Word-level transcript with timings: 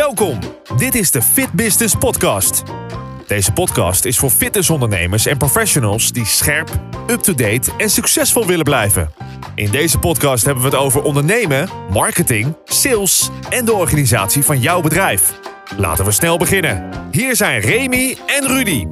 Welkom. 0.00 0.38
Dit 0.76 0.94
is 0.94 1.10
de 1.10 1.22
Fit 1.22 1.52
Business 1.52 1.94
Podcast. 1.94 2.62
Deze 3.26 3.52
podcast 3.52 4.04
is 4.04 4.18
voor 4.18 4.30
fitnessondernemers 4.30 5.26
en 5.26 5.36
professionals 5.36 6.12
die 6.12 6.24
scherp, 6.24 6.70
up-to-date 7.06 7.72
en 7.76 7.90
succesvol 7.90 8.46
willen 8.46 8.64
blijven. 8.64 9.12
In 9.54 9.70
deze 9.70 9.98
podcast 9.98 10.44
hebben 10.44 10.64
we 10.64 10.70
het 10.70 10.78
over 10.78 11.02
ondernemen, 11.02 11.68
marketing, 11.90 12.56
sales 12.64 13.30
en 13.50 13.64
de 13.64 13.72
organisatie 13.72 14.42
van 14.42 14.60
jouw 14.60 14.80
bedrijf. 14.80 15.40
Laten 15.76 16.04
we 16.04 16.10
snel 16.10 16.38
beginnen. 16.38 16.90
Hier 17.10 17.36
zijn 17.36 17.60
Remy 17.60 18.16
en 18.26 18.46
Rudy. 18.46 18.86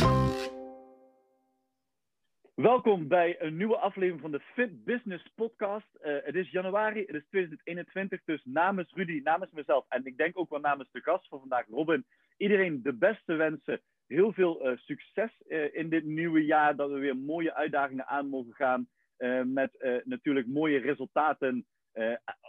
Welkom 2.63 3.09
bij 3.09 3.37
een 3.41 3.57
nieuwe 3.57 3.77
aflevering 3.77 4.21
van 4.21 4.31
de 4.31 4.41
Fit 4.41 4.85
Business 4.85 5.25
Podcast. 5.35 5.87
Uh, 6.03 6.17
het 6.25 6.35
is 6.35 6.51
januari, 6.51 7.01
het 7.01 7.15
is 7.15 7.27
2021, 7.29 8.21
dus 8.25 8.41
namens 8.45 8.93
Rudy, 8.95 9.21
namens 9.25 9.53
mezelf 9.53 9.85
en 9.89 10.05
ik 10.05 10.17
denk 10.17 10.39
ook 10.39 10.51
wel 10.51 10.61
namens 10.61 10.89
de 10.93 11.03
gast 11.03 11.29
van 11.29 11.39
vandaag, 11.39 11.67
Robin, 11.67 12.07
iedereen 12.37 12.83
de 12.83 12.93
beste 12.93 13.35
wensen. 13.35 13.81
Heel 14.07 14.33
veel 14.33 14.71
uh, 14.71 14.77
succes 14.77 15.31
uh, 15.49 15.75
in 15.75 15.89
dit 15.89 16.05
nieuwe 16.05 16.45
jaar, 16.45 16.77
dat 16.77 16.91
we 16.91 16.99
weer 16.99 17.17
mooie 17.17 17.55
uitdagingen 17.55 18.07
aan 18.07 18.29
mogen 18.29 18.55
gaan. 18.55 18.89
met 19.45 20.03
natuurlijk 20.05 20.47
mooie 20.47 20.79
resultaten 20.79 21.67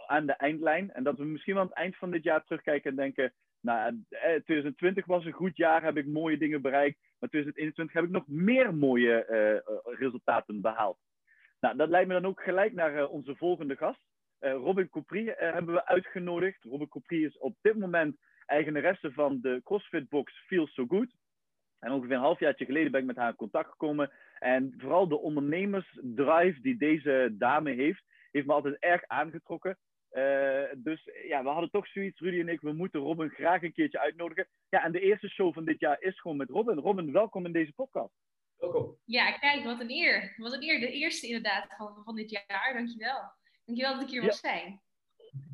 aan 0.06 0.26
de 0.26 0.32
eindlijn. 0.32 0.92
En 0.92 1.02
dat 1.02 1.18
we 1.18 1.24
misschien 1.24 1.54
wel 1.54 1.62
aan 1.62 1.68
het 1.68 1.78
eind 1.78 1.96
van 1.96 2.10
dit 2.10 2.22
jaar 2.22 2.44
terugkijken 2.44 2.90
en 2.90 2.96
denken: 2.96 3.32
nou, 3.60 4.04
2020 4.08 5.06
was 5.06 5.24
een 5.24 5.32
goed 5.32 5.56
jaar, 5.56 5.82
heb 5.82 5.96
ik 5.96 6.06
mooie 6.06 6.38
dingen 6.38 6.62
bereikt. 6.62 6.98
Maar 7.18 7.28
2021 7.28 7.94
heb 7.94 8.04
ik 8.04 8.10
nog 8.10 8.28
meer 8.28 8.74
mooie 8.74 9.26
uh, 9.30 9.96
resultaten 9.98 10.60
behaald. 10.60 10.98
Nou, 11.60 11.76
dat 11.76 11.88
leidt 11.88 12.08
me 12.08 12.14
dan 12.14 12.26
ook 12.26 12.42
gelijk 12.42 12.72
naar 12.72 12.96
uh, 12.96 13.10
onze 13.10 13.36
volgende 13.36 13.76
gast. 13.76 14.08
Robin 14.40 14.88
Couprie 14.88 15.32
hebben 15.36 15.74
we 15.74 15.86
uitgenodigd. 15.86 16.64
Robin 16.64 16.88
Couprie 16.88 17.26
is 17.26 17.38
op 17.38 17.56
dit 17.60 17.78
moment 17.78 18.16
eigenaresse 18.46 19.12
van 19.12 19.40
de 19.40 19.60
CrossFit 19.64 20.08
Box 20.08 20.44
Feel 20.46 20.66
So 20.66 20.86
Good. 20.86 21.14
En 21.78 21.92
ongeveer 21.92 22.16
een 22.16 22.22
halfjaartje 22.22 22.64
geleden 22.64 22.90
ben 22.90 23.00
ik 23.00 23.06
met 23.06 23.16
haar 23.16 23.28
in 23.28 23.36
contact 23.36 23.70
gekomen. 23.70 24.10
En 24.38 24.74
vooral 24.78 25.08
de 25.08 25.18
ondernemersdrive 25.18 26.60
die 26.60 26.76
deze 26.76 27.34
dame 27.38 27.70
heeft, 27.70 28.04
heeft 28.30 28.46
me 28.46 28.52
altijd 28.52 28.76
erg 28.78 29.02
aangetrokken. 29.06 29.78
Uh, 30.12 30.64
dus 30.76 31.10
ja, 31.26 31.42
we 31.42 31.48
hadden 31.48 31.70
toch 31.70 31.86
zoiets, 31.86 32.20
Rudy 32.20 32.40
en 32.40 32.48
ik, 32.48 32.60
we 32.60 32.72
moeten 32.72 33.00
Robin 33.00 33.28
graag 33.28 33.62
een 33.62 33.72
keertje 33.72 34.00
uitnodigen. 34.00 34.48
Ja, 34.68 34.84
en 34.84 34.92
de 34.92 35.00
eerste 35.00 35.28
show 35.28 35.54
van 35.54 35.64
dit 35.64 35.80
jaar 35.80 36.00
is 36.00 36.20
gewoon 36.20 36.36
met 36.36 36.50
Robin. 36.50 36.78
Robin, 36.78 37.12
welkom 37.12 37.46
in 37.46 37.52
deze 37.52 37.72
podcast. 37.72 38.14
Welkom. 38.56 38.96
Ja, 39.04 39.32
kijk, 39.32 39.64
wat 39.64 39.80
een 39.80 39.90
eer. 39.90 40.34
Wat 40.36 40.52
een 40.52 40.62
eer. 40.62 40.80
De 40.80 40.92
eerste 40.92 41.26
inderdaad 41.26 41.74
van, 41.76 42.02
van 42.04 42.16
dit 42.16 42.30
jaar. 42.30 42.72
Dankjewel. 42.72 43.32
Dankjewel 43.64 43.94
dat 43.94 44.02
ik 44.02 44.08
hier 44.08 44.20
ja. 44.20 44.26
mag 44.26 44.36
zijn. 44.36 44.80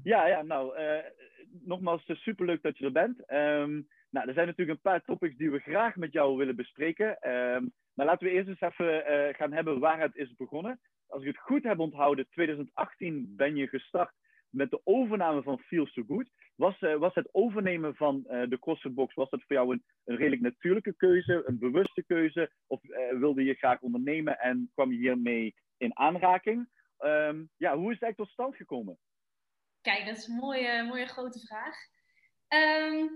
Ja, 0.02 0.26
ja, 0.26 0.42
nou, 0.42 0.80
uh, 0.80 0.98
nogmaals, 1.64 2.02
superleuk 2.06 2.62
dat 2.62 2.78
je 2.78 2.84
er 2.84 2.92
bent. 2.92 3.18
Um, 3.32 3.88
nou, 4.10 4.28
er 4.28 4.34
zijn 4.34 4.46
natuurlijk 4.46 4.76
een 4.76 4.90
paar 4.90 5.04
topics 5.04 5.36
die 5.36 5.50
we 5.50 5.58
graag 5.58 5.96
met 5.96 6.12
jou 6.12 6.36
willen 6.36 6.56
bespreken. 6.56 7.30
Um, 7.30 7.72
maar 7.94 8.06
laten 8.06 8.26
we 8.26 8.32
eerst 8.32 8.48
eens 8.48 8.60
even 8.60 9.12
uh, 9.12 9.34
gaan 9.34 9.52
hebben 9.52 9.78
waar 9.78 10.00
het 10.00 10.16
is 10.16 10.34
begonnen. 10.34 10.80
Als 11.06 11.22
ik 11.22 11.28
het 11.28 11.38
goed 11.38 11.62
heb 11.62 11.78
onthouden, 11.78 12.28
2018 12.28 13.34
ben 13.36 13.56
je 13.56 13.66
gestart 13.66 14.12
met 14.56 14.70
de 14.70 14.80
overname 14.84 15.42
van 15.42 15.58
Feel 15.58 15.86
So 15.86 16.02
Good. 16.06 16.30
Was, 16.54 16.80
uh, 16.80 16.96
was 16.96 17.14
het 17.14 17.28
overnemen 17.32 17.94
van 17.94 18.24
uh, 18.26 18.48
de 18.48 18.58
CrossFit 18.58 18.94
Box, 18.94 19.14
was 19.14 19.30
dat 19.30 19.42
voor 19.46 19.56
jou 19.56 19.72
een, 19.72 19.84
een 20.04 20.16
redelijk 20.16 20.42
natuurlijke 20.42 20.94
keuze, 20.96 21.42
een 21.46 21.58
bewuste 21.58 22.04
keuze? 22.06 22.50
Of 22.66 22.84
uh, 22.84 23.18
wilde 23.18 23.44
je 23.44 23.54
graag 23.54 23.80
ondernemen 23.80 24.38
en 24.38 24.70
kwam 24.74 24.92
je 24.92 24.98
hiermee 24.98 25.54
in 25.76 25.98
aanraking? 25.98 26.68
Um, 26.98 27.50
ja, 27.56 27.76
hoe 27.76 27.90
is 27.90 27.94
het 27.94 28.02
eigenlijk 28.02 28.16
tot 28.16 28.28
stand 28.28 28.56
gekomen? 28.56 28.98
Kijk, 29.80 30.06
dat 30.06 30.16
is 30.16 30.26
een 30.26 30.34
mooie, 30.34 30.82
mooie 30.82 31.06
grote 31.06 31.46
vraag. 31.46 31.76
Um, 32.48 33.10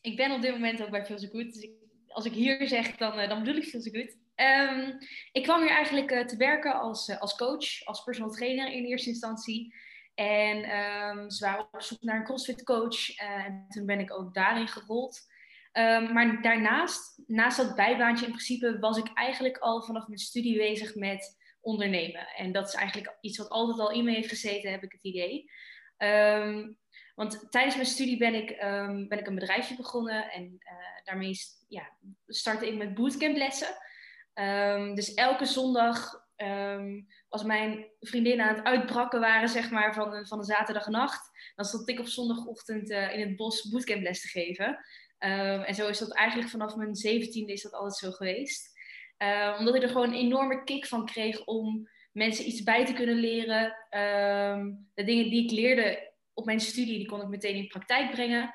ik 0.00 0.16
ben 0.16 0.32
op 0.32 0.42
dit 0.42 0.52
moment 0.52 0.82
ook 0.82 0.90
bij 0.90 1.04
Feel 1.04 1.18
So 1.18 1.28
Good. 1.28 1.52
Dus 1.52 1.68
als 2.06 2.24
ik 2.24 2.32
hier 2.32 2.68
zeg, 2.68 2.96
dan, 2.96 3.28
dan 3.28 3.38
bedoel 3.38 3.56
ik 3.56 3.64
Feel 3.64 3.80
So 3.80 3.90
Good. 3.90 4.16
Um, 4.36 4.98
ik 5.32 5.42
kwam 5.42 5.60
hier 5.60 5.70
eigenlijk 5.70 6.28
te 6.28 6.36
werken 6.36 6.74
als, 6.74 7.18
als 7.18 7.36
coach, 7.36 7.84
als 7.84 8.04
personal 8.04 8.30
trainer 8.30 8.72
in 8.72 8.84
eerste 8.84 9.08
instantie. 9.08 9.74
En 10.14 10.76
um, 10.78 11.30
ze 11.30 11.44
waren 11.44 11.68
op 11.72 11.82
zoek 11.82 12.02
naar 12.02 12.16
een 12.16 12.24
CrossFit 12.24 12.64
coach. 12.64 13.20
Uh, 13.20 13.44
en 13.44 13.66
toen 13.68 13.86
ben 13.86 14.00
ik 14.00 14.12
ook 14.12 14.34
daarin 14.34 14.68
gerold. 14.68 15.20
Um, 15.72 16.12
maar 16.12 16.42
daarnaast, 16.42 17.22
naast 17.26 17.56
dat 17.56 17.74
bijbaantje 17.74 18.24
in 18.24 18.30
principe, 18.30 18.78
was 18.78 18.98
ik 18.98 19.10
eigenlijk 19.14 19.58
al 19.58 19.82
vanaf 19.82 20.06
mijn 20.06 20.18
studie 20.18 20.56
bezig 20.56 20.94
met 20.94 21.36
ondernemen. 21.60 22.26
En 22.36 22.52
dat 22.52 22.68
is 22.68 22.74
eigenlijk 22.74 23.16
iets 23.20 23.38
wat 23.38 23.48
altijd 23.48 23.78
al 23.78 23.90
in 23.90 24.04
me 24.04 24.12
heeft 24.12 24.28
gezeten, 24.28 24.70
heb 24.70 24.82
ik 24.82 24.92
het 24.92 25.02
idee. 25.02 25.50
Um, 25.98 26.78
want 27.14 27.46
tijdens 27.50 27.74
mijn 27.74 27.86
studie 27.86 28.18
ben 28.18 28.34
ik, 28.34 28.56
ben 29.08 29.18
ik 29.18 29.26
een 29.26 29.34
bedrijfje 29.34 29.76
begonnen. 29.76 30.30
En 30.30 30.44
uh, 30.44 31.04
daarmee 31.04 31.36
ja, 31.68 31.88
startte 32.26 32.66
ik 32.66 32.76
met 32.76 32.94
bootcamplessen. 32.94 33.68
Um, 34.34 34.94
dus 34.94 35.14
elke 35.14 35.44
zondag 35.44 36.23
Um, 36.36 37.06
als 37.28 37.42
mijn 37.42 37.86
vriendinnen 38.00 38.46
aan 38.46 38.54
het 38.54 38.64
uitbrakken 38.64 39.20
waren, 39.20 39.48
zeg 39.48 39.70
maar, 39.70 39.94
van, 39.94 40.10
de, 40.10 40.26
van 40.26 40.38
de 40.38 40.44
zaterdagnacht, 40.44 41.52
dan 41.54 41.64
stond 41.64 41.88
ik 41.88 41.98
op 41.98 42.06
zondagochtend 42.06 42.90
uh, 42.90 43.14
in 43.14 43.20
het 43.20 43.36
bos 43.36 43.68
bootcamples 43.68 44.20
te 44.20 44.28
geven. 44.28 44.68
Um, 45.18 45.62
en 45.62 45.74
zo 45.74 45.88
is 45.88 45.98
dat 45.98 46.14
eigenlijk 46.14 46.50
vanaf 46.50 46.76
mijn 46.76 46.94
zeventiende 46.94 47.52
is 47.52 47.62
dat 47.62 47.72
altijd 47.72 47.96
zo 47.96 48.10
geweest. 48.10 48.72
Uh, 49.18 49.56
omdat 49.58 49.74
ik 49.74 49.82
er 49.82 49.88
gewoon 49.88 50.08
een 50.08 50.18
enorme 50.18 50.64
kick 50.64 50.86
van 50.86 51.06
kreeg 51.06 51.44
om 51.44 51.88
mensen 52.12 52.48
iets 52.48 52.62
bij 52.62 52.86
te 52.86 52.92
kunnen 52.92 53.16
leren. 53.16 53.76
De 54.94 55.04
dingen 55.04 55.30
die 55.30 55.44
ik 55.44 55.50
leerde 55.50 56.12
op 56.32 56.44
mijn 56.44 56.60
studie, 56.60 56.98
die 56.98 57.08
kon 57.08 57.20
ik 57.20 57.28
meteen 57.28 57.56
in 57.56 57.66
praktijk 57.66 58.10
brengen. 58.10 58.54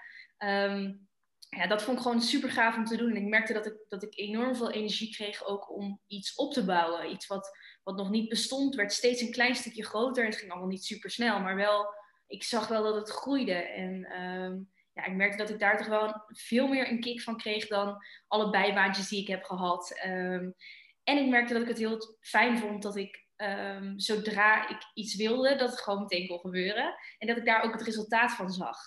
ja, 1.50 1.68
dat 1.68 1.82
vond 1.84 1.98
ik 1.98 2.04
gewoon 2.04 2.22
super 2.22 2.52
gaaf 2.52 2.78
om 2.78 2.86
te 2.86 2.98
doen. 2.98 3.10
En 3.10 3.22
ik 3.22 3.28
merkte 3.28 3.54
dat 3.54 3.66
ik, 3.66 3.74
dat 3.88 4.04
ik 4.04 4.18
enorm 4.18 4.56
veel 4.56 4.72
energie 4.72 5.14
kreeg 5.14 5.46
ook 5.46 5.76
om 5.76 6.02
iets 6.08 6.36
op 6.36 6.54
te 6.54 6.66
bouwen. 6.66 7.12
Iets 7.12 7.28
wat 7.28 7.58
wat 7.90 7.98
nog 7.98 8.10
niet 8.10 8.30
bestond, 8.30 8.76
werd 8.76 8.94
steeds 8.94 9.22
een 9.22 9.32
klein 9.32 9.56
stukje 9.56 9.86
groter. 9.86 10.26
Het 10.26 10.36
ging 10.36 10.52
allemaal 10.52 10.70
niet 10.70 10.86
super 10.86 11.12
snel, 11.12 11.40
maar 11.40 11.56
wel, 11.56 11.94
ik 12.28 12.44
zag 12.44 12.68
wel 12.68 12.84
dat 12.84 12.96
het 12.96 13.10
groeide. 13.10 13.54
En 13.54 14.22
um, 14.22 14.70
ja, 14.94 15.06
ik 15.06 15.14
merkte 15.14 15.38
dat 15.38 15.50
ik 15.50 15.60
daar 15.60 15.78
toch 15.78 15.88
wel 15.88 16.24
veel 16.28 16.68
meer 16.68 16.90
een 16.90 17.00
kick 17.00 17.22
van 17.22 17.38
kreeg 17.38 17.68
dan 17.68 17.98
alle 18.28 18.50
bijbaantjes 18.50 19.10
die 19.10 19.22
ik 19.22 19.28
heb 19.28 19.44
gehad. 19.44 20.00
Um, 20.06 20.56
en 21.04 21.18
ik 21.18 21.30
merkte 21.30 21.54
dat 21.54 21.62
ik 21.62 21.68
het 21.68 21.78
heel 21.78 22.18
fijn 22.20 22.58
vond 22.58 22.84
dat 22.84 22.96
ik 22.96 23.28
um, 23.38 24.00
zodra 24.00 24.70
ik 24.70 24.82
iets 24.94 25.16
wilde, 25.16 25.56
dat 25.56 25.70
het 25.70 25.82
gewoon 25.82 26.02
meteen 26.02 26.28
kon 26.28 26.40
gebeuren. 26.40 26.96
En 27.18 27.28
dat 27.28 27.38
ik 27.38 27.46
daar 27.46 27.64
ook 27.64 27.74
het 27.74 27.82
resultaat 27.82 28.32
van 28.32 28.50
zag. 28.52 28.78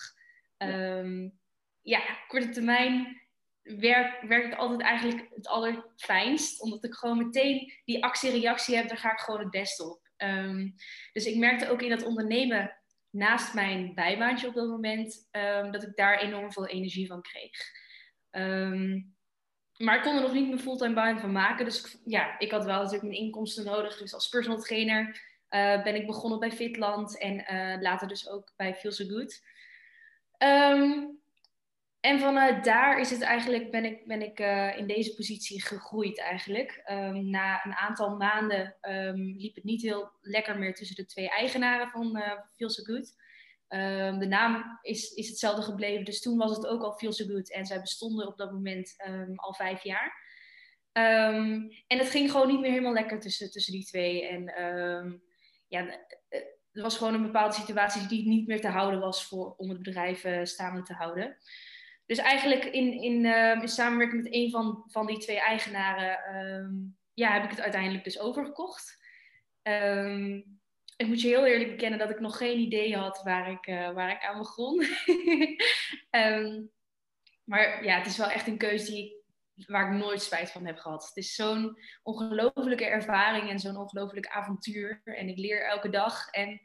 Ja, 1.81 2.01
korte 2.27 2.49
termijn 2.49 3.21
werk, 3.63 4.21
werk 4.21 4.53
altijd 4.53 4.81
eigenlijk 4.81 5.27
het 5.35 5.47
allerfijnst. 5.47 6.61
Omdat 6.61 6.83
ik 6.83 6.93
gewoon 6.93 7.17
meteen 7.17 7.73
die 7.85 8.03
actie-reactie 8.03 8.75
heb, 8.75 8.87
daar 8.87 8.97
ga 8.97 9.11
ik 9.11 9.19
gewoon 9.19 9.39
het 9.39 9.49
beste 9.49 9.89
op. 9.89 10.01
Um, 10.17 10.75
dus 11.13 11.25
ik 11.25 11.37
merkte 11.37 11.69
ook 11.69 11.81
in 11.81 11.89
dat 11.89 12.03
ondernemen, 12.03 12.77
naast 13.09 13.53
mijn 13.53 13.93
bijbaantje 13.93 14.47
op 14.47 14.53
dat 14.53 14.67
moment, 14.67 15.29
um, 15.31 15.71
dat 15.71 15.83
ik 15.83 15.95
daar 15.95 16.19
enorm 16.19 16.51
veel 16.51 16.67
energie 16.67 17.07
van 17.07 17.21
kreeg. 17.21 17.51
Um, 18.31 19.15
maar 19.77 19.95
ik 19.95 20.01
kon 20.01 20.15
er 20.15 20.21
nog 20.21 20.33
niet 20.33 20.47
mijn 20.47 20.59
fulltime 20.59 20.93
baan 20.93 21.19
van 21.19 21.31
maken. 21.31 21.65
Dus 21.65 21.97
ja, 22.05 22.39
ik 22.39 22.51
had 22.51 22.65
wel 22.65 22.77
natuurlijk 22.77 23.03
mijn 23.03 23.21
inkomsten 23.21 23.65
nodig. 23.65 23.97
Dus 23.97 24.13
als 24.13 24.29
personal 24.29 24.61
trainer 24.61 25.07
uh, 25.49 25.83
ben 25.83 25.95
ik 25.95 26.05
begonnen 26.05 26.39
bij 26.39 26.51
Fitland 26.51 27.19
en 27.19 27.53
uh, 27.53 27.81
later 27.81 28.07
dus 28.07 28.29
ook 28.29 28.53
bij 28.55 28.75
Feel 28.75 28.91
So 28.91 29.05
Good. 29.05 29.41
En 32.03 32.19
vanuit 32.19 32.63
daar 32.63 32.99
is 32.99 33.09
het 33.09 33.21
eigenlijk, 33.21 33.71
ben 33.71 33.85
ik, 33.85 34.07
ben 34.07 34.21
ik 34.21 34.39
uh, 34.39 34.77
in 34.77 34.87
deze 34.87 35.15
positie 35.15 35.61
gegroeid 35.61 36.19
eigenlijk. 36.19 36.81
Um, 36.91 37.29
na 37.29 37.65
een 37.65 37.73
aantal 37.73 38.15
maanden 38.17 38.75
um, 38.81 39.35
liep 39.37 39.55
het 39.55 39.63
niet 39.63 39.81
heel 39.81 40.11
lekker 40.21 40.59
meer 40.59 40.75
tussen 40.75 40.95
de 40.95 41.05
twee 41.05 41.29
eigenaren 41.29 41.89
van 41.89 42.17
uh, 42.17 42.31
Feel 42.55 42.69
So 42.69 42.83
Good. 42.83 43.15
Um, 43.67 44.19
de 44.19 44.27
naam 44.27 44.79
is, 44.81 45.13
is 45.13 45.27
hetzelfde 45.27 45.61
gebleven, 45.61 46.05
dus 46.05 46.21
toen 46.21 46.37
was 46.37 46.55
het 46.55 46.67
ook 46.67 46.83
al 46.83 46.93
Feel 46.93 47.13
So 47.13 47.25
Good. 47.25 47.51
En 47.51 47.65
zij 47.65 47.79
bestonden 47.79 48.27
op 48.27 48.37
dat 48.37 48.51
moment 48.51 48.95
al 49.35 49.53
vijf 49.53 49.83
jaar. 49.83 50.13
en 50.91 51.71
het 51.87 52.09
ging 52.09 52.31
gewoon 52.31 52.47
niet 52.47 52.59
meer 52.59 52.71
helemaal 52.71 52.93
lekker 52.93 53.19
tussen, 53.19 53.51
tussen 53.51 53.73
die 53.73 53.85
twee. 53.85 54.27
En 54.27 54.43
ja, 55.67 55.87
er 56.71 56.81
was 56.81 56.97
gewoon 56.97 57.13
een 57.13 57.25
bepaalde 57.25 57.55
situatie 57.55 58.07
die 58.07 58.27
niet 58.27 58.47
meer 58.47 58.61
te 58.61 58.67
houden 58.67 58.99
was 58.99 59.27
voor, 59.27 59.53
om 59.57 59.69
het 59.69 59.83
bedrijf 59.83 60.25
staande 60.43 60.81
te 60.81 60.93
houden. 60.93 61.37
Dus 62.13 62.23
eigenlijk 62.23 62.65
in, 62.65 63.01
in, 63.01 63.23
uh, 63.25 63.61
in 63.61 63.67
samenwerking 63.67 64.23
met 64.23 64.33
een 64.33 64.49
van, 64.49 64.83
van 64.87 65.05
die 65.05 65.17
twee 65.17 65.39
eigenaren 65.39 66.35
um, 66.35 66.97
ja, 67.13 67.33
heb 67.33 67.43
ik 67.43 67.49
het 67.49 67.61
uiteindelijk 67.61 68.03
dus 68.03 68.19
overgekocht. 68.19 68.97
Um, 69.63 70.59
ik 70.95 71.07
moet 71.07 71.21
je 71.21 71.27
heel 71.27 71.45
eerlijk 71.45 71.69
bekennen 71.69 71.99
dat 71.99 72.09
ik 72.09 72.19
nog 72.19 72.37
geen 72.37 72.59
idee 72.59 72.95
had 72.95 73.21
waar 73.23 73.51
ik, 73.51 73.67
uh, 73.67 73.93
waar 73.93 74.11
ik 74.11 74.23
aan 74.23 74.37
begon. 74.37 74.77
maar 77.49 77.83
ja, 77.83 77.97
het 77.97 78.05
is 78.05 78.17
wel 78.17 78.29
echt 78.29 78.47
een 78.47 78.57
keuze 78.57 78.91
die 78.91 79.21
waar 79.65 79.93
ik 79.93 79.99
nooit 79.99 80.21
spijt 80.21 80.51
van 80.51 80.65
heb 80.65 80.77
gehad. 80.77 81.07
Het 81.07 81.17
is 81.17 81.35
zo'n 81.35 81.77
ongelofelijke 82.03 82.85
ervaring 82.85 83.49
en 83.49 83.59
zo'n 83.59 83.77
ongelofelijk 83.77 84.27
avontuur. 84.27 85.01
En 85.03 85.27
ik 85.27 85.37
leer 85.37 85.65
elke 85.65 85.89
dag 85.89 86.29
en, 86.29 86.61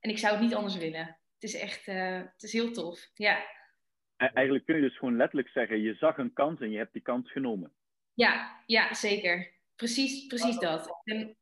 en 0.00 0.10
ik 0.10 0.18
zou 0.18 0.32
het 0.32 0.42
niet 0.42 0.54
anders 0.54 0.76
willen. 0.76 1.18
Het 1.34 1.42
is 1.42 1.54
echt 1.54 1.86
uh, 1.86 2.16
het 2.16 2.42
is 2.42 2.52
heel 2.52 2.72
tof. 2.72 3.10
Ja. 3.14 3.58
Eigenlijk 4.28 4.64
kun 4.64 4.74
je 4.74 4.80
dus 4.80 4.98
gewoon 4.98 5.16
letterlijk 5.16 5.48
zeggen, 5.48 5.80
je 5.80 5.94
zag 5.94 6.18
een 6.18 6.32
kans 6.32 6.60
en 6.60 6.70
je 6.70 6.76
hebt 6.76 6.92
die 6.92 7.02
kans 7.02 7.32
genomen. 7.32 7.72
Ja, 8.14 8.62
ja 8.66 8.94
zeker. 8.94 9.52
Precies, 9.76 10.26
precies 10.26 10.58
dat. 10.58 11.00
En... 11.04 11.36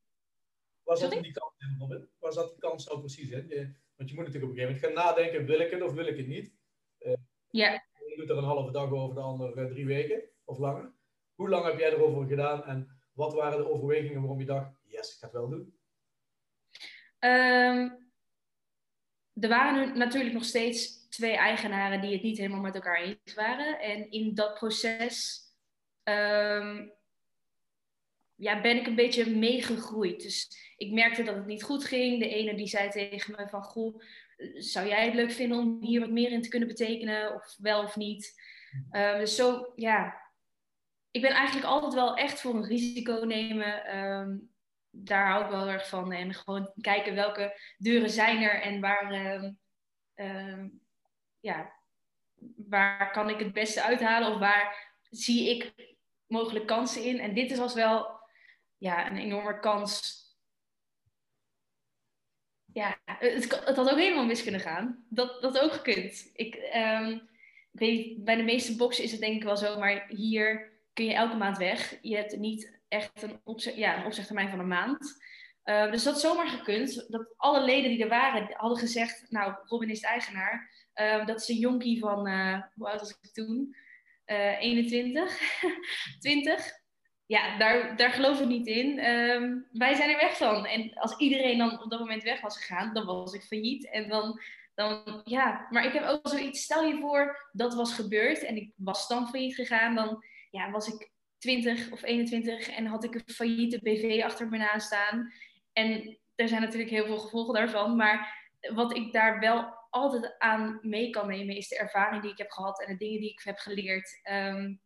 Waar 0.83 0.97
zat 0.97 1.11
die 1.11 1.33
kans 1.33 1.55
in, 1.59 1.77
Robin? 1.79 2.09
Waar 2.19 2.33
zat 2.33 2.51
die 2.51 2.59
kans 2.59 2.87
nou 2.87 2.99
precies 2.99 3.31
in? 3.31 3.49
Je, 3.49 3.75
want 3.97 4.11
je 4.11 4.17
moet 4.17 4.25
natuurlijk 4.25 4.53
op 4.53 4.59
een 4.59 4.65
gegeven 4.65 4.91
moment 4.91 5.05
gaan 5.05 5.15
nadenken, 5.15 5.47
wil 5.47 5.61
ik 5.61 5.71
het 5.71 5.83
of 5.83 5.93
wil 5.93 6.07
ik 6.07 6.17
het 6.17 6.27
niet? 6.27 6.55
Uh, 7.01 7.13
ja. 7.51 7.73
Je 8.07 8.15
doet 8.17 8.31
er 8.31 8.37
een 8.37 8.45
halve 8.45 8.73
dag 8.73 8.91
over, 8.91 9.15
de 9.15 9.21
andere 9.21 9.63
uh, 9.63 9.71
drie 9.71 9.87
weken 9.87 10.23
of 10.45 10.59
langer. 10.59 10.93
Hoe 11.35 11.49
lang 11.49 11.65
heb 11.65 11.79
jij 11.79 11.93
erover 11.93 12.27
gedaan 12.27 12.65
en 12.65 13.01
wat 13.13 13.35
waren 13.35 13.59
de 13.59 13.71
overwegingen 13.71 14.21
waarom 14.21 14.41
je 14.41 14.47
dacht, 14.47 14.81
yes, 14.85 15.15
ik 15.15 15.19
ga 15.19 15.27
het 15.27 15.33
wel 15.33 15.49
doen? 15.49 15.79
Um, 17.19 18.08
er 19.41 19.49
waren 19.49 19.99
natuurlijk 19.99 20.35
nog 20.35 20.45
steeds 20.45 21.09
twee 21.09 21.37
eigenaren 21.37 22.01
die 22.01 22.13
het 22.13 22.23
niet 22.23 22.39
helemaal 22.39 22.61
met 22.61 22.75
elkaar 22.75 23.03
eens 23.03 23.35
waren. 23.35 23.81
En 23.81 24.11
in 24.11 24.35
dat 24.35 24.55
proces 24.55 25.41
um, 26.05 26.93
ja, 28.35 28.61
ben 28.61 28.77
ik 28.77 28.87
een 28.87 28.95
beetje 28.95 29.31
meegegroeid. 29.31 30.23
Dus 30.23 30.49
ik 30.77 30.93
merkte 30.93 31.23
dat 31.23 31.35
het 31.35 31.47
niet 31.47 31.63
goed 31.63 31.85
ging. 31.85 32.19
De 32.19 32.29
ene 32.29 32.55
die 32.55 32.67
zei 32.67 32.91
tegen 32.91 33.35
me 33.37 33.49
van, 33.49 33.63
goh, 33.63 34.03
zou 34.55 34.89
jij 34.89 35.05
het 35.05 35.15
leuk 35.15 35.33
vinden 35.33 35.59
om 35.59 35.79
hier 35.81 36.01
wat 36.01 36.11
meer 36.11 36.31
in 36.31 36.43
te 36.43 36.49
kunnen 36.49 36.69
betekenen? 36.69 37.35
Of 37.35 37.57
wel 37.59 37.83
of 37.83 37.97
niet? 37.97 38.41
Um, 38.93 39.19
dus 39.19 39.37
zo, 39.37 39.73
ja. 39.75 40.27
Ik 41.11 41.21
ben 41.21 41.31
eigenlijk 41.31 41.67
altijd 41.67 41.95
wel 41.95 42.17
echt 42.17 42.41
voor 42.41 42.55
een 42.55 42.67
risico 42.67 43.25
nemen. 43.25 43.99
Um, 43.99 44.51
daar 45.05 45.31
hou 45.31 45.45
ik 45.45 45.51
wel 45.51 45.69
erg 45.69 45.89
van. 45.89 46.13
En 46.13 46.35
gewoon 46.35 46.73
kijken 46.81 47.15
welke 47.15 47.61
deuren 47.77 48.11
zijn 48.11 48.43
er 48.43 48.63
en 48.63 48.81
waar, 48.81 49.13
uh, 50.15 50.65
ja, 51.41 51.73
waar 52.57 53.11
kan 53.11 53.29
ik 53.29 53.39
het 53.39 53.53
beste 53.53 53.83
uithalen 53.83 54.33
of 54.33 54.39
waar 54.39 54.97
zie 55.11 55.51
ik 55.51 55.73
mogelijk 56.27 56.67
kansen 56.67 57.05
in. 57.05 57.19
En 57.19 57.35
dit 57.35 57.51
is 57.51 57.59
als 57.59 57.75
wel 57.75 58.21
ja, 58.77 59.11
een 59.11 59.17
enorme 59.17 59.61
kans. 59.61 60.17
Ja, 62.73 62.99
het, 63.05 63.65
het 63.65 63.77
had 63.77 63.91
ook 63.91 63.99
helemaal 63.99 64.27
mis 64.27 64.43
kunnen 64.43 64.61
gaan. 64.61 65.05
Dat, 65.09 65.43
dat 65.43 65.59
ook 65.59 65.73
gekund. 65.73 66.31
Ik, 66.33 66.55
um, 66.75 67.29
bij 68.17 68.37
de 68.37 68.43
meeste 68.43 68.77
boxen 68.77 69.05
is 69.05 69.11
het 69.11 69.21
denk 69.21 69.37
ik 69.37 69.43
wel 69.43 69.57
zo, 69.57 69.79
maar 69.79 70.07
hier 70.09 70.73
kun 70.93 71.05
je 71.05 71.15
elke 71.15 71.37
maand 71.37 71.57
weg. 71.57 71.99
Je 72.03 72.17
hebt 72.17 72.37
niet 72.37 72.78
echt 72.89 73.23
een, 73.23 73.41
opzeg, 73.45 73.75
ja, 73.75 73.99
een 73.99 74.07
opzegtermijn 74.07 74.51
van 74.51 74.59
een 74.59 74.69
maand. 74.69 75.17
Uh, 75.65 75.91
dus 75.91 76.03
dat 76.03 76.13
had 76.13 76.23
zomaar 76.23 76.49
gekund. 76.49 77.07
Dat 77.09 77.35
alle 77.37 77.65
leden 77.65 77.91
die 77.91 78.03
er 78.03 78.09
waren 78.09 78.55
hadden 78.57 78.79
gezegd, 78.79 79.31
nou, 79.31 79.55
Robin 79.65 79.91
is 79.91 80.01
de 80.01 80.07
eigenaar. 80.07 80.71
Uh, 80.95 81.27
dat 81.27 81.41
is 81.41 81.49
een 81.49 81.57
jonkie 81.57 81.99
van, 81.99 82.29
uh, 82.29 82.63
hoe 82.75 82.89
oud 82.89 83.01
was 83.01 83.19
ik 83.21 83.33
toen? 83.33 83.77
21, 84.25 85.41
20. 86.19 86.67
Ja, 87.27 87.59
daar, 87.59 87.97
daar 87.97 88.11
geloof 88.11 88.41
ik 88.41 88.47
niet 88.47 88.67
in. 88.67 89.05
Um, 89.05 89.67
wij 89.73 89.95
zijn 89.95 90.11
er 90.11 90.17
weg 90.17 90.37
van. 90.37 90.67
En 90.67 90.95
als 90.95 91.17
iedereen 91.17 91.59
dan 91.59 91.83
op 91.83 91.91
dat 91.91 91.99
moment 91.99 92.23
weg 92.23 92.41
was 92.41 92.57
gegaan, 92.57 92.95
dan 92.95 93.07
was 93.07 93.33
ik 93.33 93.43
failliet. 93.43 93.91
En 93.91 94.09
dan, 94.09 94.41
dan 94.75 95.21
ja, 95.25 95.67
maar 95.71 95.85
ik 95.85 95.93
heb 95.93 96.05
ook 96.05 96.29
zoiets, 96.29 96.63
stel 96.63 96.85
je 96.85 96.99
voor, 97.01 97.49
dat 97.53 97.75
was 97.75 97.95
gebeurd 97.95 98.45
en 98.45 98.57
ik 98.57 98.73
was 98.77 99.09
dan 99.09 99.29
failliet 99.29 99.55
gegaan, 99.55 99.95
dan 99.95 100.25
ja, 100.51 100.71
was 100.71 100.89
ik 100.89 101.11
20 101.39 101.91
of 101.91 102.03
21 102.03 102.69
en 102.69 102.87
had 102.87 103.05
ik 103.05 103.15
een 103.15 103.35
failliete 103.35 103.81
BV 103.83 104.23
achter 104.25 104.49
me 104.49 104.59
na 104.59 104.79
staan. 104.79 105.33
En 105.73 106.19
er 106.35 106.49
zijn 106.49 106.61
natuurlijk 106.61 106.91
heel 106.91 107.07
veel 107.07 107.19
gevolgen 107.19 107.55
daarvan. 107.55 107.97
Maar 107.97 108.47
wat 108.75 108.97
ik 108.97 109.13
daar 109.13 109.41
wel 109.41 109.77
altijd 109.91 110.39
aan 110.39 110.79
mee 110.83 111.11
kan 111.11 111.29
nemen, 111.29 111.57
is 111.57 111.69
de 111.69 111.79
ervaring 111.79 112.23
die 112.23 112.31
ik 112.31 112.39
heb 112.39 112.51
gehad 112.51 112.83
en 112.83 112.93
de 112.93 112.99
dingen 112.99 113.21
die 113.21 113.31
ik 113.31 113.41
heb 113.45 113.59
geleerd. 113.59 114.21
Um, 114.31 114.81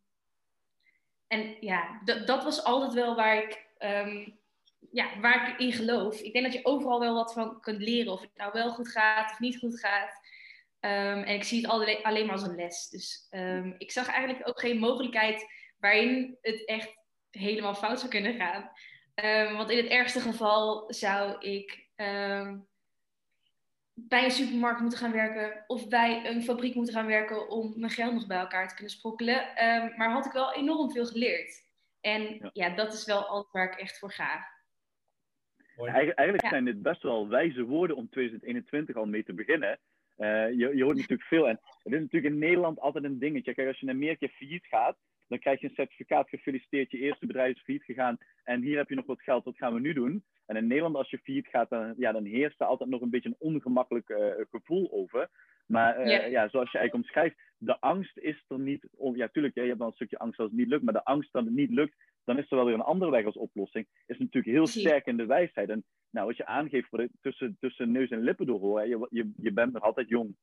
en 1.27 1.57
ja, 1.61 2.01
dat 2.05 2.45
was 2.45 2.65
altijd 2.65 2.93
wel 2.93 3.15
waar 3.15 3.43
ik, 3.43 3.67
um, 3.79 4.39
ja, 4.91 5.21
waar 5.21 5.49
ik 5.49 5.59
in 5.59 5.73
geloof. 5.73 6.21
Ik 6.21 6.33
denk 6.33 6.45
dat 6.45 6.55
je 6.55 6.65
overal 6.65 7.01
wel 7.01 7.15
wat 7.15 7.33
van 7.33 7.61
kunt 7.61 7.83
leren. 7.83 8.13
Of 8.13 8.21
het 8.21 8.37
nou 8.37 8.53
wel 8.53 8.71
goed 8.71 8.89
gaat 8.89 9.31
of 9.31 9.39
niet 9.39 9.59
goed 9.59 9.81
gaat. 9.81 10.15
Um, 10.81 11.23
en 11.23 11.35
ik 11.35 11.45
zie 11.45 11.63
het 11.63 11.71
alleen, 11.71 12.03
alleen 12.03 12.27
maar 12.27 12.35
als 12.35 12.47
een 12.47 12.55
les. 12.55 12.89
Dus 12.89 13.29
ik 13.79 13.91
zag 13.91 14.09
eigenlijk 14.09 14.49
ook 14.49 14.61
geen 14.61 14.79
mogelijkheid 14.79 15.47
waarin 15.83 16.39
het 16.41 16.65
echt 16.65 16.97
helemaal 17.31 17.75
fout 17.75 17.99
zou 17.99 18.11
kunnen 18.11 18.35
gaan. 18.35 18.71
Um, 19.15 19.57
want 19.57 19.71
in 19.71 19.77
het 19.77 19.87
ergste 19.87 20.21
geval 20.21 20.85
zou 20.93 21.41
ik 21.41 21.89
um, 21.97 22.67
bij 23.95 24.25
een 24.25 24.31
supermarkt 24.31 24.81
moeten 24.81 24.99
gaan 24.99 25.13
werken 25.13 25.65
of 25.67 25.89
bij 25.89 26.27
een 26.27 26.43
fabriek 26.43 26.75
moeten 26.75 26.95
gaan 26.95 27.07
werken 27.07 27.49
om 27.51 27.73
mijn 27.77 27.93
geld 27.93 28.13
nog 28.13 28.27
bij 28.27 28.39
elkaar 28.39 28.69
te 28.69 28.75
kunnen 28.75 28.93
sprokkelen. 28.93 29.41
Um, 29.41 29.97
maar 29.97 30.11
had 30.11 30.27
ik 30.27 30.33
wel 30.33 30.55
enorm 30.55 30.91
veel 30.91 31.07
geleerd. 31.07 31.65
En 32.01 32.23
ja, 32.23 32.51
ja 32.53 32.75
dat 32.75 32.93
is 32.93 33.05
wel 33.05 33.27
alles 33.27 33.51
waar 33.51 33.73
ik 33.73 33.79
echt 33.79 33.99
voor 33.99 34.13
ga. 34.13 34.51
Eigenlijk, 35.77 36.19
eigenlijk 36.19 36.49
zijn 36.49 36.65
dit 36.65 36.83
best 36.83 37.03
wel 37.03 37.29
wijze 37.29 37.65
woorden 37.65 37.97
om 37.97 38.09
2021 38.09 38.97
al 38.97 39.07
mee 39.07 39.25
te 39.25 39.35
beginnen. 39.35 39.79
Uh, 40.19 40.51
je, 40.51 40.77
je 40.77 40.83
hoort 40.85 40.97
natuurlijk 40.97 41.29
veel. 41.29 41.49
En 41.49 41.61
het 41.83 41.93
is 41.93 42.01
natuurlijk 42.01 42.35
in 42.35 42.39
Nederland 42.39 42.81
altijd 42.81 43.05
een 43.05 43.19
dingetje. 43.19 43.55
Kijk, 43.55 43.69
als 43.69 43.79
je 43.79 43.87
in 43.87 43.93
Amerika 43.93 44.27
failliet 44.27 44.67
gaat, 44.67 44.97
dan 45.33 45.41
krijg 45.41 45.61
je 45.61 45.69
een 45.69 45.75
certificaat, 45.75 46.29
gefeliciteerd, 46.29 46.91
je 46.91 46.99
eerste 46.99 47.27
bedrijf 47.27 47.57
is 47.57 47.63
failliet 47.63 47.85
gegaan 47.85 48.19
en 48.45 48.63
hier 48.63 48.77
heb 48.77 48.89
je 48.89 48.95
nog 48.95 49.07
wat 49.07 49.23
geld, 49.23 49.45
wat 49.45 49.57
gaan 49.57 49.75
we 49.75 49.81
nu 49.81 49.93
doen? 49.93 50.25
En 50.47 50.57
in 50.57 50.67
Nederland, 50.67 50.97
als 50.97 51.11
je 51.11 51.19
failliet 51.19 51.47
gaat, 51.47 51.71
dan, 51.71 51.95
ja, 51.97 52.13
dan 52.13 52.25
heerst 52.25 52.61
er 52.61 52.67
altijd 52.67 52.91
nog 52.91 53.01
een 53.01 53.11
beetje 53.11 53.29
een 53.29 53.49
ongemakkelijk 53.49 54.09
uh, 54.09 54.27
gevoel 54.51 54.93
over. 54.93 55.31
Maar 55.67 56.01
uh, 56.01 56.07
yeah. 56.07 56.31
ja, 56.31 56.49
zoals 56.49 56.71
je 56.71 56.79
eigenlijk 56.79 56.95
omschrijft, 56.95 57.37
de 57.59 57.81
angst 57.81 58.19
is 58.19 58.45
er 58.49 58.59
niet. 58.59 58.87
Ja, 59.15 59.29
tuurlijk, 59.29 59.55
je 59.55 59.61
hebt 59.61 59.79
dan 59.79 59.87
een 59.87 59.95
stukje 59.95 60.19
angst 60.19 60.39
als 60.39 60.49
het 60.49 60.59
niet 60.59 60.69
lukt, 60.69 60.83
maar 60.83 60.95
de 60.95 61.05
angst 61.05 61.33
dat 61.33 61.45
het 61.45 61.55
niet 61.55 61.71
lukt, 61.71 61.95
dan 62.25 62.39
is 62.39 62.51
er 62.51 62.57
wel 62.57 62.65
weer 62.65 62.75
een 62.75 62.81
andere 62.81 63.11
weg 63.11 63.25
als 63.25 63.37
oplossing. 63.37 63.87
Is 64.07 64.19
natuurlijk 64.19 64.55
heel 64.55 64.67
sterk 64.67 65.07
in 65.07 65.17
de 65.17 65.27
wijsheid. 65.27 65.69
En 65.69 65.85
nou, 66.11 66.27
wat 66.27 66.37
je 66.37 66.47
aangeeft 66.47 66.89
voor 66.89 66.99
de, 66.99 67.11
tussen, 67.21 67.57
tussen 67.61 67.93
neus 67.93 68.11
en 68.11 68.23
lippen 68.23 68.47
door, 68.47 68.87
je, 68.87 69.07
je, 69.11 69.33
je 69.37 69.53
bent 69.53 69.73
nog 69.73 69.83
altijd 69.83 70.09
jong. 70.09 70.37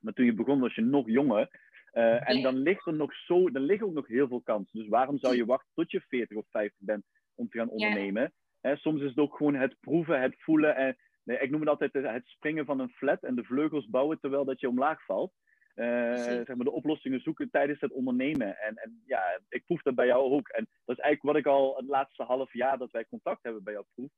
Maar 0.00 0.12
toen 0.12 0.24
je 0.24 0.32
begon 0.32 0.60
was 0.60 0.74
je 0.74 0.82
nog 0.82 1.06
jonger. 1.06 1.48
Uh, 1.92 2.28
en 2.28 2.42
dan 2.42 2.56
ligt 2.56 2.86
er 2.86 2.94
nog 2.94 3.14
zo, 3.14 3.50
dan 3.50 3.62
liggen 3.62 3.86
ook 3.86 3.94
nog 3.94 4.06
heel 4.06 4.28
veel 4.28 4.40
kansen. 4.40 4.78
Dus 4.78 4.88
waarom 4.88 5.18
zou 5.18 5.36
je 5.36 5.44
wachten 5.44 5.70
tot 5.74 5.90
je 5.90 6.00
40 6.00 6.36
of 6.36 6.46
50 6.50 6.78
bent 6.78 7.04
om 7.34 7.48
te 7.48 7.58
gaan 7.58 7.68
ondernemen? 7.68 8.32
Ja. 8.60 8.76
soms 8.76 9.00
is 9.00 9.08
het 9.08 9.18
ook 9.18 9.36
gewoon 9.36 9.54
het 9.54 9.76
proeven, 9.80 10.20
het 10.20 10.34
voelen. 10.38 10.76
En, 10.76 10.96
nee, 11.24 11.38
ik 11.38 11.50
noem 11.50 11.60
het 11.60 11.68
altijd 11.68 11.92
het 11.92 12.26
springen 12.26 12.64
van 12.64 12.80
een 12.80 12.90
flat 12.90 13.22
en 13.22 13.34
de 13.34 13.44
vleugels 13.44 13.88
bouwen 13.88 14.20
terwijl 14.20 14.44
dat 14.44 14.60
je 14.60 14.68
omlaag 14.68 15.04
valt. 15.04 15.32
Uh, 15.74 16.14
zeg 16.16 16.46
maar 16.46 16.64
de 16.64 16.70
oplossingen 16.70 17.20
zoeken 17.20 17.50
tijdens 17.50 17.80
het 17.80 17.92
ondernemen. 17.92 18.58
En, 18.58 18.76
en 18.76 19.02
ja, 19.06 19.40
ik 19.48 19.64
proef 19.64 19.82
dat 19.82 19.94
bij 19.94 20.06
jou 20.06 20.32
ook. 20.32 20.48
En 20.48 20.68
dat 20.84 20.96
is 20.98 21.02
eigenlijk 21.02 21.22
wat 21.22 21.36
ik 21.36 21.46
al 21.46 21.76
het 21.76 21.86
laatste 21.86 22.22
half 22.22 22.52
jaar 22.52 22.78
dat 22.78 22.90
wij 22.90 23.04
contact 23.04 23.42
hebben 23.42 23.62
bij 23.62 23.72
jou 23.72 23.84
proef. 23.94 24.10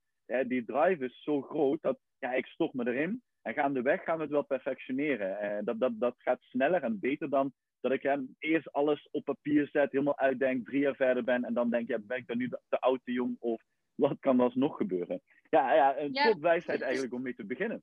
Die 0.49 0.64
drive 0.64 1.05
is 1.05 1.23
zo 1.23 1.43
groot 1.43 1.83
dat 1.83 1.99
ja, 2.19 2.33
ik 2.33 2.47
stop 2.47 2.75
me 2.75 2.87
erin. 2.87 3.23
En 3.42 3.54
gaandeweg 3.54 4.02
gaan 4.02 4.16
we 4.16 4.22
het 4.22 4.32
wel 4.32 4.44
perfectioneren. 4.44 5.58
Uh, 5.58 5.64
dat, 5.64 5.80
dat, 5.80 6.00
dat 6.00 6.14
gaat 6.18 6.42
sneller 6.42 6.82
en 6.82 7.00
beter 7.00 7.30
dan 7.30 7.52
dat 7.82 7.92
ik 7.92 8.02
hem 8.02 8.37
eerst 8.38 8.72
alles 8.72 9.08
op 9.11 9.25
papier 9.25 9.68
zet, 9.68 9.92
helemaal 9.92 10.18
uitdenk, 10.18 10.66
drie 10.66 10.80
jaar 10.80 10.94
verder 10.94 11.25
ben 11.25 11.44
en 11.44 11.54
dan 11.54 11.70
denk, 11.70 11.88
ja, 11.88 11.99
ben 11.99 12.16
ik 12.16 12.26
dan 12.26 12.37
nu 12.37 12.49
te 12.49 12.80
oud, 12.80 13.00
te 13.04 13.12
jong 13.12 13.37
of 13.38 13.62
wat 13.94 14.18
kan 14.20 14.38
er 14.38 14.44
alsnog 14.44 14.76
gebeuren? 14.76 15.22
Ja, 15.50 15.75
ja 15.75 15.99
een 15.99 16.12
ja, 16.12 16.38
wijsheid 16.38 16.80
eigenlijk 16.80 17.14
om 17.14 17.22
mee 17.22 17.34
te 17.34 17.44
beginnen. 17.44 17.82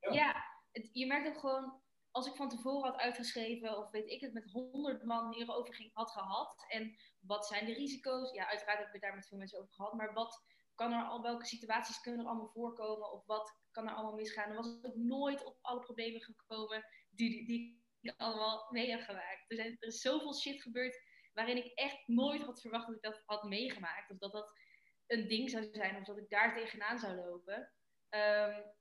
Ja, 0.00 0.12
ja 0.12 0.44
het, 0.72 0.90
je 0.92 1.06
merkt 1.06 1.28
ook 1.28 1.38
gewoon, 1.38 1.80
als 2.10 2.26
ik 2.26 2.34
van 2.34 2.48
tevoren 2.48 2.90
had 2.90 3.00
uitgeschreven 3.00 3.78
of 3.78 3.90
weet 3.90 4.10
ik 4.10 4.20
het, 4.20 4.32
met 4.32 4.50
honderd 4.50 5.04
man 5.04 5.34
hierover 5.34 5.74
ging, 5.74 5.90
had 5.92 6.10
gehad 6.10 6.64
en 6.68 6.96
wat 7.20 7.46
zijn 7.46 7.66
de 7.66 7.72
risico's? 7.72 8.32
Ja, 8.32 8.48
uiteraard 8.48 8.78
heb 8.78 8.86
ik 8.86 8.92
het 8.92 9.02
daar 9.02 9.14
met 9.14 9.28
veel 9.28 9.38
mensen 9.38 9.58
over 9.58 9.74
gehad, 9.74 9.92
maar 9.92 10.12
wat 10.12 10.42
kan 10.74 10.92
er 10.92 11.04
al, 11.04 11.22
welke 11.22 11.46
situaties 11.46 12.00
kunnen 12.00 12.20
er 12.20 12.26
allemaal 12.26 12.50
voorkomen 12.52 13.12
of 13.12 13.26
wat 13.26 13.58
kan 13.70 13.88
er 13.88 13.94
allemaal 13.94 14.14
misgaan? 14.14 14.48
Dan 14.48 14.56
was 14.56 14.92
ik 14.92 14.96
nooit 14.96 15.44
op 15.44 15.58
alle 15.60 15.80
problemen 15.80 16.20
gekomen 16.20 16.86
die, 17.10 17.30
die, 17.30 17.46
die 17.46 17.84
ik 18.00 18.14
allemaal 18.16 18.66
mee 18.70 18.90
heb 18.90 19.00
gemaakt. 19.00 19.44
Er, 19.48 19.56
zijn, 19.56 19.76
er 19.80 19.88
is 19.88 20.00
zoveel 20.00 20.34
shit 20.34 20.62
gebeurd 20.62 21.02
waarin 21.32 21.56
ik 21.56 21.72
echt 21.74 22.06
nooit 22.06 22.42
had 22.42 22.60
verwacht 22.60 22.86
dat 22.86 22.96
ik 22.96 23.02
dat 23.02 23.22
had 23.26 23.42
meegemaakt. 23.42 24.10
Of 24.10 24.18
dat 24.18 24.32
dat 24.32 24.58
een 25.06 25.28
ding 25.28 25.50
zou 25.50 25.68
zijn 25.72 25.96
of 25.96 26.04
dat 26.04 26.18
ik 26.18 26.30
daar 26.30 26.54
tegenaan 26.54 26.98
zou 26.98 27.14
lopen. 27.14 27.72
Um, 28.10 28.72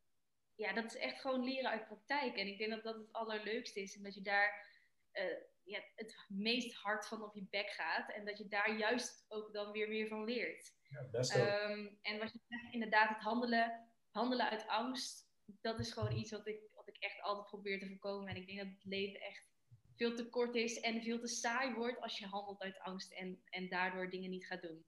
ja, 0.56 0.74
dat 0.74 0.86
is 0.86 0.96
echt 0.96 1.22
gewoon 1.22 1.44
leren 1.44 1.70
uit 1.70 1.88
praktijk. 1.88 2.38
En 2.38 2.48
ik 2.48 2.58
denk 2.58 2.72
dat 2.72 2.84
dat 2.84 2.96
het 2.96 3.12
allerleukste 3.12 3.82
is. 3.82 3.96
En 3.96 4.04
dat 4.04 4.14
je 4.14 4.22
daar 4.22 4.72
ja, 5.64 5.84
het 5.96 6.26
meest 6.28 6.74
hard 6.74 7.08
van 7.08 7.24
op 7.24 7.36
je 7.36 7.48
bek 7.50 7.70
gaat. 7.70 8.12
En 8.12 8.26
dat 8.26 8.38
je 8.38 8.48
daar 8.48 8.78
juist 8.78 9.26
ook 9.28 9.54
dan 9.54 9.72
weer 9.72 9.88
meer 9.88 10.08
van 10.08 10.24
leert. 10.24 10.82
Ja, 10.94 11.70
um, 11.70 11.98
en 12.02 12.20
wat 12.20 12.32
je 12.32 12.40
zegt, 12.48 12.74
inderdaad, 12.74 13.10
het 13.10 13.18
handelen, 13.18 13.88
handelen 14.12 14.50
uit 14.50 14.68
angst. 14.68 15.32
Dat 15.62 15.80
is 15.80 15.94
gewoon 15.94 16.18
iets 16.18 16.32
wat 16.32 16.48
ik, 16.48 16.60
wat 16.74 16.88
ik 16.88 16.98
echt 16.98 17.22
altijd 17.22 17.48
probeer 17.48 17.80
te 17.80 17.88
voorkomen. 17.88 18.30
En 18.30 18.36
ik 18.36 18.46
denk 18.46 18.58
dat 18.58 18.68
het 18.68 18.84
leven 18.84 19.22
echt 19.22 19.52
veel 19.96 20.16
te 20.16 20.30
kort 20.30 20.56
is 20.56 20.80
en 20.80 21.02
veel 21.02 21.20
te 21.20 21.28
saai 21.28 21.74
wordt 21.74 22.02
als 22.02 22.18
je 22.18 22.26
handelt 22.26 22.62
uit 22.62 22.80
angst 22.80 23.12
en, 23.12 23.42
en 23.50 23.70
daardoor 23.70 24.10
dingen 24.10 24.30
niet 24.30 24.46
gaat 24.46 24.62
doen. 24.62 24.86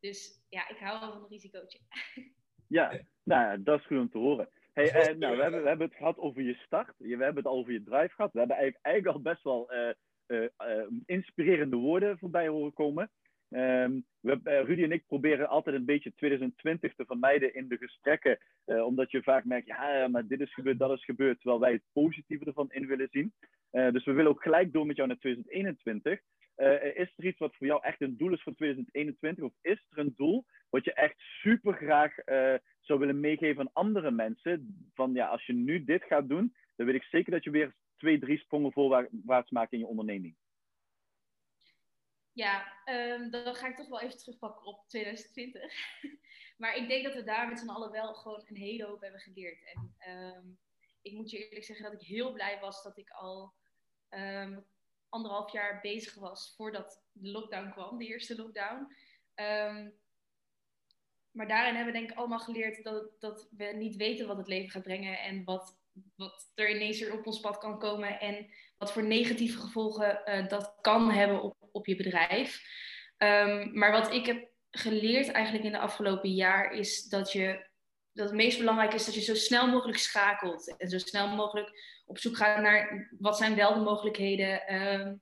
Dus 0.00 0.44
ja, 0.48 0.68
ik 0.68 0.76
hou 0.76 1.00
wel 1.00 1.12
van 1.12 1.22
een 1.22 1.28
risicootje. 1.28 1.78
Ja, 2.68 3.00
nou, 3.22 3.62
dat 3.62 3.80
is 3.80 3.86
goed 3.86 3.98
om 3.98 4.10
te 4.10 4.18
horen. 4.18 4.48
Hey, 4.72 4.90
eh, 4.92 5.16
nou, 5.16 5.36
we, 5.36 5.42
hebben, 5.42 5.62
we 5.62 5.68
hebben 5.68 5.86
het 5.86 5.96
gehad 5.96 6.18
over 6.18 6.42
je 6.42 6.54
start. 6.54 6.94
We 6.96 7.08
hebben 7.08 7.36
het 7.36 7.46
al 7.46 7.58
over 7.58 7.72
je 7.72 7.82
drive 7.82 8.14
gehad. 8.14 8.32
We 8.32 8.38
hebben 8.38 8.56
eigenlijk, 8.56 8.84
eigenlijk 8.84 9.16
al 9.16 9.22
best 9.22 9.42
wel 9.42 9.72
uh, 10.26 10.88
inspirerende 11.04 11.76
woorden 11.76 12.18
voorbij 12.18 12.48
horen 12.48 12.72
komen. 12.72 13.10
Ehm, 13.54 14.00
we, 14.20 14.40
Rudy 14.42 14.82
en 14.82 14.92
ik 14.92 15.06
proberen 15.06 15.48
altijd 15.48 15.76
een 15.76 15.84
beetje 15.84 16.14
2020 16.14 16.94
te 16.94 17.04
vermijden 17.04 17.54
in 17.54 17.68
de 17.68 17.76
gesprekken, 17.76 18.38
omdat 18.64 19.10
je 19.10 19.22
vaak 19.22 19.44
merkt, 19.44 19.66
ja, 19.66 20.08
maar 20.08 20.26
dit 20.26 20.40
is 20.40 20.54
gebeurd, 20.54 20.78
dat 20.78 20.90
is 20.90 21.04
gebeurd, 21.04 21.40
terwijl 21.40 21.60
wij 21.60 21.72
het 21.72 21.82
positieve 21.92 22.44
ervan 22.44 22.72
in 22.72 22.86
willen 22.86 23.08
zien. 23.10 23.32
dus 23.70 24.04
we 24.04 24.12
willen 24.12 24.30
ook 24.30 24.42
gelijk 24.42 24.72
door 24.72 24.86
met 24.86 24.96
jou 24.96 25.08
naar 25.08 25.18
2021. 25.18 26.20
is 26.94 27.12
er 27.16 27.24
iets 27.24 27.38
wat 27.38 27.56
voor 27.56 27.66
jou 27.66 27.82
echt 27.82 28.00
een 28.00 28.16
doel 28.16 28.32
is 28.32 28.42
voor 28.42 28.54
2021? 28.54 29.44
Of 29.44 29.52
is 29.60 29.86
er 29.90 29.98
een 29.98 30.14
doel 30.16 30.44
wat 30.70 30.84
je 30.84 30.92
echt 30.92 31.14
super 31.18 31.74
graag 31.74 32.14
zou 32.80 32.98
willen 32.98 33.20
meegeven 33.20 33.60
aan 33.60 33.72
andere 33.72 34.10
mensen? 34.10 34.88
Van 34.94 35.12
ja, 35.12 35.26
als 35.26 35.46
je 35.46 35.52
nu 35.52 35.84
dit 35.84 36.04
gaat 36.04 36.28
doen, 36.28 36.54
dan 36.76 36.86
weet 36.86 36.94
ik 36.94 37.04
zeker 37.04 37.32
dat 37.32 37.44
je 37.44 37.50
weer 37.50 37.74
twee, 37.96 38.18
drie 38.18 38.38
sprongen 38.38 38.72
voorwaarts 38.72 39.50
maakt 39.50 39.72
in 39.72 39.78
je 39.78 39.86
onderneming. 39.86 40.34
Ja, 42.34 42.72
um, 42.84 43.30
dan 43.30 43.54
ga 43.54 43.68
ik 43.68 43.76
toch 43.76 43.88
wel 43.88 44.00
even 44.00 44.18
terugpakken 44.18 44.66
op 44.66 44.88
2020. 44.88 45.72
maar 46.60 46.76
ik 46.76 46.88
denk 46.88 47.04
dat 47.04 47.14
we 47.14 47.22
daar 47.22 47.48
met 47.48 47.58
z'n 47.58 47.68
allen 47.68 47.90
wel 47.90 48.14
gewoon 48.14 48.42
een 48.46 48.56
hele 48.56 48.84
hoop 48.84 49.00
hebben 49.00 49.20
geleerd. 49.20 49.64
En 49.74 49.94
ehm, 49.98 50.46
ik 51.02 51.12
moet 51.12 51.30
je 51.30 51.38
eerlijk 51.38 51.64
zeggen 51.64 51.84
dat 51.84 52.00
ik 52.00 52.06
heel 52.06 52.32
blij 52.32 52.60
was 52.60 52.82
dat 52.82 52.98
ik 52.98 53.10
al 53.10 53.54
um, 54.10 54.66
anderhalf 55.08 55.52
jaar 55.52 55.80
bezig 55.80 56.14
was 56.14 56.54
voordat 56.56 57.02
de 57.12 57.30
lockdown 57.30 57.70
kwam, 57.70 57.98
de 57.98 58.06
eerste 58.06 58.36
lockdown. 58.36 58.94
maar 61.30 61.48
daarin 61.48 61.74
hebben 61.74 61.92
we 61.92 61.98
denk 61.98 62.10
ik 62.10 62.16
allemaal 62.16 62.38
geleerd 62.38 62.82
dat, 62.82 63.20
dat 63.20 63.48
we 63.56 63.64
niet 63.64 63.96
weten 63.96 64.26
wat 64.26 64.36
het 64.36 64.48
leven 64.48 64.70
gaat 64.70 64.82
brengen 64.82 65.18
en 65.18 65.44
wat 65.44 65.82
wat 66.16 66.50
er 66.54 66.70
ineens 66.70 67.00
weer 67.00 67.18
op 67.18 67.26
ons 67.26 67.40
pad 67.40 67.58
kan 67.58 67.78
komen 67.78 68.20
en 68.20 68.46
wat 68.78 68.92
voor 68.92 69.04
negatieve 69.04 69.58
gevolgen 69.58 70.22
uh, 70.26 70.48
dat 70.48 70.74
kan 70.80 71.10
hebben 71.10 71.42
op, 71.42 71.56
op 71.74 71.86
je 71.86 71.96
bedrijf. 71.96 72.62
Um, 73.18 73.78
maar 73.78 73.92
wat 73.92 74.12
ik 74.12 74.26
heb 74.26 74.48
geleerd 74.70 75.30
eigenlijk 75.30 75.64
in 75.64 75.72
de 75.72 75.78
afgelopen 75.78 76.34
jaar 76.34 76.72
is 76.72 77.04
dat 77.04 77.32
je 77.32 77.72
dat 78.12 78.26
het 78.26 78.34
meest 78.34 78.58
belangrijk 78.58 78.94
is 78.94 79.04
dat 79.04 79.14
je 79.14 79.20
zo 79.20 79.34
snel 79.34 79.66
mogelijk 79.66 79.98
schakelt 79.98 80.76
en 80.76 80.88
zo 80.88 80.98
snel 80.98 81.28
mogelijk 81.28 81.70
op 82.06 82.18
zoek 82.18 82.36
gaat 82.36 82.62
naar 82.62 83.08
wat 83.18 83.36
zijn 83.36 83.54
wel 83.54 83.74
de 83.74 83.80
mogelijkheden. 83.80 84.74
Um, 84.74 85.20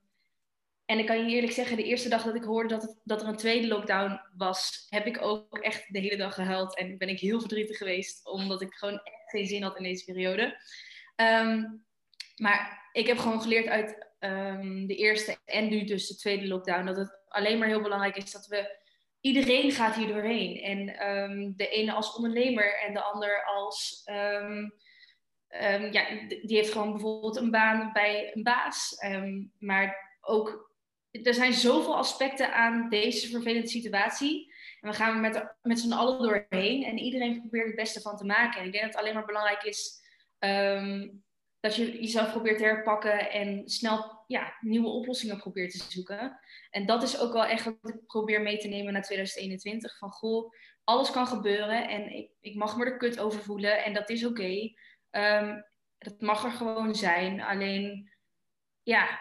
en 0.84 0.98
ik 0.98 1.06
kan 1.06 1.28
je 1.28 1.34
eerlijk 1.34 1.52
zeggen, 1.52 1.76
de 1.76 1.84
eerste 1.84 2.08
dag 2.08 2.22
dat 2.22 2.34
ik 2.34 2.42
hoorde 2.42 2.68
dat, 2.68 3.00
dat 3.04 3.22
er 3.22 3.28
een 3.28 3.36
tweede 3.36 3.66
lockdown 3.66 4.20
was, 4.36 4.86
heb 4.88 5.06
ik 5.06 5.22
ook 5.22 5.58
echt 5.58 5.92
de 5.92 5.98
hele 5.98 6.16
dag 6.16 6.34
gehuild. 6.34 6.76
En 6.76 6.98
ben 6.98 7.08
ik 7.08 7.20
heel 7.20 7.40
verdrietig 7.40 7.76
geweest, 7.76 8.26
omdat 8.26 8.62
ik 8.62 8.74
gewoon 8.74 9.00
echt 9.02 9.30
geen 9.30 9.46
zin 9.46 9.62
had 9.62 9.76
in 9.76 9.82
deze 9.82 10.04
periode. 10.04 10.60
Ehm, 11.16 11.64
maar 12.36 12.88
ik 12.92 13.06
heb 13.06 13.18
gewoon 13.18 13.42
geleerd 13.42 13.66
uit 13.66 14.11
um, 14.24 14.86
de 14.86 14.96
eerste 14.96 15.36
en 15.44 15.68
nu 15.68 15.84
dus 15.84 16.08
de 16.08 16.16
tweede 16.16 16.46
lockdown, 16.46 16.86
dat 16.86 16.96
het 16.96 17.18
alleen 17.28 17.58
maar 17.58 17.68
heel 17.68 17.82
belangrijk 17.82 18.16
is 18.16 18.32
dat 18.32 18.46
we 18.46 18.80
iedereen 19.20 19.70
gaat 19.70 19.94
hier 19.94 20.08
doorheen. 20.08 20.56
En 20.56 21.08
um, 21.08 21.56
de 21.56 21.68
ene 21.68 21.92
als 21.92 22.14
ondernemer 22.14 22.78
en 22.78 22.94
de 22.94 23.02
ander 23.02 23.44
als. 23.44 24.02
Um, 24.10 24.74
ja, 25.90 26.06
die 26.26 26.56
heeft 26.56 26.72
gewoon 26.72 26.92
bijvoorbeeld 26.92 27.36
een 27.36 27.50
baan 27.50 27.92
bij 27.92 28.30
een 28.34 28.42
baas. 28.42 28.96
maar 29.58 30.16
ook 30.20 30.70
er 31.10 31.34
zijn 31.34 31.52
zoveel 31.52 31.96
aspecten 31.96 32.54
aan 32.54 32.88
deze 32.88 33.28
vervelende 33.28 33.68
situatie. 33.68 34.54
En 34.80 34.90
we 34.90 34.96
gaan 34.96 35.14
er 35.14 35.20
met, 35.20 35.54
met 35.62 35.80
z'n 35.80 35.92
allen 35.92 36.22
doorheen. 36.22 36.84
En 36.84 36.98
iedereen 36.98 37.40
probeert 37.40 37.66
het 37.66 37.76
beste 37.76 38.00
van 38.00 38.16
te 38.16 38.24
maken. 38.24 38.60
En 38.60 38.66
ik 38.66 38.72
denk 38.72 38.84
dat 38.84 38.92
het 38.92 39.02
alleen 39.02 39.14
maar 39.14 39.24
belangrijk 39.24 39.62
is 39.62 40.00
dat 41.62 41.76
je 41.76 42.00
jezelf 42.00 42.30
probeert 42.30 42.58
te 42.58 42.64
herpakken 42.64 43.30
en 43.30 43.68
snel 43.68 44.24
ja, 44.26 44.56
nieuwe 44.60 44.88
oplossingen 44.88 45.36
probeert 45.36 45.70
te 45.72 45.84
zoeken. 45.88 46.38
En 46.70 46.86
dat 46.86 47.02
is 47.02 47.18
ook 47.18 47.32
wel 47.32 47.44
echt 47.44 47.64
wat 47.64 47.76
ik 47.82 48.06
probeer 48.06 48.42
mee 48.42 48.58
te 48.58 48.68
nemen 48.68 48.92
naar 48.92 49.02
2021. 49.02 49.98
Van 49.98 50.10
goh, 50.10 50.52
alles 50.84 51.10
kan 51.10 51.26
gebeuren 51.26 51.88
en 51.88 52.16
ik, 52.16 52.30
ik 52.40 52.54
mag 52.54 52.76
me 52.76 52.84
er 52.84 52.96
kut 52.96 53.18
over 53.18 53.42
voelen 53.42 53.84
en 53.84 53.94
dat 53.94 54.10
is 54.10 54.24
oké. 54.24 54.40
Okay. 54.40 54.76
Um, 55.40 55.64
dat 55.98 56.20
mag 56.20 56.44
er 56.44 56.50
gewoon 56.50 56.94
zijn. 56.94 57.40
Alleen, 57.40 58.10
ja, 58.82 59.20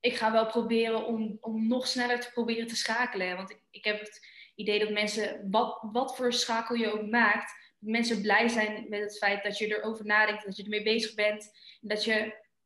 ik 0.00 0.14
ga 0.14 0.32
wel 0.32 0.46
proberen 0.46 1.06
om, 1.06 1.36
om 1.40 1.68
nog 1.68 1.86
sneller 1.86 2.20
te 2.20 2.30
proberen 2.32 2.66
te 2.66 2.76
schakelen. 2.76 3.36
Want 3.36 3.50
ik, 3.50 3.62
ik 3.70 3.84
heb 3.84 4.00
het 4.00 4.26
idee 4.54 4.78
dat 4.78 4.90
mensen, 4.90 5.50
wat, 5.50 5.78
wat 5.92 6.16
voor 6.16 6.32
schakel 6.32 6.74
je 6.74 6.92
ook 6.92 7.06
maakt, 7.06 7.61
mensen 7.82 8.22
blij 8.22 8.48
zijn 8.48 8.86
met 8.88 9.00
het 9.00 9.18
feit 9.18 9.42
dat 9.42 9.58
je 9.58 9.66
erover 9.66 10.04
nadenkt, 10.04 10.44
dat 10.44 10.56
je 10.56 10.62
ermee 10.62 10.82
bezig 10.82 11.14
bent. 11.14 11.50
En 11.80 11.88
dat 11.88 12.04
je 12.04 12.14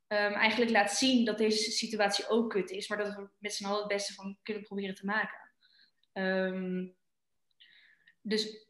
um, 0.09 0.33
eigenlijk 0.33 0.71
laat 0.71 0.93
zien 0.93 1.25
dat 1.25 1.39
deze 1.39 1.71
situatie 1.71 2.29
ook 2.29 2.51
kut 2.51 2.71
is, 2.71 2.89
maar 2.89 2.99
dat 2.99 3.15
we 3.15 3.29
met 3.39 3.55
z'n 3.55 3.65
allen 3.65 3.79
het 3.79 3.89
beste 3.89 4.15
van 4.15 4.39
kunnen 4.43 4.63
proberen 4.63 4.95
te 4.95 5.05
maken. 5.05 5.39
Um, 6.13 6.95
dus 8.21 8.67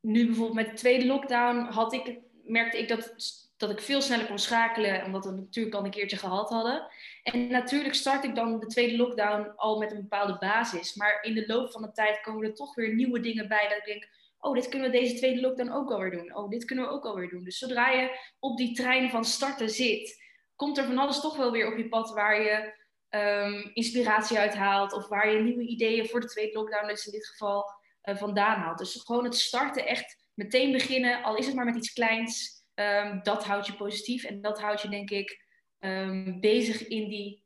nu 0.00 0.26
bijvoorbeeld 0.26 0.56
met 0.56 0.66
de 0.66 0.76
tweede 0.76 1.06
lockdown 1.06 1.58
had 1.58 1.92
ik, 1.92 2.18
merkte 2.44 2.78
ik 2.78 2.88
dat 2.88 3.14
dat 3.62 3.70
ik 3.70 3.80
veel 3.80 4.00
sneller 4.00 4.26
kon 4.26 4.38
schakelen, 4.38 5.04
omdat 5.04 5.24
we 5.24 5.30
natuurlijk 5.30 5.74
al 5.74 5.84
een 5.84 5.90
keertje 5.90 6.16
gehad 6.16 6.48
hadden. 6.48 6.86
En 7.22 7.48
natuurlijk 7.48 7.94
start 7.94 8.24
ik 8.24 8.34
dan 8.34 8.60
de 8.60 8.66
tweede 8.66 8.96
lockdown 8.96 9.52
al 9.56 9.78
met 9.78 9.92
een 9.92 10.00
bepaalde 10.00 10.38
basis. 10.38 10.94
Maar 10.94 11.22
in 11.22 11.34
de 11.34 11.46
loop 11.46 11.72
van 11.72 11.82
de 11.82 11.92
tijd 11.92 12.20
komen 12.20 12.48
er 12.48 12.54
toch 12.54 12.74
weer 12.74 12.94
nieuwe 12.94 13.20
dingen 13.20 13.48
bij 13.48 13.68
dat 13.68 13.78
ik 13.78 13.84
denk, 13.84 14.08
oh, 14.42 14.54
dit 14.54 14.68
kunnen 14.68 14.90
we 14.90 14.98
deze 14.98 15.14
tweede 15.14 15.40
lockdown 15.40 15.70
ook 15.70 15.90
alweer 15.90 16.10
doen. 16.10 16.36
Oh, 16.36 16.48
dit 16.48 16.64
kunnen 16.64 16.84
we 16.84 16.90
ook 16.90 17.04
alweer 17.04 17.28
doen. 17.28 17.44
Dus 17.44 17.58
zodra 17.58 17.90
je 17.90 18.18
op 18.38 18.56
die 18.56 18.74
trein 18.74 19.10
van 19.10 19.24
starten 19.24 19.70
zit, 19.70 20.22
komt 20.56 20.78
er 20.78 20.84
van 20.84 20.98
alles 20.98 21.20
toch 21.20 21.36
wel 21.36 21.50
weer 21.50 21.72
op 21.72 21.78
je 21.78 21.88
pad 21.88 22.10
waar 22.10 22.42
je 22.42 22.80
um, 23.08 23.70
inspiratie 23.74 24.38
uithaalt 24.38 24.92
of 24.92 25.08
waar 25.08 25.30
je 25.30 25.40
nieuwe 25.40 25.66
ideeën 25.66 26.08
voor 26.08 26.20
de 26.20 26.26
tweede 26.26 26.58
lockdown, 26.58 26.86
dus 26.86 27.06
in 27.06 27.12
dit 27.12 27.26
geval, 27.26 27.64
uh, 28.04 28.16
vandaan 28.16 28.58
haalt. 28.58 28.78
Dus 28.78 29.02
gewoon 29.04 29.24
het 29.24 29.36
starten 29.36 29.86
echt 29.86 30.24
meteen 30.34 30.72
beginnen, 30.72 31.22
al 31.22 31.36
is 31.36 31.46
het 31.46 31.54
maar 31.54 31.64
met 31.64 31.76
iets 31.76 31.92
kleins. 31.92 32.60
Um, 32.74 33.22
dat 33.22 33.44
houdt 33.44 33.66
je 33.66 33.74
positief 33.74 34.24
en 34.24 34.40
dat 34.40 34.60
houdt 34.60 34.80
je, 34.80 34.88
denk 34.88 35.10
ik, 35.10 35.44
um, 35.78 36.40
bezig 36.40 36.86
in 36.86 37.08
die, 37.08 37.44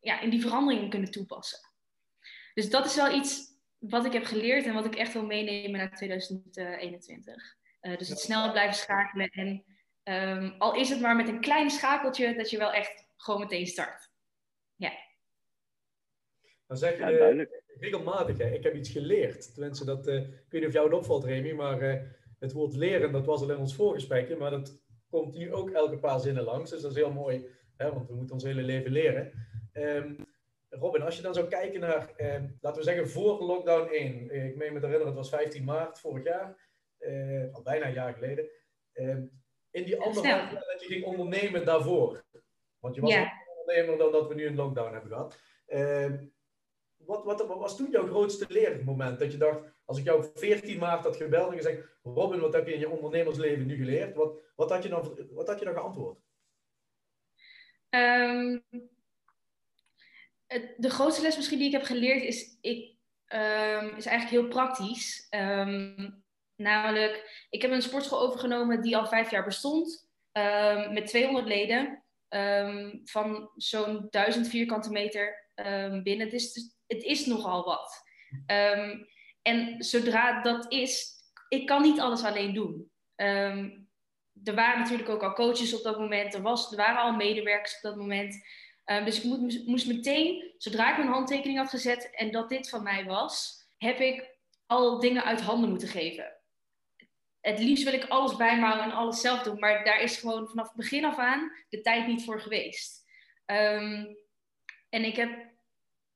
ja, 0.00 0.20
in 0.20 0.30
die 0.30 0.40
veranderingen 0.40 0.90
kunnen 0.90 1.10
toepassen. 1.10 1.58
Dus 2.54 2.70
dat 2.70 2.86
is 2.86 2.94
wel 2.94 3.14
iets 3.14 3.53
wat 3.88 4.04
ik 4.04 4.12
heb 4.12 4.24
geleerd 4.24 4.66
en 4.66 4.74
wat 4.74 4.84
ik 4.84 4.94
echt 4.94 5.12
wil 5.12 5.26
meenemen 5.26 5.78
naar 5.78 5.96
2021. 5.96 7.56
Uh, 7.80 7.96
dus 7.96 8.08
het 8.08 8.18
snel 8.18 8.50
blijven 8.50 8.76
schakelen 8.76 9.28
en 9.28 9.64
al 10.58 10.74
is 10.74 10.88
het 10.88 11.00
maar 11.00 11.16
met 11.16 11.28
een 11.28 11.40
klein 11.40 11.70
schakeltje, 11.70 12.34
dat 12.34 12.50
je 12.50 12.58
wel 12.58 12.72
echt 12.72 13.06
gewoon 13.16 13.40
meteen 13.40 13.66
start. 13.66 14.10
Ja. 14.76 14.92
Dan 16.66 16.76
zeg 16.76 16.98
je 16.98 17.04
ja, 17.04 17.46
regelmatig, 17.78 18.38
hè? 18.38 18.50
ik 18.50 18.62
heb 18.62 18.74
iets 18.74 18.90
geleerd. 18.90 19.54
Tenminste, 19.54 19.84
dat, 19.84 20.08
uh, 20.08 20.14
ik 20.14 20.46
weet 20.48 20.60
niet 20.60 20.66
of 20.66 20.72
jou 20.72 20.86
het 20.86 20.96
opvalt, 20.96 21.24
Remy, 21.24 21.52
maar 21.52 21.82
uh, 21.82 22.02
het 22.38 22.52
woord 22.52 22.74
leren, 22.76 23.12
dat 23.12 23.26
was 23.26 23.40
al 23.40 23.50
in 23.50 23.58
ons 23.58 23.74
voorgesprekje, 23.74 24.36
maar 24.36 24.50
dat 24.50 24.82
komt 25.10 25.34
hier 25.34 25.52
ook 25.52 25.70
elke 25.70 25.98
paar 25.98 26.20
zinnen 26.20 26.44
langs. 26.44 26.70
Dus 26.70 26.82
dat 26.82 26.90
is 26.90 26.96
heel 26.96 27.12
mooi, 27.12 27.46
hè, 27.76 27.92
want 27.92 28.08
we 28.08 28.14
moeten 28.14 28.34
ons 28.34 28.44
hele 28.44 28.62
leven 28.62 28.90
leren. 28.90 29.32
Um, 29.72 30.16
Robin, 30.80 31.02
als 31.02 31.16
je 31.16 31.22
dan 31.22 31.34
zou 31.34 31.48
kijken 31.48 31.80
naar, 31.80 32.12
um, 32.16 32.58
laten 32.60 32.78
we 32.78 32.88
zeggen, 32.88 33.08
voor 33.08 33.42
lockdown 33.42 33.88
1. 33.88 34.30
Ik 34.30 34.56
meen 34.56 34.72
me 34.72 34.80
te 34.80 34.86
herinneren, 34.86 35.06
het 35.06 35.14
was 35.14 35.28
15 35.28 35.64
maart 35.64 36.00
vorig 36.00 36.24
jaar, 36.24 36.68
uh, 36.98 37.54
al 37.54 37.62
bijna 37.62 37.86
een 37.86 37.92
jaar 37.92 38.14
geleden. 38.14 38.48
Um, 38.92 39.42
in 39.70 39.84
die 39.84 40.00
andere 40.00 40.26
jaar 40.26 40.50
dat 40.50 40.80
je 40.80 40.86
ging 40.86 41.04
ondernemen 41.04 41.64
daarvoor. 41.64 42.24
Want 42.78 42.94
je 42.94 43.00
was 43.00 43.10
ja. 43.10 43.32
ondernemer 43.58 43.98
dan 43.98 44.12
dat 44.12 44.28
we 44.28 44.34
nu 44.34 44.46
een 44.46 44.54
lockdown 44.54 44.92
hebben 44.92 45.10
gehad. 45.10 45.38
wat, 46.96 47.24
wat, 47.24 47.46
wat 47.46 47.58
was 47.58 47.76
toen 47.76 47.90
jouw 47.90 48.06
grootste 48.06 48.44
leermoment? 48.48 49.18
Dat 49.18 49.32
je 49.32 49.38
dacht, 49.38 49.60
als 49.84 49.98
ik 49.98 50.04
jou 50.04 50.24
14 50.34 50.78
maart 50.78 51.04
had 51.04 51.16
gebeld 51.16 51.50
en 51.50 51.56
gezegd, 51.56 51.98
Robin, 52.02 52.40
wat 52.40 52.52
heb 52.52 52.66
je 52.66 52.72
in 52.72 52.78
je 52.78 52.88
ondernemersleven 52.88 53.66
nu 53.66 53.76
geleerd? 53.76 54.14
Wat, 54.14 54.40
wat, 54.56 54.70
had, 54.70 54.82
je 54.82 54.88
dan, 54.88 55.18
wat 55.30 55.48
had 55.48 55.58
je 55.58 55.64
dan 55.64 55.74
geantwoord? 55.74 56.18
Um, 57.90 58.64
de 60.76 60.90
grootste 60.90 61.22
les 61.22 61.36
misschien 61.36 61.58
die 61.58 61.66
ik 61.66 61.72
heb 61.72 61.82
geleerd 61.82 62.22
is, 62.22 62.58
ik, 62.60 62.94
um, 63.28 63.96
is 63.96 64.06
eigenlijk 64.06 64.28
heel 64.28 64.48
praktisch. 64.48 65.26
Um, 65.30 66.24
namelijk, 66.56 67.46
ik 67.50 67.62
heb 67.62 67.70
een 67.70 67.82
sportschool 67.82 68.20
overgenomen 68.20 68.82
die 68.82 68.96
al 68.96 69.06
vijf 69.06 69.30
jaar 69.30 69.44
bestond. 69.44 70.08
met 70.90 71.06
200 71.06 71.46
leden 71.46 72.04
van 73.04 73.50
zo'n 73.56 74.06
1000 74.10 74.48
vierkante 74.48 74.90
meter 74.90 75.50
binnen. 76.02 76.26
Het 76.26 76.32
is, 76.32 76.74
het 76.86 77.02
is 77.02 77.26
nogal 77.26 77.64
wat. 77.64 78.02
En 79.42 79.74
zodra 79.78 80.42
dat 80.42 80.72
is, 80.72 81.12
ik 81.48 81.66
kan 81.66 81.82
niet 81.82 82.00
alles 82.00 82.22
alleen 82.22 82.54
doen. 82.54 82.90
Er 84.44 84.54
waren 84.54 84.80
natuurlijk 84.80 85.08
ook 85.08 85.22
al 85.22 85.32
coaches 85.32 85.74
op 85.74 85.82
dat 85.82 85.98
moment, 85.98 86.34
er, 86.34 86.42
was, 86.42 86.70
er 86.70 86.76
waren 86.76 87.02
al 87.02 87.12
medewerkers 87.12 87.76
op 87.76 87.82
dat 87.82 87.96
moment. 87.96 88.36
Um, 88.86 89.04
dus 89.04 89.20
ik 89.20 89.66
moest 89.66 89.86
meteen, 89.86 90.52
zodra 90.58 90.90
ik 90.90 90.96
mijn 90.96 91.08
handtekening 91.08 91.58
had 91.58 91.70
gezet 91.70 92.10
en 92.10 92.30
dat 92.30 92.48
dit 92.48 92.68
van 92.68 92.82
mij 92.82 93.04
was, 93.04 93.62
heb 93.78 94.00
ik 94.00 94.38
al 94.66 95.00
dingen 95.00 95.24
uit 95.24 95.40
handen 95.40 95.70
moeten 95.70 95.88
geven. 95.88 96.32
Het 97.40 97.58
liefst 97.58 97.84
wil 97.84 97.92
ik 97.92 98.04
alles 98.04 98.36
bijhouden 98.36 98.84
en 98.84 98.92
alles 98.92 99.20
zelf 99.20 99.42
doen, 99.42 99.58
maar 99.58 99.84
daar 99.84 100.00
is 100.00 100.16
gewoon 100.16 100.48
vanaf 100.48 100.66
het 100.66 100.76
begin 100.76 101.04
af 101.04 101.18
aan 101.18 101.52
de 101.68 101.80
tijd 101.80 102.06
niet 102.06 102.24
voor 102.24 102.40
geweest. 102.40 103.02
Um, 103.46 104.16
En 104.88 105.04
ik 105.04 105.16
heb 105.16 105.52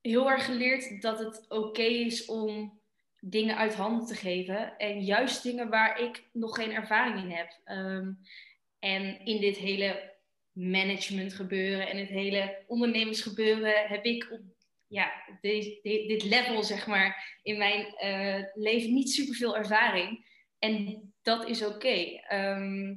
heel 0.01 0.29
erg 0.29 0.45
geleerd 0.45 1.01
dat 1.01 1.19
het 1.19 1.45
oké 1.49 1.81
is 1.81 2.25
om 2.25 2.79
dingen 3.19 3.57
uit 3.57 3.75
handen 3.75 4.05
te 4.05 4.15
geven. 4.15 4.77
En 4.77 5.01
juist 5.03 5.43
dingen 5.43 5.69
waar 5.69 5.99
ik 5.99 6.29
nog 6.31 6.55
geen 6.55 6.71
ervaring 6.71 7.23
in 7.23 7.31
heb. 7.31 7.59
Ehm, 7.63 8.11
en 8.79 9.25
in 9.25 9.41
dit 9.41 9.57
hele 9.57 10.17
management 10.59 11.33
gebeuren 11.33 11.89
en 11.89 11.97
het 11.97 12.09
hele 12.09 12.63
ondernemersgebeuren 12.67 13.87
heb 13.87 14.05
ik 14.05 14.27
op 14.31 14.41
ja, 14.87 15.11
deze, 15.41 15.79
dit 15.81 16.23
level, 16.23 16.63
zeg 16.63 16.87
maar, 16.87 17.37
in 17.43 17.57
mijn 17.57 17.95
uh, 18.03 18.45
leven 18.53 18.93
niet 18.93 19.11
superveel 19.11 19.57
ervaring. 19.57 20.25
En 20.59 21.01
dat 21.21 21.47
is 21.47 21.65
oké. 21.65 22.19
Ehm, 22.27 22.95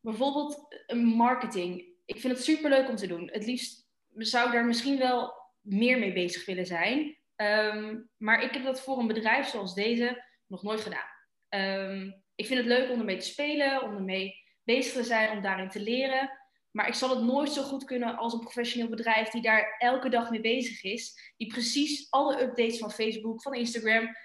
bijvoorbeeld 0.00 0.82
marketing. 1.16 1.84
Ik 2.04 2.20
vind 2.20 2.32
het 2.32 2.44
superleuk 2.44 2.88
om 2.88 2.96
te 2.96 3.06
doen. 3.06 3.28
Het 3.32 3.46
liefst 3.46 3.88
zou 4.16 4.46
ik 4.46 4.52
daar 4.52 4.66
misschien 4.66 4.98
wel 4.98 5.32
meer 5.60 5.98
mee 5.98 6.12
bezig 6.12 6.46
willen 6.46 6.66
zijn. 6.66 7.16
Ehm, 7.36 7.98
maar 8.16 8.42
ik 8.42 8.52
heb 8.52 8.64
dat 8.64 8.80
voor 8.80 8.98
een 8.98 9.06
bedrijf 9.06 9.46
zoals 9.46 9.74
deze 9.74 10.24
nog 10.46 10.62
nooit 10.62 10.80
gedaan. 10.80 11.08
Ehm, 11.48 12.10
ik 12.34 12.46
vind 12.46 12.58
het 12.58 12.68
leuk 12.68 12.90
om 12.90 12.98
ermee 12.98 13.16
te 13.16 13.26
spelen, 13.26 13.82
om 13.82 13.94
ermee 13.94 14.34
bezig 14.64 14.92
te 14.92 15.04
zijn, 15.04 15.30
om 15.30 15.42
daarin 15.42 15.68
te 15.68 15.80
leren. 15.80 16.30
Maar 16.72 16.88
ik 16.88 16.94
zal 16.94 17.10
het 17.10 17.24
nooit 17.24 17.52
zo 17.52 17.62
goed 17.62 17.84
kunnen 17.84 18.16
als 18.16 18.32
een 18.32 18.40
professioneel 18.40 18.88
bedrijf 18.88 19.28
die 19.28 19.42
daar 19.42 19.76
elke 19.78 20.08
dag 20.08 20.30
mee 20.30 20.40
bezig 20.40 20.82
is. 20.82 21.32
Die 21.36 21.48
precies 21.48 22.06
alle 22.10 22.42
updates 22.42 22.78
van 22.78 22.90
Facebook, 22.90 23.42
van 23.42 23.54
Instagram, 23.54 24.16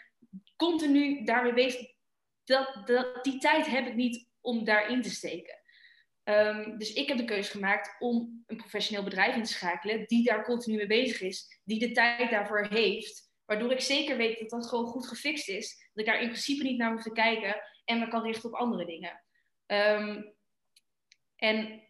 continu 0.55 1.23
daarmee 1.23 1.53
bezig. 1.53 1.95
Dat, 2.43 2.81
dat, 2.85 3.23
die 3.23 3.37
tijd 3.37 3.67
heb 3.67 3.87
ik 3.87 3.95
niet 3.95 4.27
om 4.41 4.63
daarin 4.63 5.01
te 5.01 5.09
steken. 5.09 5.61
Ehm, 6.23 6.77
dus 6.77 6.93
ik 6.93 7.07
heb 7.07 7.17
de 7.17 7.25
keuze 7.25 7.51
gemaakt 7.51 7.95
om 7.99 8.43
een 8.47 8.57
professioneel 8.57 9.03
bedrijf 9.03 9.35
in 9.35 9.43
te 9.43 9.53
schakelen 9.53 10.07
die 10.07 10.23
daar 10.23 10.43
continu 10.43 10.75
mee 10.75 10.87
bezig 10.87 11.21
is, 11.21 11.61
die 11.63 11.79
de 11.79 11.91
tijd 11.91 12.29
daarvoor 12.29 12.65
heeft, 12.69 13.31
waardoor 13.45 13.71
ik 13.71 13.81
zeker 13.81 14.17
weet 14.17 14.39
dat 14.39 14.49
dat 14.49 14.67
gewoon 14.67 14.85
goed 14.85 15.07
gefixt 15.07 15.49
is, 15.49 15.89
dat 15.93 16.05
ik 16.05 16.11
daar 16.11 16.21
in 16.21 16.29
principe 16.29 16.63
niet 16.63 16.77
naar 16.77 16.91
hoef 16.91 17.03
te 17.03 17.11
kijken 17.11 17.61
en 17.85 17.99
me 17.99 18.07
kan 18.07 18.23
richten 18.23 18.49
op 18.49 18.55
andere 18.55 18.85
dingen. 18.85 19.23
Ehm, 19.65 20.21
en 21.35 21.86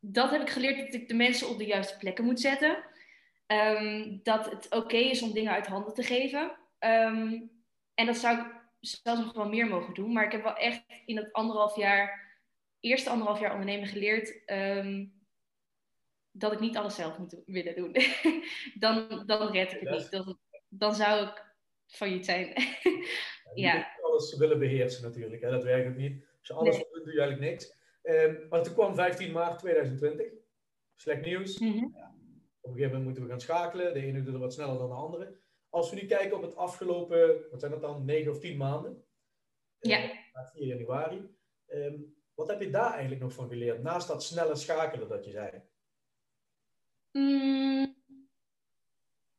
dat 0.00 0.30
heb 0.30 0.40
ik 0.40 0.50
geleerd 0.50 0.78
dat 0.78 1.00
ik 1.00 1.08
de 1.08 1.14
mensen 1.14 1.48
op 1.48 1.58
de 1.58 1.66
juiste 1.66 1.96
plekken 1.96 2.24
moet 2.24 2.40
zetten. 2.40 2.84
Ehm, 3.46 4.18
dat 4.22 4.50
het 4.50 4.74
oké 4.74 4.96
is 4.96 5.22
om 5.22 5.32
dingen 5.32 5.52
uit 5.52 5.66
handen 5.66 5.94
te 5.94 6.02
geven. 6.02 6.58
en 7.94 8.06
dat 8.06 8.16
zou 8.16 8.38
ik 8.38 8.46
zelfs 8.80 9.20
nog 9.20 9.32
wel 9.32 9.48
meer 9.48 9.66
mogen 9.66 9.94
doen. 9.94 10.12
Maar 10.12 10.24
ik 10.24 10.32
heb 10.32 10.42
wel 10.42 10.56
echt 10.56 10.82
in 11.04 11.16
het 11.16 11.32
anderhalf 11.32 11.76
jaar 11.76 12.28
eerste 12.80 13.10
anderhalf 13.10 13.40
jaar 13.40 13.52
ondernemen 13.52 13.88
geleerd 13.88 14.42
um, 14.46 15.12
dat 16.30 16.52
ik 16.52 16.60
niet 16.60 16.76
alles 16.76 16.94
zelf 16.94 17.18
moet 17.18 17.42
willen 17.46 17.74
doen. 17.74 17.96
dan, 18.84 19.22
dan 19.26 19.52
red 19.52 19.72
ik 19.72 19.80
het 19.80 19.90
niet. 19.90 20.10
Dan, 20.10 20.38
dan 20.68 20.94
zou 20.94 21.26
ik 21.26 21.44
failliet 21.86 22.24
zijn. 22.24 22.46
ja. 23.54 23.74
ja. 23.74 23.96
alles 24.02 24.36
willen 24.36 24.58
beheersen 24.58 25.02
natuurlijk. 25.02 25.42
Hè? 25.42 25.50
Dat 25.50 25.64
werkt 25.64 25.88
ook 25.88 25.96
niet. 25.96 26.24
Als 26.38 26.48
je 26.48 26.54
alles 26.54 26.76
nee. 26.76 26.86
doen, 26.92 27.04
doe 27.04 27.12
je 27.12 27.20
eigenlijk 27.20 27.50
niks. 27.50 27.78
Um, 28.10 28.46
maar 28.48 28.62
toen 28.62 28.74
kwam 28.74 28.94
15 28.94 29.32
maart 29.32 29.58
2020. 29.58 30.26
Slecht 30.94 31.24
nieuws. 31.24 31.58
Mm 31.58 31.72
-hmm. 31.72 31.90
ja. 31.94 32.14
Op 32.60 32.70
een 32.70 32.76
gegeven 32.76 32.86
moment 32.86 33.04
moeten 33.04 33.22
we 33.22 33.28
gaan 33.28 33.40
schakelen. 33.40 33.94
De 33.94 34.00
ene 34.00 34.22
doet 34.22 34.34
er 34.34 34.40
wat 34.40 34.52
sneller 34.52 34.78
dan 34.78 34.88
de 34.88 34.94
andere. 34.94 35.38
Als 35.68 35.90
we 35.90 35.96
nu 35.96 36.06
kijken 36.06 36.36
op 36.36 36.42
het 36.42 36.56
afgelopen, 36.56 37.40
wat 37.50 37.60
zijn 37.60 37.72
dat 37.72 37.80
dan, 37.80 38.04
9 38.04 38.32
of 38.32 38.38
10 38.38 38.56
maanden? 38.56 39.04
Ja. 39.78 40.02
Uh, 40.02 40.46
4 40.52 40.66
januari. 40.66 41.36
Um, 41.66 42.14
wat 42.34 42.48
heb 42.48 42.60
je 42.60 42.70
daar 42.70 42.92
eigenlijk 42.92 43.20
nog 43.20 43.32
van 43.32 43.48
geleerd? 43.48 43.82
Naast 43.82 44.08
dat 44.08 44.22
snelle 44.22 44.54
schakelen 44.54 45.08
dat 45.08 45.24
je 45.24 45.30
zei. 45.30 45.62
Mm. 47.12 47.96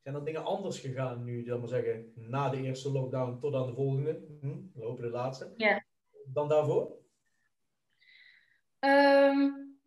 Zijn 0.01 0.15
er 0.15 0.25
dingen 0.25 0.43
anders 0.43 0.79
gegaan 0.79 1.23
nu, 1.23 1.43
dan 1.43 1.59
maar 1.59 1.67
zeggen, 1.67 2.13
na 2.15 2.49
de 2.49 2.61
eerste 2.61 2.91
lockdown 2.91 3.39
tot 3.39 3.53
aan 3.53 3.67
de 3.67 3.73
volgende? 3.73 4.25
Hm, 4.41 4.61
we 4.73 4.85
hopen 4.85 5.03
de 5.03 5.09
laatste. 5.09 5.53
Ja. 5.57 5.85
Dan 6.25 6.47
daarvoor? 6.47 7.00
Um, 8.85 9.79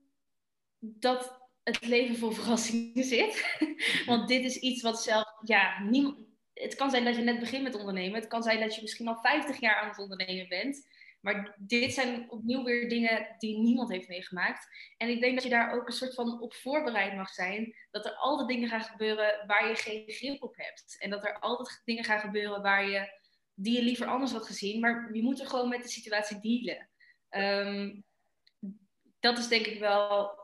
dat 0.78 1.40
het 1.62 1.86
leven 1.86 2.16
vol 2.16 2.30
verrassingen 2.30 3.04
zit. 3.04 3.58
Want 4.06 4.28
dit 4.28 4.44
is 4.44 4.56
iets 4.56 4.82
wat 4.82 5.02
zelf, 5.02 5.24
ja, 5.44 5.82
niemand. 5.82 6.32
Het 6.52 6.74
kan 6.74 6.90
zijn 6.90 7.04
dat 7.04 7.16
je 7.16 7.22
net 7.22 7.40
begint 7.40 7.62
met 7.62 7.74
ondernemen. 7.74 8.20
Het 8.20 8.28
kan 8.28 8.42
zijn 8.42 8.60
dat 8.60 8.74
je 8.74 8.82
misschien 8.82 9.08
al 9.08 9.20
50 9.20 9.60
jaar 9.60 9.76
aan 9.76 9.88
het 9.88 9.98
ondernemen 9.98 10.48
bent. 10.48 10.86
Maar 11.20 11.56
dit 11.58 11.94
zijn 11.94 12.30
opnieuw 12.30 12.64
weer 12.64 12.88
dingen 12.88 13.34
die 13.38 13.58
niemand 13.58 13.90
heeft 13.90 14.08
meegemaakt. 14.08 14.68
En 14.96 15.08
ik 15.08 15.20
denk 15.20 15.34
dat 15.34 15.42
je 15.42 15.50
daar 15.50 15.72
ook 15.72 15.86
een 15.86 15.92
soort 15.92 16.14
van 16.14 16.40
op 16.40 16.54
voorbereid 16.54 17.14
mag 17.16 17.28
zijn. 17.28 17.74
Dat 17.90 18.04
er 18.04 18.14
altijd 18.14 18.48
dingen 18.48 18.68
gaan 18.68 18.82
gebeuren 18.82 19.46
waar 19.46 19.68
je 19.68 19.74
geen 19.74 20.04
grip 20.06 20.42
op 20.42 20.56
hebt. 20.56 20.96
En 20.98 21.10
dat 21.10 21.24
er 21.24 21.38
altijd 21.38 21.82
dingen 21.84 22.04
gaan 22.04 22.20
gebeuren 22.20 22.62
waar 22.62 22.88
je, 22.88 23.08
die 23.54 23.76
je 23.76 23.82
liever 23.82 24.06
anders 24.06 24.32
had 24.32 24.46
gezien. 24.46 24.80
Maar 24.80 25.14
je 25.14 25.22
moet 25.22 25.40
er 25.40 25.46
gewoon 25.46 25.68
met 25.68 25.82
de 25.82 25.88
situatie 25.88 26.40
dealen. 26.40 26.88
Um, 27.30 28.04
dat 29.24 29.38
is 29.38 29.48
denk 29.48 29.66
ik 29.66 29.78
wel 29.78 30.38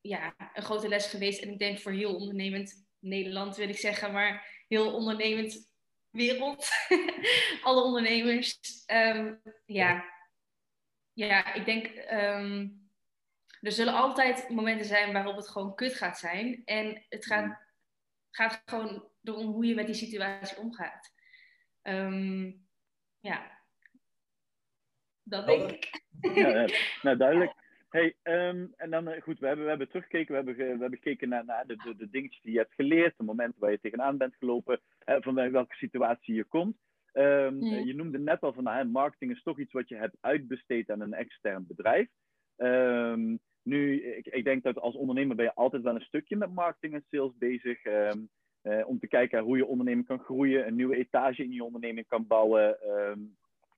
ja, 0.00 0.34
een 0.54 0.62
grote 0.62 0.88
les 0.88 1.06
geweest. 1.06 1.42
En 1.42 1.50
ik 1.50 1.58
denk 1.58 1.78
voor 1.78 1.92
heel 1.92 2.16
ondernemend 2.16 2.86
Nederland 2.98 3.56
wil 3.56 3.68
ik 3.68 3.78
zeggen. 3.78 4.12
Maar 4.12 4.64
heel 4.68 4.94
ondernemend 4.94 5.70
wereld. 6.10 6.68
Alle 7.62 7.82
ondernemers. 7.82 8.84
Ehm, 8.86 9.34
ja. 9.64 10.04
ja, 11.12 11.54
ik 11.54 11.64
denk. 11.64 11.86
Um, 12.12 12.84
er 13.60 13.72
zullen 13.72 13.94
altijd 13.94 14.48
momenten 14.48 14.86
zijn 14.86 15.12
waarop 15.12 15.36
het 15.36 15.48
gewoon 15.48 15.74
kut 15.74 15.94
gaat 15.94 16.18
zijn. 16.18 16.62
En 16.64 17.04
het 17.08 17.26
gaat, 17.26 17.66
gaat 18.30 18.62
gewoon 18.64 19.08
erom 19.22 19.46
hoe 19.46 19.66
je 19.66 19.74
met 19.74 19.86
die 19.86 19.94
situatie 19.94 20.58
omgaat. 20.58 21.12
Um, 21.82 22.66
ja. 23.20 23.60
Dat 25.22 25.46
denk 25.46 25.70
ik. 25.70 26.04
Ja, 26.20 26.68
nou, 27.02 27.16
duidelijk. 27.16 27.64
Hey, 27.96 28.14
um, 28.22 28.72
en 28.76 28.90
dan 28.90 29.08
eh, 29.08 29.22
goed, 29.22 29.38
we 29.38 29.46
hebben, 29.46 29.64
we 29.64 29.70
hebben 29.70 29.88
teruggekeken, 29.88 30.28
we 30.28 30.34
hebben, 30.34 30.56
we 30.56 30.80
hebben 30.80 30.98
gekeken 30.98 31.28
naar, 31.28 31.44
naar 31.44 31.66
de, 31.66 31.76
de, 31.76 31.96
de, 31.96 32.10
dingetjes 32.10 32.42
die 32.42 32.52
je 32.52 32.58
hebt 32.58 32.74
geleerd, 32.74 33.14
de 33.16 33.24
momenten 33.24 33.60
waar 33.60 33.70
je 33.70 33.80
tegenaan 33.80 34.16
bent 34.16 34.34
gelopen, 34.36 34.80
uh, 35.06 35.16
van 35.20 35.34
welke 35.34 35.74
situatie 35.74 36.34
je 36.34 36.44
komt. 36.44 36.76
Um, 37.12 37.64
Je 37.64 37.94
noemde 37.94 38.18
net 38.18 38.40
al 38.40 38.52
van 38.52 38.64
nou, 38.64 38.84
marketing 38.84 39.30
is 39.30 39.42
toch 39.42 39.58
iets 39.58 39.72
wat 39.72 39.88
je 39.88 39.96
hebt 39.96 40.16
uitbesteed 40.20 40.90
aan 40.90 41.00
een 41.00 41.14
extern 41.14 41.66
bedrijf. 41.66 42.08
Um, 42.56 43.38
nu, 43.62 44.02
ik, 44.02 44.26
ik, 44.26 44.44
denk 44.44 44.62
dat 44.62 44.78
als 44.78 44.94
ondernemer 44.94 45.36
ben 45.36 45.44
je 45.44 45.54
altijd 45.54 45.82
wel 45.82 45.94
een 45.94 46.00
stukje 46.00 46.36
met 46.36 46.54
marketing 46.54 46.94
en 46.94 47.04
sales 47.10 47.36
bezig. 47.38 47.84
Uh, 47.84 48.12
om 48.86 48.98
te 48.98 49.08
kijken 49.08 49.42
hoe 49.42 49.56
je 49.56 49.66
onderneming 49.66 50.06
kan 50.06 50.18
groeien, 50.18 50.66
een 50.66 50.76
nieuwe 50.76 50.96
etage 50.96 51.42
in 51.42 51.52
je 51.52 51.64
onderneming 51.64 52.06
kan 52.06 52.26
bouwen. 52.26 52.78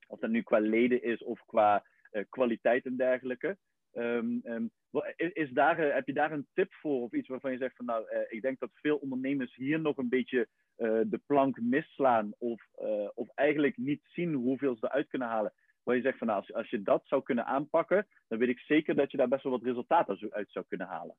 of 0.06 0.18
dat 0.18 0.30
nu 0.30 0.42
qua 0.42 0.58
leden 0.58 1.02
is 1.02 1.22
of 1.22 1.42
qua 1.46 1.84
kwaliteit 2.28 2.86
en 2.86 2.96
dergelijke. 2.96 3.56
Um, 3.92 4.40
um, 4.44 4.70
is 5.16 5.50
daar, 5.50 5.78
eh, 5.78 5.94
heb 5.94 6.06
je 6.06 6.12
daar 6.12 6.32
een 6.32 6.46
tip 6.54 6.72
voor 6.72 7.02
of 7.02 7.12
iets 7.12 7.28
waarvan 7.28 7.52
je 7.52 7.58
zegt 7.58 7.76
van 7.76 7.84
nou, 7.84 8.06
uh, 8.12 8.20
ik 8.28 8.42
denk 8.42 8.58
dat 8.58 8.70
veel 8.72 8.96
ondernemers 8.96 9.54
hier 9.54 9.80
nog 9.80 9.96
een 9.96 10.08
beetje 10.08 10.48
uh, 10.78 11.00
de 11.06 11.20
plank 11.26 11.60
misslaan 11.60 12.32
of, 12.38 12.66
of 13.14 13.28
eigenlijk 13.34 13.76
niet 13.76 14.00
zien 14.02 14.34
hoeveel 14.34 14.76
ze 14.76 14.86
eruit 14.86 15.08
kunnen 15.08 15.28
halen. 15.28 15.52
Waar 15.82 15.96
je 15.96 16.02
zegt 16.02 16.18
van 16.18 16.26
nou, 16.26 16.52
als, 16.52 16.70
je 16.70 16.82
dat 16.82 17.02
zou 17.06 17.22
kunnen 17.22 17.46
aanpakken, 17.46 18.06
dan 18.28 18.38
weet 18.38 18.48
ik 18.48 18.58
zeker 18.58 18.94
dat 18.94 19.10
je 19.10 19.16
daar 19.16 19.28
best 19.28 19.42
wel 19.42 19.52
wat 19.52 19.62
resultaten 19.62 20.32
uit 20.32 20.52
zou 20.52 20.64
kunnen 20.68 20.86
halen. 20.86 21.16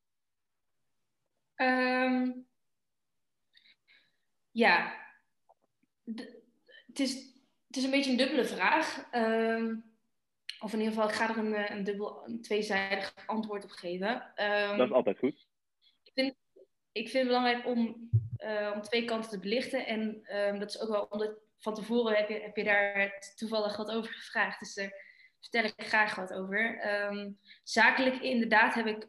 Um, 1.56 2.48
ja, 4.52 4.94
het 6.86 7.00
is, 7.00 7.14
het 7.68 7.76
is 7.76 7.84
een 7.84 7.92
beetje 7.92 8.12
een 8.12 8.18
dubbele 8.18 8.46
vraag. 8.46 9.14
Um, 9.14 9.89
of 10.60 10.74
in 10.74 10.80
ieder 10.80 10.94
geval, 10.94 11.10
ik 11.10 11.16
ga 11.16 11.30
er 11.30 11.38
een, 11.38 11.54
eh, 11.54 11.76
een 11.76 11.84
dubbel, 11.84 12.26
een 12.26 12.42
tweezijdig 12.42 13.14
antwoord 13.26 13.64
op 13.64 13.72
geven. 13.72 14.34
Um, 14.36 14.78
dat 14.78 14.88
is 14.88 14.94
altijd 14.94 15.18
goed. 15.18 15.48
Ik 16.04 16.12
vind, 16.14 16.36
ik 16.92 17.10
vind 17.10 17.14
het 17.14 17.28
belangrijk 17.28 17.66
om, 17.66 18.10
uh, 18.38 18.72
om 18.76 18.82
twee 18.82 19.06
kanten 19.06 19.30
te 19.30 19.40
belichten. 19.40 19.86
En 19.86 20.00
um, 20.38 20.60
dat 20.60 20.70
is 20.70 20.80
ook 20.80 20.90
wel 20.90 21.04
omdat 21.04 21.38
van 21.58 21.74
tevoren 21.74 22.16
heb 22.16 22.30
je, 22.30 22.40
heb 22.40 22.56
je 22.56 22.64
daar 22.64 23.34
toevallig 23.36 23.78
wat 23.78 23.92
over 23.92 24.14
gevraagd. 24.14 24.60
Dus 24.60 24.74
daar 24.74 24.94
vertel 25.40 25.64
ik 25.64 25.88
graag 25.88 26.16
wat 26.16 26.34
over. 26.34 26.92
Um, 27.08 27.40
zakelijk 27.64 28.22
inderdaad 28.22 28.74
heb 28.74 28.86
ik 28.86 29.08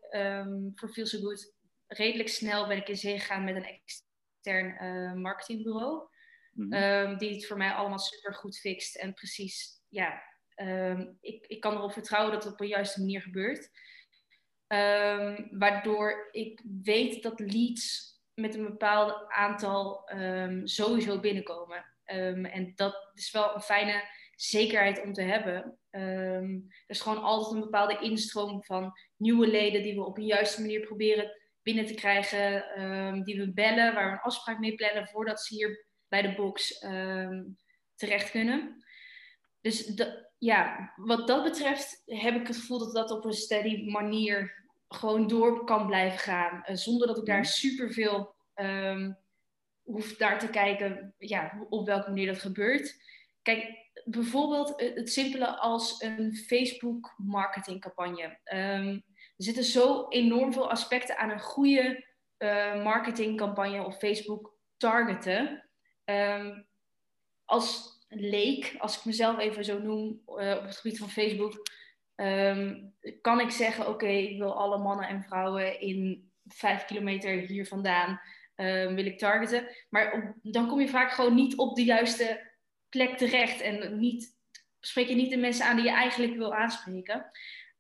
voor 0.75 0.89
Feel 0.89 1.07
So 1.07 1.19
Good 1.19 1.55
redelijk 1.87 2.29
snel 2.29 2.67
ben 2.67 2.77
ik 2.77 2.89
in 2.89 2.97
zee 2.97 3.19
gegaan 3.19 3.45
met 3.45 3.57
een 3.57 3.81
extern 3.83 4.85
uh, 4.85 5.13
marketingbureau. 5.13 6.09
Mm 6.53 6.73
-hmm. 6.73 7.19
die 7.19 7.35
het 7.35 7.47
voor 7.47 7.57
mij 7.57 7.73
allemaal 7.73 7.99
super 7.99 8.35
goed 8.35 8.59
fixt 8.59 8.97
en 8.97 9.15
precies 9.15 9.83
ja, 9.89 10.23
um, 10.61 11.17
ik, 11.21 11.47
ik 11.47 11.61
kan 11.61 11.77
erop 11.77 11.93
vertrouwen 11.93 12.33
dat 12.33 12.45
het 12.45 12.53
op 12.53 12.61
een 12.61 12.67
juiste 12.67 13.01
manier 13.01 13.23
gebeurt. 13.23 13.71
Um, 14.67 15.49
waardoor 15.59 16.29
ik 16.31 16.63
weet 16.83 17.23
dat 17.23 17.41
leads 17.41 18.15
met 18.35 18.55
een 18.55 18.65
bepaald 18.65 19.25
aantal 19.29 20.11
um, 20.15 20.67
sowieso 20.67 21.21
binnenkomen. 21.21 21.85
en 22.05 22.73
dat 22.75 23.11
is 23.15 23.31
wel 23.31 23.55
een 23.55 23.61
fijne 23.61 24.03
zekerheid 24.35 25.03
om 25.03 25.13
te 25.13 25.23
hebben. 25.23 25.79
er 25.91 26.71
is 26.87 27.01
gewoon 27.01 27.23
altijd 27.23 27.55
een 27.55 27.61
bepaalde 27.61 27.99
instroom 28.01 28.65
van 28.65 28.93
nieuwe 29.17 29.47
leden 29.47 29.83
die 29.83 29.95
we 29.95 30.05
op 30.05 30.17
een 30.17 30.27
juiste 30.27 30.61
manier 30.61 30.81
proberen 30.81 31.37
binnen 31.63 31.87
te 31.87 31.95
krijgen, 31.95 32.75
ehm, 32.75 33.23
die 33.23 33.39
we 33.39 33.53
bellen, 33.53 33.95
waar 33.95 34.07
we 34.07 34.13
een 34.13 34.21
afspraak 34.21 34.59
mee 34.59 34.75
plannen 34.75 35.09
voordat 35.09 35.41
ze 35.41 35.55
hier 35.55 35.87
bij 36.09 36.23
de 36.23 36.35
box 36.35 36.79
terecht 37.95 38.31
kunnen. 38.31 38.85
Dus 39.61 39.87
ja, 40.41 40.93
wat 40.97 41.27
dat 41.27 41.43
betreft 41.43 42.03
heb 42.07 42.35
ik 42.35 42.47
het 42.47 42.57
gevoel 42.57 42.79
dat 42.79 42.95
dat 42.95 43.11
op 43.11 43.25
een 43.25 43.33
steady 43.33 43.91
manier 43.91 44.65
gewoon 44.89 45.27
door 45.27 45.65
kan 45.65 45.87
blijven 45.87 46.19
gaan. 46.19 46.65
Uh, 46.67 46.77
zonder 46.77 47.07
dat 47.07 47.19
ik 47.19 47.25
daar 47.25 47.41
mhm. 47.41 47.49
superveel 47.49 48.35
um, 48.55 49.19
hoef 49.83 50.17
daar 50.17 50.39
te 50.39 50.49
kijken 50.49 51.15
ja, 51.19 51.67
op 51.69 51.87
welke 51.87 52.09
manier 52.09 52.27
dat 52.27 52.39
gebeurt. 52.39 53.03
Kijk, 53.43 53.91
bijvoorbeeld 54.05 54.81
het 54.95 55.13
simpele 55.13 55.57
als 55.57 56.03
een 56.03 56.37
Facebook 56.37 57.15
marketingcampagne. 57.17 58.39
Um, 58.53 59.05
er 59.37 59.45
zitten 59.47 59.65
zo 59.65 60.09
enorm 60.09 60.53
veel 60.53 60.71
aspecten 60.71 61.19
aan 61.19 61.31
een 61.31 61.41
goede 61.41 62.07
uh, 62.39 62.83
marketingcampagne 62.83 63.85
op 63.85 63.93
Facebook 63.93 64.55
targeten. 64.77 65.71
Um, 66.05 66.67
als 67.45 67.99
leek, 68.11 68.75
als 68.79 68.99
ik 68.99 69.05
mezelf 69.05 69.39
even 69.39 69.65
zo 69.65 69.79
noem 69.79 70.23
uh, 70.27 70.57
op 70.57 70.63
het 70.63 70.77
gebied 70.77 70.99
van 70.99 71.11
Facebook, 71.11 71.69
um, 72.17 72.95
kan 73.21 73.41
ik 73.41 73.51
zeggen: 73.51 73.89
Oké, 73.89 74.07
ik 74.07 74.39
wil 74.39 74.55
alle 74.55 74.79
mannen 74.79 75.09
en 75.09 75.23
vrouwen 75.23 75.81
in 75.81 76.31
vijf 76.45 76.85
kilometer 76.85 77.31
hier 77.31 77.67
vandaan 77.67 78.21
um, 78.57 78.95
wil 78.95 79.07
ik 79.07 79.19
targeten. 79.19 79.69
Maar 79.89 80.37
dan 80.43 80.69
kom 80.69 80.81
je 80.81 80.89
vaak 80.89 81.11
gewoon 81.11 81.35
niet 81.35 81.57
op 81.57 81.77
de 81.77 81.85
juiste 81.85 82.53
plek 82.89 83.17
terecht 83.17 83.61
en 83.61 83.99
niet, 83.99 84.37
spreek 84.81 85.09
je 85.09 85.15
niet 85.15 85.31
de 85.31 85.37
mensen 85.37 85.67
aan 85.67 85.77
die 85.77 85.85
je 85.85 85.91
eigenlijk 85.91 86.37
wil 86.37 86.55
aanspreken. 86.55 87.31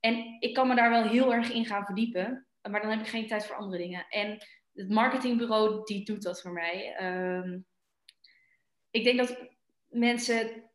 En 0.01 0.37
ik 0.39 0.55
kan 0.55 0.69
me 0.69 0.75
daar 0.75 0.91
wel 0.91 1.09
heel 1.09 1.35
erg 1.35 1.51
in 1.51 1.67
gaan 1.67 1.85
verdiepen, 1.85 2.47
maar 2.71 2.81
dan 2.81 2.91
heb 2.91 3.01
ik 3.01 3.07
geen 3.07 3.27
tijd 3.27 3.47
voor 3.47 3.57
andere 3.57 3.83
dingen. 3.83 4.07
En 4.09 4.47
het 4.73 4.89
marketingbureau 4.89 5.85
die 5.85 6.05
doet 6.05 6.23
dat 6.23 6.41
voor 6.41 6.53
mij. 6.53 6.97
Um, 7.37 7.67
ik 8.91 9.05
denk 9.05 9.19
dat 9.19 9.59
mensen 9.91 10.71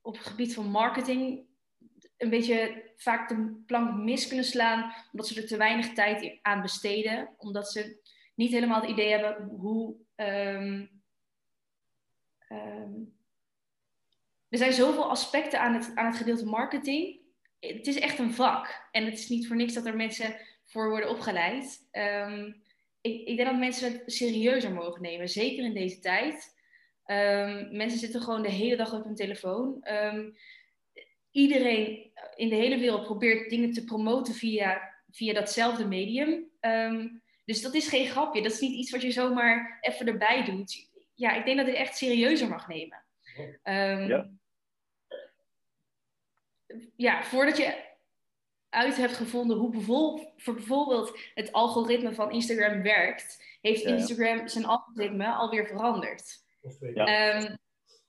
op 0.00 0.16
het 0.16 0.26
gebied 0.26 0.54
van 0.54 0.70
marketing 0.70 1.46
een 2.16 2.30
beetje 2.30 2.92
vaak 2.96 3.28
de 3.28 3.62
plank 3.66 3.96
mis 3.96 4.26
kunnen 4.26 4.44
slaan, 4.44 4.92
omdat 5.12 5.28
ze 5.28 5.40
er 5.40 5.46
te 5.46 5.56
weinig 5.56 5.92
tijd 5.92 6.38
aan 6.42 6.62
besteden, 6.62 7.34
omdat 7.36 7.70
ze 7.70 8.00
niet 8.34 8.52
helemaal 8.52 8.80
het 8.80 8.90
idee 8.90 9.10
hebben 9.10 9.48
hoe. 9.48 9.96
Um, 10.16 11.02
um, 12.48 13.16
er 14.48 14.58
zijn 14.58 14.72
zoveel 14.72 15.10
aspecten 15.10 15.60
aan 15.60 15.74
het, 15.74 15.92
aan 15.94 16.06
het 16.06 16.16
gedeelte 16.16 16.46
marketing. 16.46 17.20
Het 17.60 17.86
is 17.86 17.98
echt 17.98 18.18
een 18.18 18.32
vak. 18.32 18.88
En 18.90 19.04
het 19.04 19.18
is 19.18 19.28
niet 19.28 19.46
voor 19.46 19.56
niks 19.56 19.74
dat 19.74 19.86
er 19.86 19.96
mensen 19.96 20.36
voor 20.64 20.88
worden 20.88 21.10
opgeleid. 21.10 21.88
Um, 21.92 22.62
ik, 23.00 23.26
ik, 23.26 23.36
denk 23.36 23.48
dat 23.48 23.58
mensen 23.58 23.92
het 23.92 24.02
serieuzer 24.06 24.72
mogen 24.72 25.02
nemen, 25.02 25.28
zeker 25.28 25.64
in 25.64 25.74
deze 25.74 25.98
tijd. 25.98 26.57
Um, 27.10 27.76
mensen 27.76 27.98
zitten 27.98 28.22
gewoon 28.22 28.42
de 28.42 28.50
hele 28.50 28.76
dag 28.76 28.92
op 28.92 29.04
hun 29.04 29.14
telefoon. 29.14 29.86
Um, 29.90 30.36
iedereen 31.30 32.10
in 32.34 32.48
de 32.48 32.54
hele 32.54 32.78
wereld 32.78 33.02
probeert 33.02 33.50
dingen 33.50 33.72
te 33.72 33.84
promoten 33.84 34.34
via, 34.34 34.94
via 35.10 35.32
datzelfde 35.32 35.86
medium. 35.86 36.50
Um, 36.60 37.22
dus 37.44 37.62
dat 37.62 37.74
is 37.74 37.88
geen 37.88 38.06
grapje. 38.06 38.42
Dat 38.42 38.52
is 38.52 38.60
niet 38.60 38.78
iets 38.78 38.90
wat 38.90 39.02
je 39.02 39.10
zomaar 39.10 39.78
even 39.80 40.06
erbij 40.06 40.44
doet. 40.44 40.88
Ja, 41.14 41.34
ik 41.34 41.44
denk 41.44 41.56
dat 41.56 41.66
je 41.66 41.72
het 41.72 41.80
echt 41.80 41.96
serieuzer 41.96 42.48
mag 42.48 42.68
nemen. 42.68 43.04
ja. 44.08 44.30
ja, 46.96 47.22
voordat 47.22 47.56
je 47.56 47.86
uit 48.68 48.96
hebt 48.96 49.16
gevonden 49.16 49.56
hoe 49.56 49.70
bijvoorbeeld 50.44 51.18
het 51.34 51.52
algoritme 51.52 52.14
van 52.14 52.30
Instagram 52.30 52.82
werkt, 52.82 53.58
heeft 53.60 53.82
Instagram 53.82 54.48
zijn 54.48 54.64
algoritme 54.64 55.26
alweer 55.26 55.66
veranderd. 55.66 56.46
Um, 57.08 57.58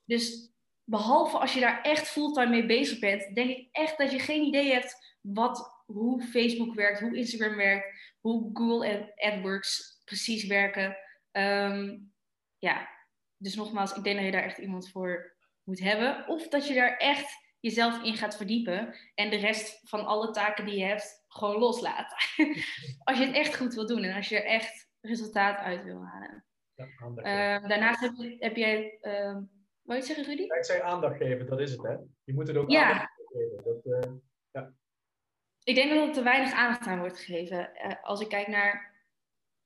dus 0.06 0.52
behalve 0.84 1.38
als 1.38 1.54
je 1.54 1.60
daar 1.60 1.82
echt 1.82 2.08
fulltime 2.08 2.50
mee 2.50 2.66
bezig 2.66 3.00
bent, 3.00 3.36
denk 3.36 3.50
ik 3.50 3.68
echt 3.72 3.98
dat 3.98 4.12
je 4.12 4.20
geen 4.20 4.44
idee 4.44 4.72
hebt 4.72 5.16
wat, 5.22 5.84
hoe 5.86 6.24
Facebook 6.24 6.76
werkt, 6.76 7.00
hoe 7.00 7.18
Instagram 7.18 7.56
werkt, 7.56 8.16
hoe 8.20 8.50
Google 8.54 8.88
en 8.88 9.14
AdWords 9.16 10.02
precies 10.06 10.46
werken. 10.46 10.98
Um, 11.32 12.14
ja, 12.58 12.90
dus 13.38 13.56
nogmaals, 13.56 13.94
ik 13.94 14.04
denk 14.04 14.16
dat 14.16 14.26
je 14.26 14.32
daar 14.32 14.44
echt 14.44 14.58
iemand 14.58 14.90
voor 14.90 15.36
moet 15.64 15.80
hebben. 15.80 16.28
Of 16.28 16.48
dat 16.48 16.68
je 16.68 16.74
daar 16.74 16.98
echt 16.98 17.48
jezelf 17.60 18.04
in 18.04 18.16
gaat 18.16 18.38
verdiepen 18.38 18.96
en 19.16 19.30
de 19.30 19.36
rest 19.36 19.82
van 19.84 20.06
alle 20.06 20.32
taken 20.32 20.66
die 20.66 20.78
je 20.78 20.86
hebt 20.86 21.26
gewoon 21.28 21.58
loslaat. 21.58 22.14
als 23.04 23.18
je 23.18 23.26
het 23.26 23.36
echt 23.36 23.56
goed 23.56 23.74
wil 23.74 23.88
doen 23.88 24.04
en 24.04 24.16
als 24.16 24.30
je 24.30 24.36
er 24.36 24.46
echt 24.46 24.88
resultaat 25.02 25.58
uit 25.58 25.84
wil 25.84 26.06
halen. 26.06 26.46
Ehm, 26.80 27.68
daarnaast 27.68 28.00
heb, 28.00 28.14
je, 28.16 28.36
heb 28.40 28.56
jij. 28.56 28.98
Uh, 29.02 29.38
wil 29.82 29.96
je 29.96 30.02
zeggen, 30.02 30.26
Rudy? 30.26 30.42
ik 30.42 30.66
zei 30.66 30.82
aandacht 30.82 31.18
geven, 31.18 31.46
dat 31.46 31.60
is 31.60 31.72
het, 31.72 31.82
hè? 31.82 31.96
Je 32.24 32.34
moet 32.34 32.48
het 32.48 32.58
ook 32.58 32.70
ja. 32.70 32.92
aandacht 32.92 33.22
geven. 33.26 33.64
Dat, 33.64 33.86
uh, 33.86 34.12
ja. 34.52 34.74
Ik 35.64 35.76
denk 35.76 35.94
dat 35.94 36.08
er 36.08 36.14
te 36.14 36.24
weinig 36.24 36.54
aandacht 36.54 36.88
aan 36.88 37.00
wordt 37.00 37.18
gegeven. 37.18 37.70
Uh, 37.86 38.04
als 38.04 38.22
ik 38.22 38.30
kijk 38.30 38.48
naar 38.48 38.96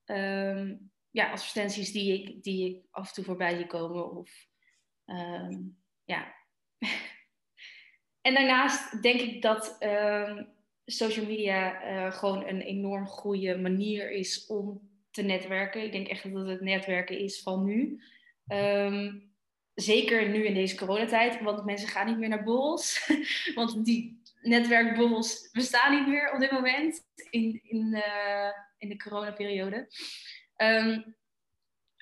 um, 0.05 0.91
ja, 1.09 1.31
advertenties 1.31 1.91
die 1.91 2.21
ik, 2.21 2.43
die 2.43 2.69
ik 2.69 2.85
af 2.91 3.07
en 3.07 3.13
toe 3.13 3.23
voorbij 3.23 3.55
zie 3.55 3.67
komen. 3.67 4.11
Of, 4.11 4.47
um, 5.05 5.77
ja. 6.03 6.35
en 8.27 8.33
daarnaast 8.33 9.01
denk 9.01 9.19
ik 9.19 9.41
dat 9.41 9.77
social 10.85 11.25
media 11.25 11.91
uh, 11.91 12.11
gewoon 12.11 12.47
een 12.47 12.61
enorm 12.61 13.05
goede 13.05 13.57
manier 13.57 14.11
is 14.11 14.45
om 14.45 14.92
te 15.13 15.21
netwerken. 15.21 15.83
Ik 15.83 15.91
denk 15.91 16.07
echt 16.07 16.33
dat 16.33 16.47
het 16.47 16.61
netwerken 16.61 17.19
is 17.19 17.41
van 17.41 17.63
nu. 17.63 18.01
Um, 18.47 19.31
zeker 19.73 20.29
nu 20.29 20.45
in 20.45 20.53
deze 20.53 20.75
coronatijd, 20.75 21.41
want 21.41 21.65
mensen 21.65 21.87
gaan 21.87 22.07
niet 22.07 22.17
meer 22.17 22.29
naar 22.29 22.43
borrels. 22.43 23.11
want 23.55 23.85
die 23.85 24.21
netwerkborrels 24.41 25.49
bestaan 25.51 25.95
niet 25.95 26.07
meer 26.07 26.33
op 26.33 26.39
dit 26.39 26.51
moment 26.51 27.05
in, 27.29 27.59
in, 27.63 27.87
uh, 27.93 28.51
in 28.77 28.89
de 28.89 28.97
coronaperiode. 28.97 29.87
Um, 30.57 31.15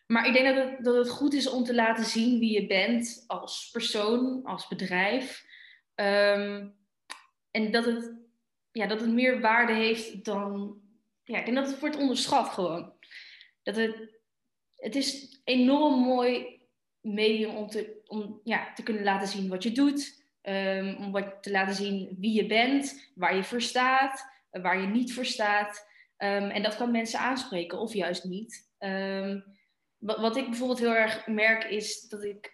maar 0.06 0.28
ik 0.28 0.34
denk 0.34 0.56
dat 0.56 0.70
het, 0.70 0.84
dat 0.84 0.96
het 0.96 1.10
goed 1.10 1.34
is 1.34 1.50
om 1.50 1.64
te 1.64 1.76
laten 1.76 2.06
zien 2.06 2.40
wie 2.40 2.62
je 2.62 2.68
bent 2.68 3.24
als 3.28 3.70
persoon, 3.72 4.44
als 4.44 4.68
bedrijf. 4.68 5.46
Um, 5.96 6.76
en 7.52 7.72
dat 7.72 7.86
het, 7.86 8.14
ja, 8.72 8.88
dat 8.88 9.00
het 9.00 9.10
meer 9.10 9.42
waarde 9.42 9.74
heeft 9.74 10.26
dan. 10.26 10.80
Ja, 11.24 11.38
ik 11.40 11.46
denk 11.46 11.58
dat 11.58 11.68
het 11.70 11.80
wordt 11.80 11.98
onderschat 11.98 12.50
gewoon 12.50 12.94
dat 13.64 13.76
het, 13.76 13.96
het 14.76 14.96
is 14.96 15.40
enorm 15.44 16.00
mooi 16.00 16.60
medium 17.02 17.56
om, 17.56 17.68
te, 17.68 18.02
om 18.08 18.42
ja, 18.44 18.74
te 18.74 18.84
kunnen 18.84 19.04
laten 19.04 19.28
zien 19.28 19.50
wat 19.50 19.64
je 19.64 19.72
doet. 19.72 20.20
Um, 20.44 20.96
om 20.96 21.12
wat, 21.12 21.44
te 21.44 21.52
laten 21.52 21.76
zien 21.76 22.18
wie 22.20 22.34
je 22.34 22.46
bent, 22.46 23.12
waar 23.16 23.36
je 23.36 23.44
voor 23.44 23.62
staat, 23.62 24.26
waar 24.52 24.82
je 24.82 24.88
niet 24.88 25.14
voor 25.14 25.26
staat. 25.26 25.88
Um, 26.18 26.50
en 26.50 26.64
dat 26.64 26.76
kan 26.76 26.92
mensen 26.92 27.20
aanspreken 27.20 27.80
of 27.80 27.94
juist 27.94 28.24
niet. 28.24 28.70
Um, 28.80 29.44
wat, 29.98 30.20
wat, 30.20 30.38
ik 30.38 30.46
bijvoorbeeld 30.46 30.80
heel 30.80 30.96
erg 30.96 31.28
merk 31.28 31.64
is 31.64 32.02
dat 32.02 32.24
ik 32.24 32.52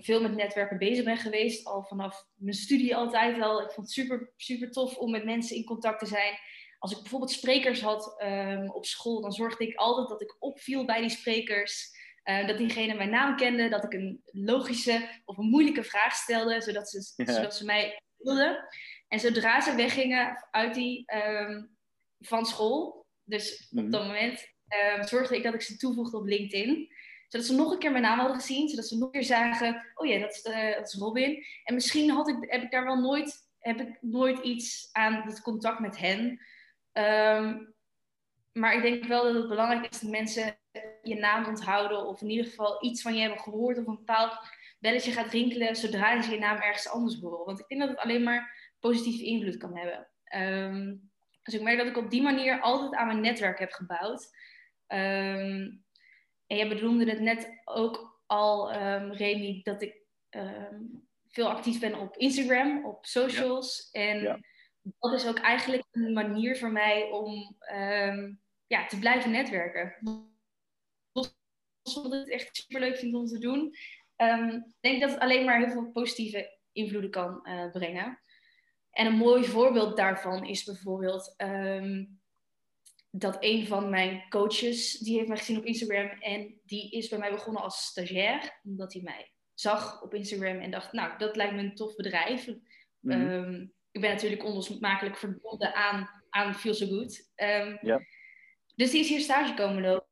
veel 0.00 0.22
met 0.22 0.34
netwerken 0.34 0.78
bezig 0.78 1.04
ben 1.04 1.16
geweest. 1.16 1.66
Al 1.66 1.82
vanaf 1.82 2.26
mijn 2.34 2.54
studie 2.54 2.96
altijd 2.96 3.40
al. 3.40 3.62
Ik 3.62 3.70
vond 3.70 3.86
het 3.86 3.90
super, 3.90 4.32
super 4.36 4.70
tof 4.70 4.96
om 4.96 5.10
met 5.10 5.24
mensen 5.24 5.56
in 5.56 5.64
contact 5.64 5.98
te 5.98 6.06
zijn 6.06 6.38
als 6.80 6.92
ik 6.92 7.00
bijvoorbeeld 7.00 7.30
sprekers 7.30 7.80
had 7.80 8.22
um, 8.22 8.70
op 8.70 8.86
school, 8.86 9.20
dan 9.20 9.32
zorgde 9.32 9.66
ik 9.66 9.76
altijd 9.76 10.08
dat 10.08 10.22
ik 10.22 10.36
opviel 10.38 10.84
bij 10.84 11.00
die 11.00 11.10
sprekers. 11.10 11.98
Uh, 12.24 12.46
dat 12.46 12.58
diegene 12.58 12.94
mijn 12.94 13.10
naam 13.10 13.36
kende, 13.36 13.68
dat 13.68 13.84
ik 13.84 13.92
een 13.92 14.22
logische 14.24 15.08
of 15.24 15.38
een 15.38 15.48
moeilijke 15.48 15.84
vraag 15.84 16.14
stelde, 16.14 16.60
zodat 16.60 16.90
ze, 16.90 17.12
zodat 17.16 17.56
ze 17.56 17.64
mij 17.64 18.02
wilden. 18.16 18.64
En 19.08 19.20
zodra 19.20 19.60
ze 19.60 19.74
weggingen 19.74 20.46
uit 20.50 20.74
die, 20.74 21.12
um, 21.14 21.76
van 22.18 22.46
school, 22.46 23.06
dus 23.24 23.68
op 23.70 23.82
mhm. 23.82 23.90
dat 23.90 24.06
moment, 24.06 24.46
um, 24.96 25.04
zorgde 25.06 25.36
ik 25.36 25.42
dat 25.42 25.54
ik 25.54 25.62
ze 25.62 25.76
toevoegde 25.76 26.16
op 26.16 26.26
LinkedIn 26.26 26.88
zodat 27.30 27.46
ze 27.46 27.54
nog 27.54 27.72
een 27.72 27.78
keer 27.78 27.90
mijn 27.90 28.02
naam 28.02 28.18
hadden 28.18 28.40
gezien, 28.40 28.68
zodat 28.68 28.86
ze 28.86 28.98
nog 28.98 29.04
een 29.04 29.10
keer 29.10 29.24
zagen, 29.24 29.86
oh 29.94 30.06
ja, 30.06 30.18
dat 30.18 30.30
is, 30.30 30.44
uh, 30.44 30.74
dat 30.74 30.86
is 30.86 30.94
Robin. 30.94 31.44
En 31.64 31.74
misschien 31.74 32.10
had 32.10 32.28
ik, 32.28 32.36
heb 32.40 32.62
ik 32.62 32.70
daar 32.70 32.84
wel 32.84 33.00
nooit, 33.00 33.48
heb 33.58 33.80
ik 33.80 33.98
nooit 34.00 34.38
iets 34.38 34.88
aan 34.92 35.22
het 35.22 35.42
contact 35.42 35.80
met 35.80 35.98
hen. 35.98 36.40
Um, 36.92 37.74
maar 38.52 38.74
ik 38.74 38.82
denk 38.82 39.04
wel 39.04 39.22
dat 39.24 39.34
het 39.34 39.48
belangrijk 39.48 39.92
is 39.92 40.00
dat 40.00 40.10
mensen 40.10 40.58
je 41.02 41.14
naam 41.14 41.46
onthouden. 41.46 42.06
Of 42.06 42.20
in 42.20 42.30
ieder 42.30 42.46
geval 42.46 42.84
iets 42.84 43.02
van 43.02 43.14
je 43.14 43.20
hebben 43.20 43.38
gehoord. 43.38 43.78
Of 43.78 43.86
een 43.86 43.96
bepaald 43.96 44.38
belletje 44.78 45.12
gaat 45.12 45.32
rinkelen 45.32 45.76
zodra 45.76 46.22
ze 46.22 46.30
je 46.30 46.38
naam 46.38 46.56
ergens 46.56 46.88
anders 46.88 47.20
horen. 47.20 47.44
Want 47.44 47.60
ik 47.60 47.68
denk 47.68 47.80
dat 47.80 47.90
het 47.90 47.98
alleen 47.98 48.22
maar 48.22 48.72
positieve 48.80 49.24
invloed 49.24 49.56
kan 49.56 49.76
hebben. 49.76 50.08
Um, 50.34 51.10
dus 51.42 51.54
ik 51.54 51.62
merk 51.62 51.78
dat 51.78 51.86
ik 51.86 51.96
op 51.96 52.10
die 52.10 52.22
manier 52.22 52.60
altijd 52.60 52.94
aan 52.94 53.06
mijn 53.06 53.20
netwerk 53.20 53.58
heb 53.58 53.72
gebouwd. 53.72 54.28
Um, 54.86 55.84
en 56.46 56.56
je 56.56 56.68
bedoelde 56.68 57.10
het 57.10 57.20
net 57.20 57.60
ook 57.64 58.20
al, 58.26 58.74
um, 58.74 59.12
Remy, 59.12 59.60
dat 59.62 59.82
ik 59.82 59.94
veel 61.28 61.48
actief 61.48 61.80
ben 61.80 61.98
op 61.98 62.16
Instagram, 62.16 62.84
op 62.84 63.06
socials. 63.06 63.90
En 63.90 64.44
dat 64.82 65.12
is 65.12 65.26
ook 65.26 65.38
eigenlijk 65.38 65.84
een 65.90 66.12
manier 66.12 66.56
voor 66.56 66.72
mij 66.72 67.10
om, 67.10 67.56
um, 67.72 68.40
ja, 68.66 68.86
te 68.86 68.98
blijven 68.98 69.30
netwerken. 69.30 69.96
Ik 71.82 72.02
het 72.12 72.28
echt 72.28 72.56
super 72.56 72.80
leuk 72.80 72.96
vind 72.96 73.14
om 73.14 73.26
te 73.26 73.38
doen, 73.38 73.74
um, 74.16 74.74
denk 74.80 75.00
dat 75.00 75.10
het 75.10 75.20
alleen 75.20 75.44
maar 75.44 75.58
heel 75.58 75.70
veel 75.70 75.90
positieve 75.90 76.58
invloeden 76.72 77.10
kan 77.10 77.40
uh, 77.42 77.70
brengen. 77.70 78.20
En 78.90 79.06
een 79.06 79.16
mooi 79.16 79.44
voorbeeld 79.44 79.96
daarvan 79.96 80.46
is 80.46 80.64
bijvoorbeeld 80.64 81.34
um, 81.36 82.20
dat 83.10 83.36
een 83.40 83.66
van 83.66 83.90
mijn 83.90 84.28
coaches, 84.28 84.98
die 84.98 85.16
heeft 85.16 85.28
mij 85.28 85.36
gezien 85.36 85.58
op 85.58 85.64
Instagram 85.64 86.08
en 86.08 86.60
die 86.64 86.90
is 86.90 87.08
bij 87.08 87.18
mij 87.18 87.30
begonnen 87.30 87.62
als 87.62 87.84
stagiair, 87.84 88.60
omdat 88.64 88.92
hij 88.92 89.02
mij 89.02 89.32
zag 89.54 90.02
op 90.02 90.14
Instagram 90.14 90.58
en 90.58 90.70
dacht, 90.70 90.92
nou, 90.92 91.18
dat 91.18 91.36
lijkt 91.36 91.54
me 91.54 91.60
een 91.60 91.74
tof 91.74 91.96
bedrijf. 91.96 92.46
Mm 93.00 93.10
um, 93.10 93.72
ik 93.90 94.00
ben 94.00 94.10
natuurlijk 94.10 94.44
onlosmakelijk 94.44 95.16
verbonden 95.16 95.74
aan, 95.74 96.10
aan 96.30 96.54
Feel 96.54 96.74
So 96.74 96.86
Good. 96.86 97.30
Um, 97.36 97.78
ja. 97.82 98.00
Dus 98.74 98.90
die 98.90 99.00
is 99.00 99.08
hier 99.08 99.20
stage 99.20 99.54
komen 99.54 99.82
lopen. 99.82 100.08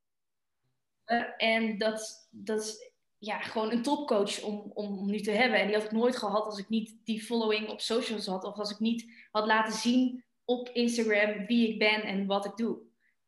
en 1.37 1.79
dat, 1.79 2.29
dat 2.31 2.61
is 2.61 2.93
ja, 3.19 3.41
gewoon 3.41 3.73
een 3.73 3.83
topcoach 3.83 4.43
om, 4.43 4.71
om 4.75 5.11
nu 5.11 5.21
te 5.21 5.31
hebben. 5.31 5.61
En 5.61 5.67
die 5.67 5.77
had 5.77 5.85
ik 5.85 5.91
nooit 5.91 6.17
gehad 6.17 6.45
als 6.45 6.59
ik 6.59 6.69
niet 6.69 6.97
die 7.05 7.23
following 7.23 7.69
op 7.69 7.81
socials 7.81 8.27
had. 8.27 8.45
Of 8.45 8.59
als 8.59 8.71
ik 8.71 8.79
niet 8.79 9.29
had 9.31 9.47
laten 9.47 9.73
zien 9.73 10.25
op 10.45 10.69
Instagram 10.69 11.47
wie 11.47 11.73
ik 11.73 11.79
ben 11.79 12.03
en 12.03 12.27
wat 12.27 12.45
ik 12.45 12.57
doe. 12.57 12.79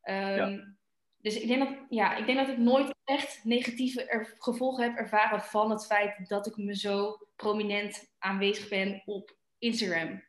Um, 0.03 0.77
Dus 1.17 1.39
ik 1.39 1.47
denk, 1.47 1.59
dat, 1.59 1.77
ja, 1.89 2.15
ik 2.15 2.25
denk 2.25 2.37
dat 2.37 2.47
ik 2.47 2.57
nooit 2.57 2.95
echt 3.03 3.43
negatieve 3.43 4.33
gevolgen 4.37 4.83
heb 4.83 4.95
ervaren 4.97 5.41
van 5.41 5.71
het 5.71 5.85
feit 5.85 6.29
dat 6.29 6.47
ik 6.47 6.57
me 6.57 6.75
zo 6.75 7.17
prominent 7.35 8.13
aanwezig 8.17 8.69
ben 8.69 9.01
op 9.05 9.35
Instagram. 9.57 10.23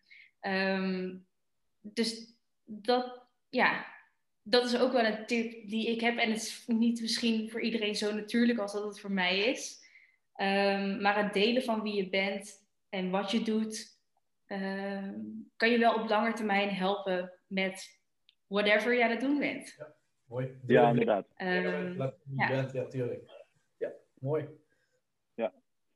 Um, 0.47 1.27
dus 1.81 2.37
dat, 2.65 3.27
ja, 3.49 3.87
dat 4.43 4.65
is 4.65 4.79
ook 4.79 4.93
wel 4.93 5.05
een 5.05 5.27
tip 5.27 5.69
die 5.69 5.89
ik 5.89 6.01
heb. 6.01 6.17
En 6.17 6.31
het 6.31 6.43
is 6.43 6.65
niet 6.67 7.01
misschien 7.01 7.51
voor 7.51 7.61
iedereen 7.61 7.95
zo 7.95 8.15
natuurlijk 8.15 8.59
als 8.59 8.73
dat 8.73 8.85
het 8.85 9.01
voor 9.01 9.13
mij 9.13 9.39
is. 9.39 9.81
Um, 10.37 11.01
maar 11.01 11.25
het 11.25 11.33
delen 11.33 11.63
van 11.63 11.83
wie 11.83 11.95
je 11.95 12.09
bent 12.09 12.67
en 12.89 13.11
wat 13.11 13.31
je 13.31 13.43
doet, 13.43 14.01
um, 14.47 15.51
kan 15.57 15.71
je 15.71 15.79
wel 15.79 15.95
op 15.95 16.09
lange 16.09 16.33
termijn 16.33 16.71
helpen 16.71 17.33
met 17.47 18.01
whatever 18.47 18.95
je 18.95 19.05
aan 19.05 19.11
het 19.11 19.21
doen 19.21 19.39
bent. 19.39 19.75
Ja, 19.79 19.95
mooi. 20.25 20.59
Ja, 20.67 20.89
inderdaad. 20.89 21.27
Um, 21.37 21.97
ja, 22.37 22.49
bent, 22.49 22.73
ja, 22.73 22.87
tuurlijk. 22.87 23.31
Ja, 23.77 23.93
mooi. 24.21 24.49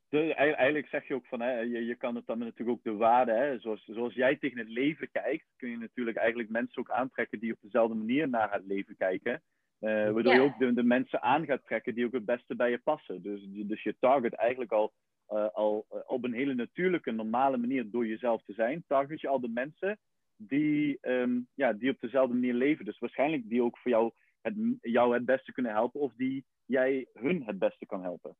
Dus 0.09 0.33
eigenlijk 0.33 0.87
zeg 0.87 1.07
je 1.07 1.13
ook 1.13 1.25
van, 1.25 1.41
hè, 1.41 1.59
je, 1.59 1.85
je 1.85 1.95
kan 1.95 2.15
het 2.15 2.25
dan 2.25 2.39
natuurlijk 2.39 2.69
ook 2.69 2.83
de 2.83 2.93
waarde, 2.93 3.31
hè, 3.31 3.59
zoals, 3.59 3.85
zoals 3.85 4.13
jij 4.13 4.35
tegen 4.35 4.57
het 4.57 4.69
leven 4.69 5.11
kijkt, 5.11 5.45
kun 5.57 5.69
je 5.69 5.77
natuurlijk 5.77 6.17
eigenlijk 6.17 6.49
mensen 6.49 6.79
ook 6.79 6.91
aantrekken 6.91 7.39
die 7.39 7.53
op 7.53 7.61
dezelfde 7.61 7.95
manier 7.95 8.29
naar 8.29 8.53
het 8.53 8.65
leven 8.65 8.95
kijken. 8.97 9.41
Uh, 9.79 10.11
waardoor 10.11 10.33
je 10.33 10.41
ook 10.41 10.59
de, 10.59 10.73
de, 10.73 10.83
mensen 10.83 11.21
aan 11.21 11.45
gaat 11.45 11.65
trekken 11.65 11.95
die 11.95 12.05
ook 12.05 12.13
het 12.13 12.25
beste 12.25 12.55
bij 12.55 12.69
je 12.69 12.77
passen. 12.77 13.21
Dus, 13.21 13.41
dus 13.47 13.83
je 13.83 13.95
target 13.99 14.33
eigenlijk 14.33 14.71
al, 14.71 14.93
uh, 15.29 15.47
al 15.53 15.85
uh, 15.91 15.99
op 16.05 16.23
een 16.23 16.33
hele 16.33 16.53
natuurlijke, 16.53 17.11
normale 17.11 17.57
manier 17.57 17.89
door 17.91 18.07
jezelf 18.07 18.43
te 18.43 18.53
zijn, 18.53 18.83
target 18.87 19.21
je 19.21 19.27
al 19.27 19.39
de 19.39 19.49
mensen 19.49 19.99
die, 20.37 20.97
um, 21.01 21.47
ja, 21.53 21.73
die 21.73 21.91
op 21.91 21.99
dezelfde 21.99 22.33
manier 22.33 22.53
leven. 22.53 22.85
Dus 22.85 22.99
waarschijnlijk 22.99 23.49
die 23.49 23.63
ook 23.63 23.77
voor 23.77 23.91
jou 23.91 24.11
het, 24.41 24.55
jou 24.81 25.13
het 25.13 25.25
beste 25.25 25.51
kunnen 25.51 25.71
helpen 25.71 25.99
of 25.99 26.13
die 26.13 26.45
jij 26.65 27.07
hun 27.13 27.43
het 27.45 27.59
beste 27.59 27.85
kan 27.85 28.01
helpen. 28.01 28.35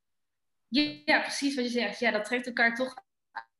Ja, 0.69 1.21
precies 1.21 1.55
wat 1.55 1.63
je 1.63 1.71
zegt. 1.71 1.99
Ja, 1.99 2.11
dat 2.11 2.25
trekt 2.25 2.47
elkaar 2.47 2.75
toch 2.75 2.95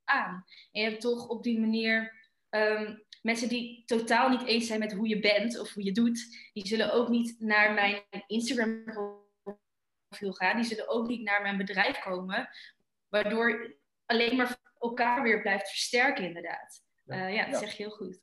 aan. 0.04 0.46
En 0.72 0.82
je 0.82 0.90
hebt 0.90 1.02
toch 1.02 1.28
op 1.28 1.44
die 1.44 1.60
manier 1.60 2.16
um, 2.50 3.06
mensen 3.22 3.50
die 3.50 3.84
totaal 3.86 4.30
niet 4.30 4.46
eens 4.46 4.68
zijn 4.68 4.80
met 4.80 4.94
hoe 4.94 5.08
je 5.08 5.20
bent 5.20 5.60
of 5.60 5.74
hoe 5.74 5.84
je 5.84 5.92
doet, 5.92 6.50
die 6.54 6.68
zullen 6.68 6.94
ook 6.94 7.10
niet 7.10 7.40
naar 7.40 7.74
mijn 7.74 8.04
Instagram 8.28 8.84
profiel 10.08 10.34
gaan. 10.34 10.56
Die 10.56 10.66
zullen 10.66 10.88
ook 10.88 11.08
niet 11.08 11.24
naar 11.24 11.42
mijn 11.42 11.58
bedrijf 11.58 12.00
komen. 12.00 12.50
Waardoor 13.08 13.76
alleen 14.06 14.36
maar 14.36 14.60
elkaar 14.80 15.24
weer 15.24 15.42
blijft 15.42 15.70
versterken, 15.70 16.24
inderdaad. 16.24 16.84
Ja, 17.06 17.28
uh, 17.28 17.36
ja 17.36 17.44
dat 17.44 17.54
ja. 17.54 17.60
zeg 17.60 17.78
je 17.78 17.84
heel 17.84 17.92
goed. 17.92 18.22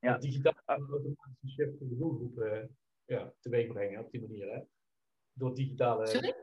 Ja, 0.00 0.18
digitaal 0.18 0.54
automatische 0.64 1.48
shift 1.48 1.80
in 1.80 1.88
de 1.88 1.96
doelgroep 1.96 2.38
uh, 2.38 2.62
ja, 3.04 3.32
teweeg 3.40 3.66
brengen 3.66 4.04
op 4.04 4.10
die 4.10 4.20
manier. 4.20 4.52
Hè? 4.52 4.60
Door 5.38 5.54
digitale. 5.54 6.06
Sorry? 6.06 6.34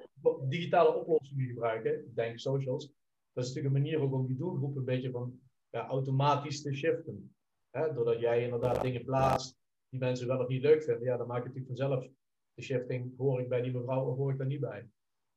digitale 0.48 0.94
oplossingen 0.94 1.48
gebruiken, 1.48 2.12
denk 2.14 2.40
socials, 2.40 2.94
dat 3.34 3.44
is 3.44 3.54
natuurlijk 3.54 3.76
een 3.76 3.82
manier 3.82 4.02
ook 4.02 4.14
om 4.14 4.28
die 4.28 4.38
doelgroep 4.38 4.76
een 4.76 4.86
beetje 4.86 5.12
van 5.12 5.40
ja, 5.70 5.88
automatisch 5.88 6.62
te 6.62 6.74
shiften. 6.74 7.36
Hè? 7.70 7.94
Doordat 7.94 8.20
jij 8.20 8.44
inderdaad 8.44 8.82
dingen 8.82 9.04
plaatst 9.04 9.58
die 9.90 10.00
mensen 10.00 10.28
wel 10.28 10.40
of 10.40 10.48
niet 10.48 10.62
leuk 10.62 10.84
vinden, 10.84 11.04
ja, 11.04 11.18
dan 11.18 11.28
maak 11.28 11.44
je 11.44 11.48
natuurlijk 11.48 11.78
vanzelf 11.78 12.08
de 12.54 12.62
shifting, 12.62 13.18
hoor 13.18 13.40
ik 13.40 13.50
bij 13.50 13.62
die 13.62 13.72
mevrouw 13.72 14.06
of 14.06 14.18
hoor 14.18 14.32
ik 14.32 14.38
daar 14.38 14.48
niet 14.48 14.60
bij. 14.60 14.90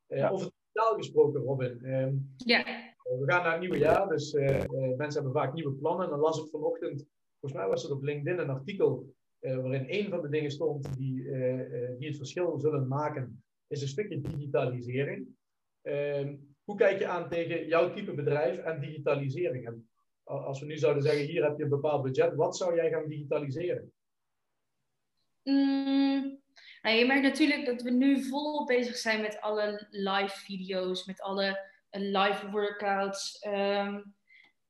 Uh, 0.09 0.19
ja. 0.19 0.29
Over 0.29 0.51
digitaal 0.51 0.97
gesproken, 0.97 1.41
Robin. 1.41 1.95
Um, 1.95 2.35
ja. 2.37 2.65
we 3.03 3.23
gaan 3.25 3.43
naar 3.43 3.51
het 3.51 3.61
nieuwe 3.61 3.79
jaar, 3.79 4.09
dus 4.09 4.33
uh, 4.33 4.47
uh, 4.47 4.97
mensen 4.97 5.23
hebben 5.23 5.43
vaak 5.43 5.55
nieuwe 5.55 5.73
plannen. 5.73 6.05
En 6.05 6.11
dan 6.11 6.21
las 6.21 6.43
ik 6.43 6.51
vanochtend, 6.51 7.07
volgens 7.41 7.61
mij 7.61 7.71
was 7.71 7.85
er 7.85 7.93
op 7.93 8.03
LinkedIn 8.03 8.39
een 8.39 8.51
artikel 8.51 9.17
waarin 9.41 9.85
een 9.89 10.11
van 10.11 10.23
de 10.23 10.29
dingen 10.29 10.51
stond 10.51 10.97
die, 10.97 11.23
die 11.99 12.09
het 12.09 12.17
verschil 12.17 12.59
zullen 12.59 12.89
maken 12.89 13.43
is 13.69 13.83
een 13.83 13.89
stukje 13.89 14.21
digitalisering. 14.21 15.29
Uh, 15.83 16.29
hoe 16.65 16.77
kijk 16.77 16.99
je 16.99 17.07
aan 17.07 17.29
tegen 17.29 17.67
jouw 17.67 17.93
type 17.93 18.15
bedrijf 18.15 18.59
en 18.59 18.81
digitalisering? 18.81 19.67
En 19.67 19.89
als 20.25 20.61
we 20.61 20.67
nu 20.67 20.77
zouden 20.77 21.03
zeggen, 21.03 21.27
hier 21.27 21.45
heb 21.45 21.57
je 21.57 21.63
een 21.63 21.69
bepaald 21.69 22.03
budget, 22.03 22.35
wat 22.35 22.57
zou 22.57 22.75
jij 22.75 22.91
gaan 22.91 23.09
digitaliseren? 23.09 23.93
Mm, 25.43 26.41
nou, 26.83 26.97
je 26.97 27.07
merkt 27.07 27.23
natuurlijk 27.23 27.67
dat 27.67 27.83
we 27.83 27.91
nu 27.91 28.23
volop 28.23 28.67
bezig 28.67 28.97
zijn 28.97 29.21
met 29.21 29.41
alle 29.41 29.87
live 29.91 30.39
video's, 30.39 31.05
met 31.05 31.21
alle 31.21 31.49
uh, 31.91 32.01
live 32.01 32.51
workouts. 32.51 33.47
Um, 33.47 34.15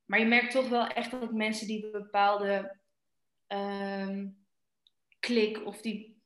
maar 0.04 0.18
je 0.18 0.26
merkt 0.26 0.52
toch 0.52 0.68
wel 0.68 0.87
echt 0.87 1.11
dat 1.11 1.32
mensen 1.32 1.66
die 1.66 1.90
bepaalde 1.90 2.78
um, 3.48 4.46
klik 5.20 5.66
of 5.66 5.80
die 5.80 6.17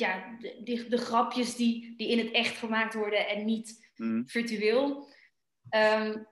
ja, 0.00 0.36
de, 0.38 0.86
de, 0.88 0.96
grapjes 0.96 1.56
die, 1.56 1.94
die 1.96 2.08
in 2.08 2.18
het 2.18 2.30
echt 2.30 2.56
gemaakt 2.56 2.94
worden 2.94 3.28
en 3.28 3.44
niet 3.44 3.92
mm. 3.96 4.28
virtueel. 4.28 5.08
Um, 5.70 6.28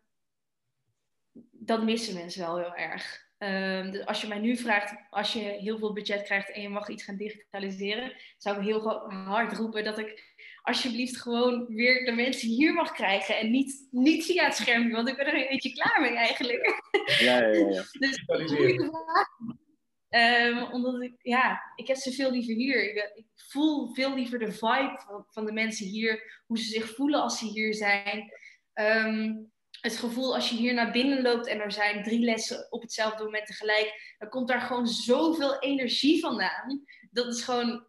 dat 1.50 1.82
missen 1.82 2.14
mensen 2.14 2.40
wel 2.40 2.58
heel 2.58 2.74
erg. 2.74 3.26
Um, 3.38 3.90
dus 3.90 4.06
als 4.06 4.20
je 4.20 4.28
mij 4.28 4.38
nu 4.38 4.56
vraagt, 4.56 4.94
als 5.10 5.32
je 5.32 5.40
heel 5.40 5.78
veel 5.78 5.92
budget 5.92 6.22
krijgt 6.22 6.50
en 6.50 6.62
je 6.62 6.68
mag 6.68 6.88
iets 6.88 7.02
gaan 7.02 7.16
digitaliseren, 7.16 8.12
zou 8.38 8.56
ik 8.56 8.64
heel 8.64 8.80
hard 9.08 9.52
roepen 9.52 9.84
dat 9.84 9.98
ik 9.98 10.36
alsjeblieft 10.62 11.16
gewoon 11.16 11.66
weer 11.66 12.04
de 12.04 12.12
mensen 12.12 12.48
hier 12.48 12.72
mag 12.72 12.92
krijgen 12.92 13.38
en 13.38 13.50
niet, 13.50 13.88
niet 13.90 14.24
via 14.24 14.44
het 14.44 14.54
scherm, 14.54 14.90
want 14.90 15.08
ik 15.08 15.16
ben 15.16 15.26
er 15.26 15.34
een 15.34 15.48
beetje 15.48 15.72
klaar 15.72 16.00
mee 16.00 16.16
eigenlijk. 16.16 16.82
Ja, 17.18 17.38
ja, 17.38 17.48
ja. 17.48 17.68
ja. 17.68 17.84
dus 18.02 18.22
goede 18.26 18.88
vraag. 18.90 19.66
Um, 20.10 20.62
omdat 20.62 21.02
ik, 21.02 21.14
ja, 21.22 21.72
ik 21.74 21.86
heb 21.86 21.96
ze 21.96 22.12
veel 22.12 22.30
liever 22.30 22.54
hier. 22.54 22.90
Ik, 22.90 23.12
ik 23.14 23.26
voel 23.34 23.94
veel 23.94 24.14
liever 24.14 24.38
de 24.38 24.52
vibe 24.52 25.02
van, 25.06 25.24
van, 25.28 25.46
de 25.46 25.52
mensen 25.52 25.86
hier. 25.86 26.42
Hoe 26.46 26.58
ze 26.58 26.64
zich 26.64 26.94
voelen 26.94 27.22
als 27.22 27.38
ze 27.38 27.46
hier 27.46 27.74
zijn. 27.74 28.32
Um, 28.74 29.50
het 29.80 29.96
gevoel 29.96 30.34
als 30.34 30.48
je 30.50 30.56
hier 30.56 30.74
naar 30.74 30.90
binnen 30.90 31.22
loopt 31.22 31.46
en 31.46 31.60
er 31.60 31.72
zijn 31.72 32.02
drie 32.02 32.20
lessen 32.20 32.72
op 32.72 32.82
hetzelfde 32.82 33.24
moment 33.24 33.46
tegelijk. 33.46 34.14
Dan 34.18 34.28
komt 34.28 34.48
daar 34.48 34.60
gewoon 34.60 34.86
zoveel 34.86 35.58
energie 35.58 36.20
vandaan. 36.20 36.84
Dat 37.10 37.26
is 37.26 37.42
gewoon, 37.42 37.86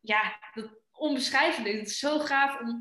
ja, 0.00 0.38
dat, 0.54 0.70
onbeschrijfelijk. 0.92 1.76
Het 1.76 1.88
is 1.88 1.98
zo 1.98 2.18
gaaf 2.18 2.60
om... 2.60 2.80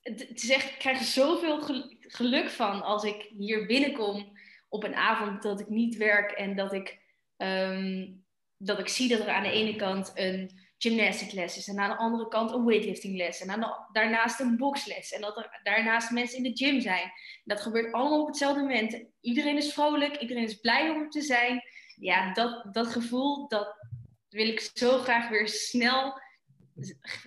Het, 0.00 0.28
het 0.28 0.42
is 0.42 0.50
echt, 0.50 0.70
ik 0.70 0.78
krijg 0.78 0.98
er 0.98 1.04
zoveel 1.04 1.60
geluk 2.00 2.50
van 2.50 2.82
als 2.82 3.04
ik 3.04 3.30
hier 3.38 3.66
binnenkom 3.66 4.31
op 4.72 4.84
een 4.84 4.94
avond 4.94 5.42
dat 5.42 5.60
ik 5.60 5.68
niet 5.68 5.96
werk 5.96 6.30
en 6.30 6.56
dat 6.56 6.72
ik, 6.72 6.98
um, 7.36 8.24
dat 8.56 8.78
ik 8.78 8.88
zie 8.88 9.08
dat 9.08 9.20
er 9.20 9.28
aan 9.28 9.42
de 9.42 9.50
ene 9.50 9.76
kant 9.76 10.12
een 10.14 10.50
gymnastic 10.78 11.32
les 11.32 11.56
is 11.56 11.68
en 11.68 11.78
aan 11.78 11.90
de 11.90 11.96
andere 11.96 12.28
kant 12.28 12.50
een 12.50 12.64
weightlifting 12.64 13.16
les 13.16 13.40
en 13.40 13.50
aan 13.50 13.60
de, 13.60 13.86
daarnaast 13.92 14.40
een 14.40 14.56
boxles 14.56 15.12
en 15.12 15.20
dat 15.20 15.36
er 15.36 15.60
daarnaast 15.62 16.10
mensen 16.10 16.36
in 16.36 16.42
de 16.42 16.64
gym 16.64 16.80
zijn. 16.80 17.12
Dat 17.44 17.60
gebeurt 17.60 17.92
allemaal 17.92 18.20
op 18.20 18.26
hetzelfde 18.26 18.60
moment. 18.60 19.04
Iedereen 19.20 19.56
is 19.56 19.72
vrolijk, 19.72 20.16
iedereen 20.16 20.42
is 20.44 20.60
blij 20.60 20.90
om 20.90 21.00
er 21.00 21.10
te 21.10 21.22
zijn. 21.22 21.62
Ja, 21.96 22.32
dat, 22.32 22.74
dat 22.74 22.86
gevoel, 22.86 23.48
dat 23.48 23.76
wil 24.28 24.48
ik 24.48 24.70
zo 24.74 24.98
graag 24.98 25.28
weer 25.28 25.48
snel 25.48 26.20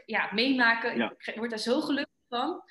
ja, 0.06 0.34
meemaken. 0.34 0.98
Ja. 0.98 1.14
Ik 1.18 1.36
word 1.36 1.50
daar 1.50 1.60
zo 1.60 1.82
gelukkig 1.82 2.24
van. 2.28 2.64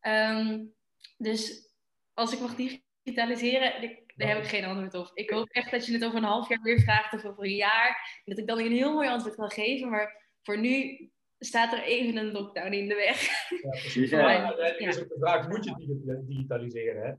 Um, 0.00 0.74
dus 1.16 1.68
als 2.14 2.32
ik 2.32 2.40
mag 2.40 2.54
digitaliseren, 2.54 4.00
daar 4.20 4.34
heb 4.34 4.42
ik 4.42 4.48
geen 4.48 4.64
antwoord 4.64 4.94
op. 4.94 5.10
Ik 5.14 5.30
hoop 5.30 5.48
echt 5.48 5.70
dat 5.70 5.86
je 5.86 5.92
het 5.92 6.04
over 6.04 6.18
een 6.18 6.24
half 6.24 6.48
jaar 6.48 6.62
weer 6.62 6.80
vraagt 6.80 7.14
of 7.14 7.24
over 7.24 7.44
een 7.44 7.54
jaar. 7.54 8.20
En 8.24 8.34
dat 8.34 8.38
ik 8.38 8.46
dan 8.46 8.58
een 8.58 8.72
heel 8.72 8.94
mooi 8.94 9.08
antwoord 9.08 9.34
kan 9.34 9.50
geven. 9.50 9.90
Maar 9.90 10.28
voor 10.42 10.58
nu 10.58 11.08
staat 11.38 11.72
er 11.72 11.82
even 11.82 12.16
een 12.16 12.32
lockdown 12.32 12.72
in 12.72 12.88
de 12.88 12.94
weg. 12.94 13.48
Ja, 13.62 13.70
precies. 13.70 14.10
Ja. 14.10 14.58
is 14.78 15.00
ook 15.00 15.08
de 15.08 15.16
vraag, 15.18 15.48
moet 15.48 15.64
je 15.64 16.24
digitaliseren? 16.26 17.02
Hè? 17.02 17.12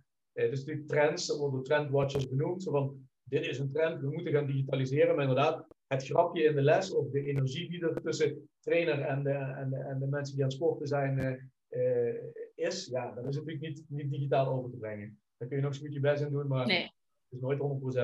Eh, 0.43 0.49
dus 0.49 0.63
die 0.63 0.85
trends, 0.85 1.27
dat 1.27 1.37
worden 1.37 1.63
trendwatchers 1.63 2.29
benoemd. 2.29 2.63
Zo 2.63 2.71
van, 2.71 3.09
dit 3.23 3.45
is 3.45 3.59
een 3.59 3.71
trend, 3.71 4.01
we 4.01 4.11
moeten 4.11 4.33
gaan 4.33 4.45
digitaliseren. 4.45 5.15
Maar 5.15 5.27
inderdaad, 5.27 5.67
het 5.87 6.05
grapje 6.05 6.43
in 6.43 6.55
de 6.55 6.61
les 6.61 6.93
of 6.93 7.09
de 7.09 7.23
energie 7.23 7.69
die 7.69 7.81
er 7.81 8.01
tussen 8.01 8.49
trainer 8.59 9.01
en 9.01 9.23
de, 9.23 9.33
en 9.33 9.69
de, 9.69 9.77
en 9.77 9.99
de 9.99 10.07
mensen 10.07 10.35
die 10.35 10.43
aan 10.43 10.49
het 10.49 10.57
sporten 10.57 10.87
zijn 10.87 11.49
uh, 11.69 12.13
is, 12.55 12.85
ja, 12.85 13.11
dan 13.11 13.27
is 13.27 13.35
het 13.35 13.45
natuurlijk 13.45 13.61
niet, 13.61 13.85
niet 13.87 14.11
digitaal 14.11 14.47
over 14.47 14.69
te 14.71 14.77
brengen. 14.77 15.19
Daar 15.41 15.49
kun 15.49 15.59
je 15.59 15.65
nog 15.65 15.75
zo 15.75 15.85
goed 15.85 15.93
je 15.93 15.99
best 15.99 16.23
in 16.23 16.31
doen, 16.31 16.47
maar 16.47 16.65
nee. 16.65 16.83
het 16.83 16.91
is 17.29 17.39
nooit 17.39 17.59
100% 17.59 17.61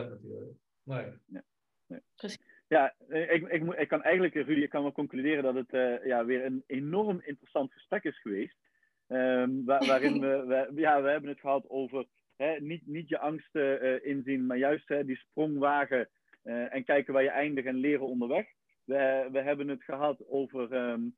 natuurlijk. 0.10 0.52
Nee. 0.84 1.06
nee. 1.26 1.42
nee. 1.88 2.02
Ja, 2.68 2.94
ik, 3.10 3.48
ik, 3.48 3.74
ik 3.74 3.88
kan 3.88 4.04
eigenlijk, 4.04 4.34
Rudy, 4.34 4.62
ik 4.62 4.70
kan 4.70 4.82
wel 4.82 4.92
concluderen 4.92 5.44
dat 5.44 5.56
het 5.56 5.74
uh, 5.74 6.06
ja, 6.06 6.26
weer 6.26 6.46
een 6.46 6.64
enorm 6.68 7.22
interessant 7.24 7.74
gesprek 7.74 8.04
is 8.04 8.22
geweest. 8.22 8.56
Um, 9.08 9.66
waar, 9.66 9.86
waarin 9.86 10.20
we, 10.26 10.44
we, 10.48 10.82
ja, 10.82 11.02
we 11.02 11.10
hebben 11.10 11.30
het 11.30 11.40
gehad 11.40 11.70
over 11.70 12.06
hè, 12.36 12.60
niet, 12.60 12.88
niet 12.88 13.10
je 13.10 13.20
angsten 13.20 13.86
uh, 13.86 14.06
inzien, 14.06 14.46
maar 14.46 14.58
juist 14.58 14.88
hè, 14.88 15.06
die 15.06 15.18
sprong 15.18 15.58
wagen 15.58 16.10
uh, 16.44 16.74
en 16.74 16.84
kijken 16.84 17.14
waar 17.14 17.24
je 17.24 17.30
eindigt 17.30 17.68
en 17.68 17.76
leren 17.76 18.08
onderweg. 18.08 18.48
We, 18.84 19.30
we 19.32 19.42
hebben 19.42 19.68
het 19.68 19.84
gehad 19.84 20.28
over 20.28 20.74
um, 20.74 21.16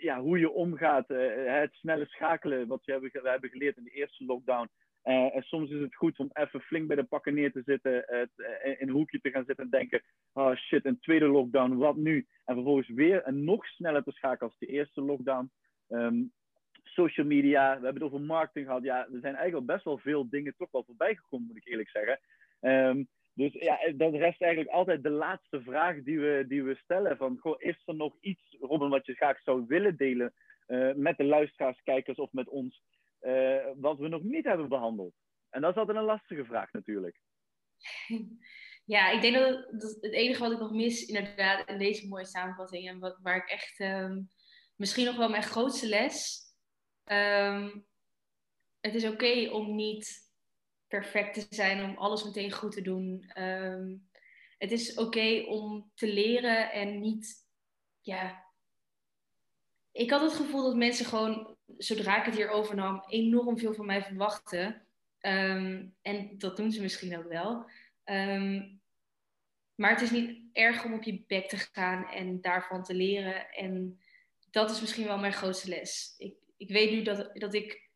ja, 0.00 0.20
hoe 0.20 0.38
je 0.38 0.50
omgaat, 0.50 1.08
het 1.08 1.74
snelle 1.74 2.06
schakelen, 2.06 2.66
wat 2.66 2.84
we 2.84 2.92
hebben, 2.92 3.10
we 3.12 3.28
hebben 3.28 3.50
geleerd 3.50 3.76
in 3.76 3.84
de 3.84 3.90
eerste 3.90 4.24
lockdown. 4.24 4.68
en 5.02 5.42
soms 5.42 5.70
is 5.70 5.80
het 5.80 5.94
goed 5.94 6.18
om 6.18 6.30
even 6.32 6.60
flink 6.60 6.86
bij 6.86 6.96
de 6.96 7.04
pakken 7.04 7.34
neer 7.34 7.52
te 7.52 7.62
zitten, 7.64 8.04
in 8.62 8.88
een 8.88 8.94
hoekje 8.94 9.20
te 9.20 9.30
gaan 9.30 9.44
zitten 9.44 9.64
en 9.64 9.70
denken: 9.70 10.02
oh 10.32 10.54
shit, 10.54 10.84
een 10.84 11.00
tweede 11.00 11.26
lockdown, 11.26 11.76
wat 11.76 11.96
nu? 11.96 12.26
En 12.44 12.54
vervolgens 12.54 12.88
weer 12.88 13.22
en 13.22 13.44
nog 13.44 13.66
sneller 13.66 14.02
te 14.02 14.12
schakelen 14.12 14.50
als 14.50 14.58
de 14.58 14.66
eerste 14.66 15.00
lockdown. 15.00 15.50
Um, 15.88 16.32
social 16.82 17.26
media, 17.26 17.78
we 17.78 17.84
hebben 17.84 18.02
het 18.02 18.12
over 18.12 18.20
marketing 18.20 18.66
gehad. 18.66 18.82
Ja, 18.82 18.98
er 18.98 19.20
zijn 19.20 19.34
eigenlijk 19.34 19.66
best 19.66 19.84
wel 19.84 19.98
veel 19.98 20.28
dingen 20.28 20.54
toch 20.56 20.70
wel 20.70 20.84
voorbij 20.84 21.14
gekomen, 21.14 21.46
moet 21.46 21.56
ik 21.56 21.66
eerlijk 21.66 21.88
zeggen. 21.88 22.18
Um, 22.60 23.08
dus 23.36 23.52
ja, 23.52 23.92
dan 23.94 24.16
rest 24.16 24.42
eigenlijk 24.42 24.72
altijd 24.72 25.02
de 25.02 25.10
laatste 25.10 25.62
vraag 25.62 26.02
die 26.02 26.20
we, 26.20 26.44
die 26.48 26.62
we 26.62 26.74
stellen. 26.74 27.16
Van, 27.16 27.38
goh, 27.38 27.54
is 27.58 27.82
er 27.84 27.94
nog 27.94 28.16
iets, 28.20 28.56
Robin, 28.60 28.88
wat 28.88 29.06
je 29.06 29.14
graag 29.14 29.40
zou 29.40 29.64
willen 29.66 29.96
delen 29.96 30.34
uh, 30.66 30.94
met 30.94 31.16
de 31.16 31.24
luisteraars, 31.24 31.82
kijkers 31.82 32.18
of 32.18 32.32
met 32.32 32.48
ons, 32.48 32.82
uh, 33.20 33.66
wat 33.76 33.98
we 33.98 34.08
nog 34.08 34.22
niet 34.22 34.44
hebben 34.44 34.68
behandeld? 34.68 35.14
En 35.50 35.60
dat 35.60 35.70
is 35.70 35.76
altijd 35.76 35.96
een 35.96 36.04
lastige 36.04 36.44
vraag 36.44 36.72
natuurlijk. 36.72 37.16
Ja, 38.84 39.10
ik 39.10 39.20
denk 39.20 39.34
dat 39.34 39.66
het, 40.00 40.12
enige 40.12 40.40
wat 40.40 40.52
ik 40.52 40.58
nog 40.58 40.72
mis, 40.72 41.06
inderdaad, 41.06 41.68
in 41.68 41.78
deze 41.78 42.08
mooie 42.08 42.26
samenvatting, 42.26 42.88
en 42.88 42.98
wat, 42.98 43.18
waar 43.22 43.36
ik 43.36 43.48
echt 43.48 43.80
um, 43.80 44.28
misschien 44.76 45.04
nog 45.04 45.16
wel 45.16 45.28
mijn 45.28 45.42
grootste 45.42 45.88
les 45.88 46.46
Um, 47.12 47.86
het 48.80 48.94
is 48.94 49.04
oké 49.04 49.50
om 49.50 49.74
niet 49.74 50.25
perfect 50.88 51.34
te 51.34 51.46
zijn, 51.54 51.84
om 51.84 51.96
alles 51.96 52.24
meteen 52.24 52.52
goed 52.52 52.72
te 52.72 52.82
doen. 52.82 53.30
Um, 53.38 54.08
het 54.58 54.72
is 54.72 54.94
oké 54.94 55.44
om 55.46 55.90
te 55.94 56.12
leren 56.12 56.72
en 56.72 57.00
niet, 57.00 57.46
ja. 58.00 58.44
Ik 59.92 60.10
had 60.10 60.20
het 60.20 60.32
gevoel 60.32 60.62
dat 60.62 60.76
mensen 60.76 61.06
gewoon, 61.06 61.56
zodra 61.78 62.18
ik 62.18 62.24
het 62.24 62.36
hier 62.36 62.50
overnam, 62.50 63.04
enorm 63.08 63.58
veel 63.58 63.74
van 63.74 63.86
mij 63.86 64.02
verwachten. 64.02 64.86
Um, 65.20 65.94
en 66.02 66.38
dat 66.38 66.56
doen 66.56 66.72
ze 66.72 66.82
misschien 66.82 67.18
ook 67.18 67.28
wel. 67.28 67.70
maar 69.74 69.90
het 69.90 70.00
is 70.00 70.10
niet 70.10 70.40
erg 70.52 70.84
om 70.84 70.94
op 70.94 71.02
je 71.02 71.24
bek 71.26 71.48
te 71.48 71.56
gaan 71.56 72.08
en 72.08 72.40
daarvan 72.40 72.82
te 72.82 72.94
leren. 72.94 73.50
En 73.50 74.00
dat 74.50 74.70
is 74.70 74.80
misschien 74.80 75.06
wel 75.06 75.18
mijn 75.18 75.32
grootste 75.32 75.68
les. 75.68 76.14
Ik, 76.18 76.34
ik 76.56 76.68
weet 76.68 76.90
nu 76.90 77.02
dat, 77.02 77.30
dat 77.34 77.54
ik, 77.54 77.90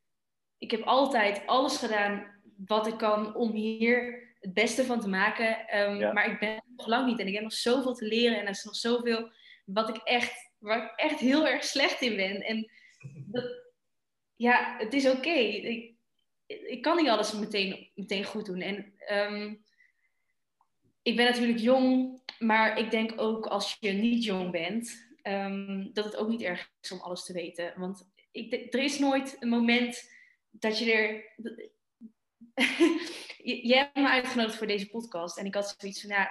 ik 0.59 0.70
heb 0.70 0.83
altijd 0.83 1.46
alles 1.46 1.76
gedaan 1.76 2.39
wat 2.66 2.87
ik 2.87 2.96
kan 2.99 3.35
om 3.35 3.53
hier 3.53 4.29
het 4.40 4.55
beste 4.55 4.85
van 4.85 5.01
te 5.01 5.09
maken. 5.09 5.79
Um, 5.81 6.12
Maar 6.14 6.31
ik 6.31 6.38
ben 6.38 6.62
nog 6.77 6.87
lang 6.87 7.07
niet 7.07 7.18
en 7.18 7.27
ik 7.27 7.35
heb 7.35 7.42
nog 7.42 7.53
zoveel 7.53 7.94
te 7.94 8.05
leren 8.05 8.38
en 8.38 8.44
er 8.44 8.51
is 8.51 8.64
nog 8.64 8.77
zoveel 8.77 9.31
wat 9.64 9.88
ik 9.88 9.96
echt, 9.96 10.53
waar 10.59 10.85
ik 10.85 10.92
echt 10.96 11.20
heel 11.20 11.49
erg 11.49 11.64
slecht 11.64 12.01
in 12.01 12.16
ben. 12.16 12.40
En 12.42 12.70
dat, 13.27 13.62
ja, 14.37 14.77
het 14.79 14.94
is 14.94 15.09
oké. 15.09 15.31
Ik, 15.31 15.94
ik 16.46 16.83
kan 16.83 16.96
niet 16.96 17.09
alles 17.09 17.33
meteen, 17.33 17.90
meteen 17.94 18.25
goed 18.25 18.46
doen. 18.46 18.61
En 18.61 18.92
um, 19.11 19.64
ik 21.03 21.16
ben 21.16 21.25
natuurlijk 21.25 21.59
jong, 21.59 22.20
maar 22.38 22.79
ik 22.79 22.90
denk 22.90 23.12
ook 23.16 23.46
als 23.46 23.77
je 23.81 23.92
niet 23.92 24.25
jong 24.25 24.51
bent, 24.51 25.09
um, 25.23 25.90
dat 25.92 26.05
het 26.05 26.16
ook 26.16 26.29
niet 26.29 26.42
erg 26.42 26.70
is 26.81 26.92
om 26.92 27.01
alles 27.01 27.25
te 27.25 27.33
weten. 27.33 27.73
Want 27.77 28.11
ik, 28.31 28.75
er 28.75 28.83
is 28.83 28.99
nooit 28.99 29.37
een 29.40 29.49
moment 29.49 30.11
dat 30.51 30.79
je 30.79 30.92
er. 30.92 31.25
je, 33.68 33.75
hebt 33.77 33.96
me 33.96 34.09
uitgenodigd 34.09 34.57
voor 34.57 34.66
deze 34.66 34.88
podcast. 34.88 35.38
En 35.38 35.46
ik 35.46 35.55
had 35.55 35.75
zoiets 35.79 36.01
van, 36.01 36.11
ja, 36.11 36.31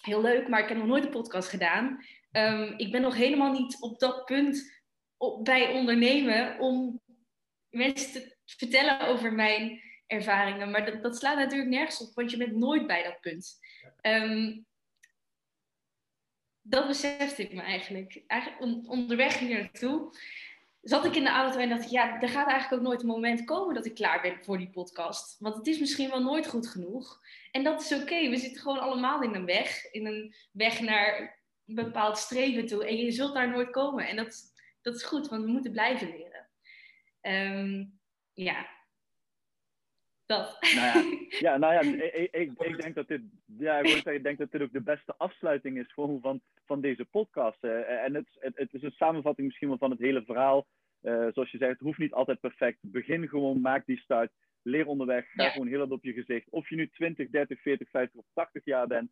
heel 0.00 0.22
leuk, 0.22 0.48
maar 0.48 0.62
ik 0.62 0.68
heb 0.68 0.78
nog 0.78 0.86
nooit 0.86 1.04
een 1.04 1.10
podcast 1.10 1.48
gedaan. 1.48 2.04
Um, 2.32 2.74
ik 2.76 2.92
ben 2.92 3.00
nog 3.00 3.16
helemaal 3.16 3.52
niet 3.52 3.76
op 3.80 3.98
dat 3.98 4.24
punt 4.24 4.82
bij 5.42 5.72
ondernemen 5.72 6.58
om 6.58 7.00
mensen 7.70 8.12
te 8.12 8.36
vertellen 8.44 9.00
over 9.00 9.32
mijn 9.32 9.80
ervaringen. 10.06 10.70
Maar 10.70 10.84
dat, 10.84 11.02
dat, 11.02 11.16
slaat 11.16 11.36
natuurlijk 11.36 11.70
nergens 11.70 12.00
op, 12.00 12.14
want 12.14 12.30
je 12.30 12.36
bent 12.36 12.56
nooit 12.56 12.86
bij 12.86 13.02
dat 13.02 13.20
punt. 13.20 13.58
Um, 14.02 14.66
dat 16.62 16.86
besefte 16.86 17.42
ik 17.42 17.52
me 17.52 17.62
eigenlijk. 17.62 18.22
Eigenlijk 18.26 18.88
onderweg 18.88 19.38
hier 19.38 19.58
naartoe 19.58 20.12
zat 20.82 21.04
ik 21.04 21.14
in 21.14 21.24
de 21.24 21.30
auto 21.30 21.58
en 21.58 21.68
dacht 21.68 21.84
ik, 21.84 21.90
ja, 21.90 22.20
er 22.20 22.28
gaat 22.28 22.48
eigenlijk 22.48 22.82
ook 22.82 22.88
nooit 22.88 23.00
een 23.00 23.06
moment 23.06 23.44
komen 23.44 23.74
dat 23.74 23.86
ik 23.86 23.94
klaar 23.94 24.20
ben 24.20 24.44
voor 24.44 24.58
die 24.58 24.70
podcast. 24.70 25.36
Want 25.38 25.56
het 25.56 25.66
is 25.66 25.78
misschien 25.78 26.10
wel 26.10 26.22
nooit 26.22 26.46
goed 26.46 26.68
genoeg. 26.68 27.20
En 27.50 27.64
dat 27.64 27.80
is 27.80 27.92
oké. 27.92 28.28
We 28.28 28.36
zitten 28.36 28.62
gewoon 28.62 28.80
allemaal 28.80 29.22
in 29.22 29.34
een 29.34 29.44
weg. 29.44 29.84
In 29.84 30.06
een 30.06 30.34
weg 30.52 30.80
naar 30.80 31.38
een 31.66 31.74
bepaald 31.74 32.18
streven 32.18 32.66
toe. 32.66 32.86
En 32.86 32.96
je 32.96 33.10
zult 33.10 33.34
daar 33.34 33.50
nooit 33.50 33.70
komen. 33.70 34.08
En 34.08 34.16
dat, 34.16 34.54
dat 34.82 34.94
is 34.94 35.02
goed, 35.02 35.28
want 35.28 35.44
we 35.44 35.50
moeten 35.50 35.72
blijven 35.72 36.08
leren. 36.08 36.48
Um, 37.58 38.00
ja. 38.32 38.66
Dat. 40.30 40.58
Nou 40.60 40.86
ja, 40.86 41.04
ja, 41.50 41.56
nou 41.56 41.72
ja 41.72 41.80
ik, 41.80 42.32
ik, 42.32 42.52
ik, 42.58 42.82
denk 42.82 42.94
dat 42.94 43.08
dit, 43.08 43.20
ja, 43.58 43.78
ik, 43.78 43.86
zeggen, 43.86 44.14
ik 44.14 44.22
denk 44.22 44.38
dat 44.38 44.50
dit 44.50 44.62
ook 44.62 44.72
de 44.72 44.80
beste 44.80 45.14
afsluiting 45.16 45.78
is 45.78 45.92
gewoon 45.92 46.20
van, 46.20 46.40
van 46.64 46.80
deze 46.80 47.04
podcast. 47.04 47.64
En 47.64 48.14
het, 48.14 48.26
het, 48.38 48.56
het, 48.56 48.74
is 48.74 48.82
een 48.82 48.90
samenvatting 48.90 49.46
misschien 49.46 49.68
wel 49.68 49.78
van 49.78 49.90
het 49.90 49.98
hele 49.98 50.22
verhaal. 50.24 50.66
Uh, 51.02 51.26
zoals 51.32 51.50
je 51.50 51.58
zegt, 51.58 51.70
het 51.70 51.80
hoeft 51.80 51.98
niet 51.98 52.12
altijd 52.12 52.40
perfect. 52.40 52.78
Begin 52.80 53.28
gewoon, 53.28 53.60
maak 53.60 53.86
die 53.86 53.98
start. 53.98 54.30
Leer 54.62 54.86
onderweg, 54.86 55.30
ga 55.30 55.42
ja. 55.42 55.50
gewoon 55.50 55.68
heel 55.68 55.78
hard 55.78 55.90
op 55.90 56.04
je 56.04 56.12
gezicht. 56.12 56.50
Of 56.50 56.68
je 56.68 56.76
nu 56.76 56.88
20, 56.88 57.30
30, 57.30 57.60
40, 57.60 57.90
50 57.90 58.20
of 58.20 58.26
80 58.34 58.64
jaar 58.64 58.86
bent. 58.86 59.10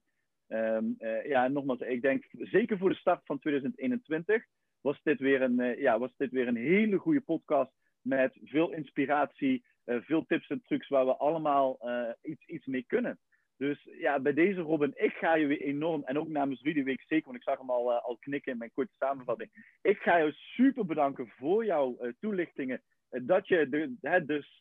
Um, 0.48 0.96
uh, 0.98 1.26
ja, 1.26 1.48
nogmaals, 1.48 1.80
ik 1.80 2.02
denk 2.02 2.24
zeker 2.32 2.78
voor 2.78 2.88
de 2.88 2.96
start 2.96 3.20
van 3.24 3.38
2021 3.38 4.44
was 4.80 5.00
dit 5.02 5.20
weer 5.20 5.42
een, 5.42 5.78
ja, 5.78 5.98
was 5.98 6.12
dit 6.16 6.30
weer 6.30 6.48
een 6.48 6.56
hele 6.56 6.96
goede 6.96 7.20
podcast 7.20 7.72
met 8.00 8.38
veel 8.44 8.72
inspiratie, 8.72 9.64
veel 9.88 10.24
tips 10.26 10.48
en 10.48 10.62
trucs 10.62 10.88
waar 10.88 11.06
we 11.06 11.16
allemaal 11.16 11.78
iets, 12.22 12.46
iets 12.46 12.66
mee 12.66 12.84
kunnen. 12.86 13.18
Dus 13.58 13.88
ja, 13.98 14.20
bij 14.20 14.32
deze 14.32 14.60
Robin, 14.60 14.92
ik 14.94 15.12
ga 15.12 15.34
je 15.34 15.46
weer 15.46 15.60
enorm, 15.60 16.04
en 16.04 16.18
ook 16.18 16.28
namens 16.28 16.62
Rudy 16.62 16.82
weet 16.82 17.04
zeker, 17.06 17.24
want 17.24 17.36
ik 17.36 17.42
zag 17.42 17.58
hem 17.58 17.70
al, 17.70 17.92
uh, 17.92 18.04
al 18.04 18.16
knikken 18.16 18.52
in 18.52 18.58
mijn 18.58 18.72
korte 18.72 18.94
samenvatting. 18.98 19.78
Ik 19.82 19.98
ga 19.98 20.16
je 20.16 20.32
super 20.32 20.86
bedanken 20.86 21.28
voor 21.28 21.64
jouw 21.64 21.98
toelichtingen. 22.20 22.82
Dat 23.10 23.48
je 23.48 23.68
de, 23.68 23.96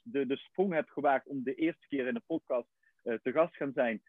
de, 0.04 0.26
de 0.26 0.38
sprong 0.38 0.74
hebt 0.74 0.92
gewaagd 0.92 1.28
om 1.28 1.44
de 1.44 1.56
eerste 1.56 1.88
keer 1.88 2.08
in 2.08 2.14
de 2.14 2.22
podcast 2.26 2.68
te 3.04 3.32
gast 3.32 3.56
gaan 3.56 3.74
zijn. 3.74 4.02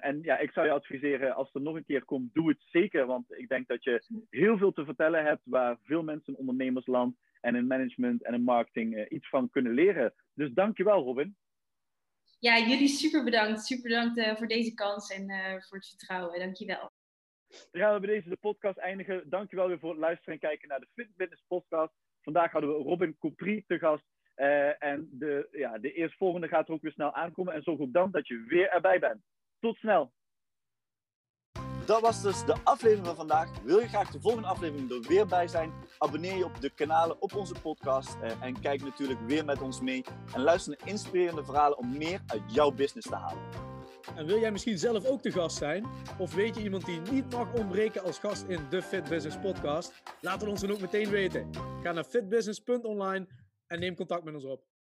en 0.00 0.18
ja, 0.22 0.38
ik 0.38 0.50
zou 0.50 0.66
je 0.66 0.72
adviseren, 0.72 1.34
als 1.34 1.54
er 1.54 1.60
nog 1.60 1.76
een 1.76 1.84
keer 1.84 2.04
komt, 2.04 2.34
doe 2.34 2.48
het 2.48 2.60
zeker. 2.60 3.06
Want 3.06 3.32
ik 3.38 3.48
denk 3.48 3.68
dat 3.68 3.84
je 3.84 4.24
heel 4.30 4.58
veel 4.58 4.72
te 4.72 4.84
vertellen 4.84 5.24
hebt 5.24 5.42
waar 5.44 5.78
veel 5.82 6.02
mensen 6.02 6.32
in 6.32 6.38
ondernemersland 6.38 7.16
en 7.40 7.54
in 7.54 7.66
management 7.66 8.24
en 8.24 8.34
in 8.34 8.42
marketing 8.42 9.08
iets 9.08 9.28
van 9.28 9.50
kunnen 9.50 9.72
leren. 9.72 10.14
Dus 10.34 10.52
dankjewel 10.52 11.02
Robin 11.02 11.36
ja, 12.38 12.58
jullie 12.58 12.88
super 12.88 13.24
bedankt. 13.24 13.64
Super 13.64 13.82
bedankt 13.82 14.16
uh, 14.16 14.36
voor 14.36 14.46
deze 14.46 14.74
kans 14.74 15.10
en 15.10 15.30
uh, 15.30 15.50
voor 15.50 15.78
het 15.78 15.88
vertrouwen. 15.88 16.38
Dankjewel. 16.38 16.92
Dan 17.70 17.80
gaan 17.80 17.94
we 17.94 18.00
bij 18.00 18.14
deze 18.14 18.28
de 18.28 18.36
podcast 18.36 18.78
eindigen. 18.78 19.30
Dankjewel 19.30 19.68
weer 19.68 19.78
voor 19.78 19.90
het 19.90 19.98
luisteren 19.98 20.34
en 20.34 20.40
kijken 20.40 20.68
naar 20.68 20.80
de 20.80 20.88
Fit 20.94 21.16
Business 21.16 21.44
podcast. 21.46 21.92
Vandaag 22.20 22.52
hadden 22.52 22.70
we 22.70 22.82
Robin 22.82 23.16
Coupri 23.18 23.64
te 23.66 23.78
gast. 23.78 24.04
Uh, 24.36 24.82
en 24.82 25.08
de, 25.12 25.48
ja, 25.52 25.78
de 25.78 25.92
eerstvolgende 25.92 26.48
gaat 26.48 26.68
er 26.68 26.74
ook 26.74 26.82
weer 26.82 26.92
snel 26.92 27.14
aankomen. 27.14 27.54
En 27.54 27.62
zorg 27.62 27.80
ook 27.80 27.92
dan 27.92 28.10
dat 28.10 28.28
je 28.28 28.44
weer 28.48 28.68
erbij 28.68 28.98
bent. 28.98 29.22
Tot 29.60 29.76
snel! 29.76 30.12
Dat 31.86 32.00
was 32.00 32.22
dus 32.22 32.44
de 32.44 32.54
aflevering 32.64 33.06
van 33.06 33.16
vandaag. 33.16 33.50
Wil 33.62 33.78
je 33.78 33.88
graag 33.88 34.10
de 34.10 34.20
volgende 34.20 34.48
aflevering 34.48 34.90
er 34.90 35.00
weer 35.00 35.26
bij 35.26 35.48
zijn? 35.48 35.72
Abonneer 35.98 36.36
je 36.36 36.44
op 36.44 36.60
de 36.60 36.70
kanalen 36.70 37.22
op 37.22 37.34
onze 37.34 37.54
podcast. 37.62 38.16
Eh, 38.22 38.42
en 38.42 38.60
kijk 38.60 38.82
natuurlijk 38.82 39.20
weer 39.20 39.44
met 39.44 39.62
ons 39.62 39.80
mee. 39.80 40.04
En 40.34 40.40
luister 40.40 40.76
naar 40.78 40.88
inspirerende 40.88 41.44
verhalen 41.44 41.78
om 41.78 41.96
meer 41.96 42.20
uit 42.26 42.42
jouw 42.46 42.70
business 42.70 43.08
te 43.08 43.14
halen. 43.14 43.42
En 44.16 44.26
wil 44.26 44.38
jij 44.38 44.52
misschien 44.52 44.78
zelf 44.78 45.04
ook 45.04 45.22
de 45.22 45.32
gast 45.32 45.56
zijn? 45.56 45.86
Of 46.18 46.34
weet 46.34 46.56
je 46.56 46.62
iemand 46.62 46.84
die 46.84 47.00
niet 47.00 47.32
mag 47.32 47.52
ontbreken 47.52 48.02
als 48.02 48.18
gast 48.18 48.44
in 48.48 48.66
de 48.70 48.82
Fit 48.82 49.08
Business 49.08 49.38
podcast? 49.38 49.92
Laat 50.20 50.40
het 50.40 50.50
ons 50.50 50.60
dan 50.60 50.70
ook 50.70 50.80
meteen 50.80 51.10
weten. 51.10 51.50
Ga 51.82 51.92
naar 51.92 52.04
fitbusiness.online 52.04 53.26
en 53.66 53.80
neem 53.80 53.94
contact 53.94 54.24
met 54.24 54.34
ons 54.34 54.44
op. 54.44 54.75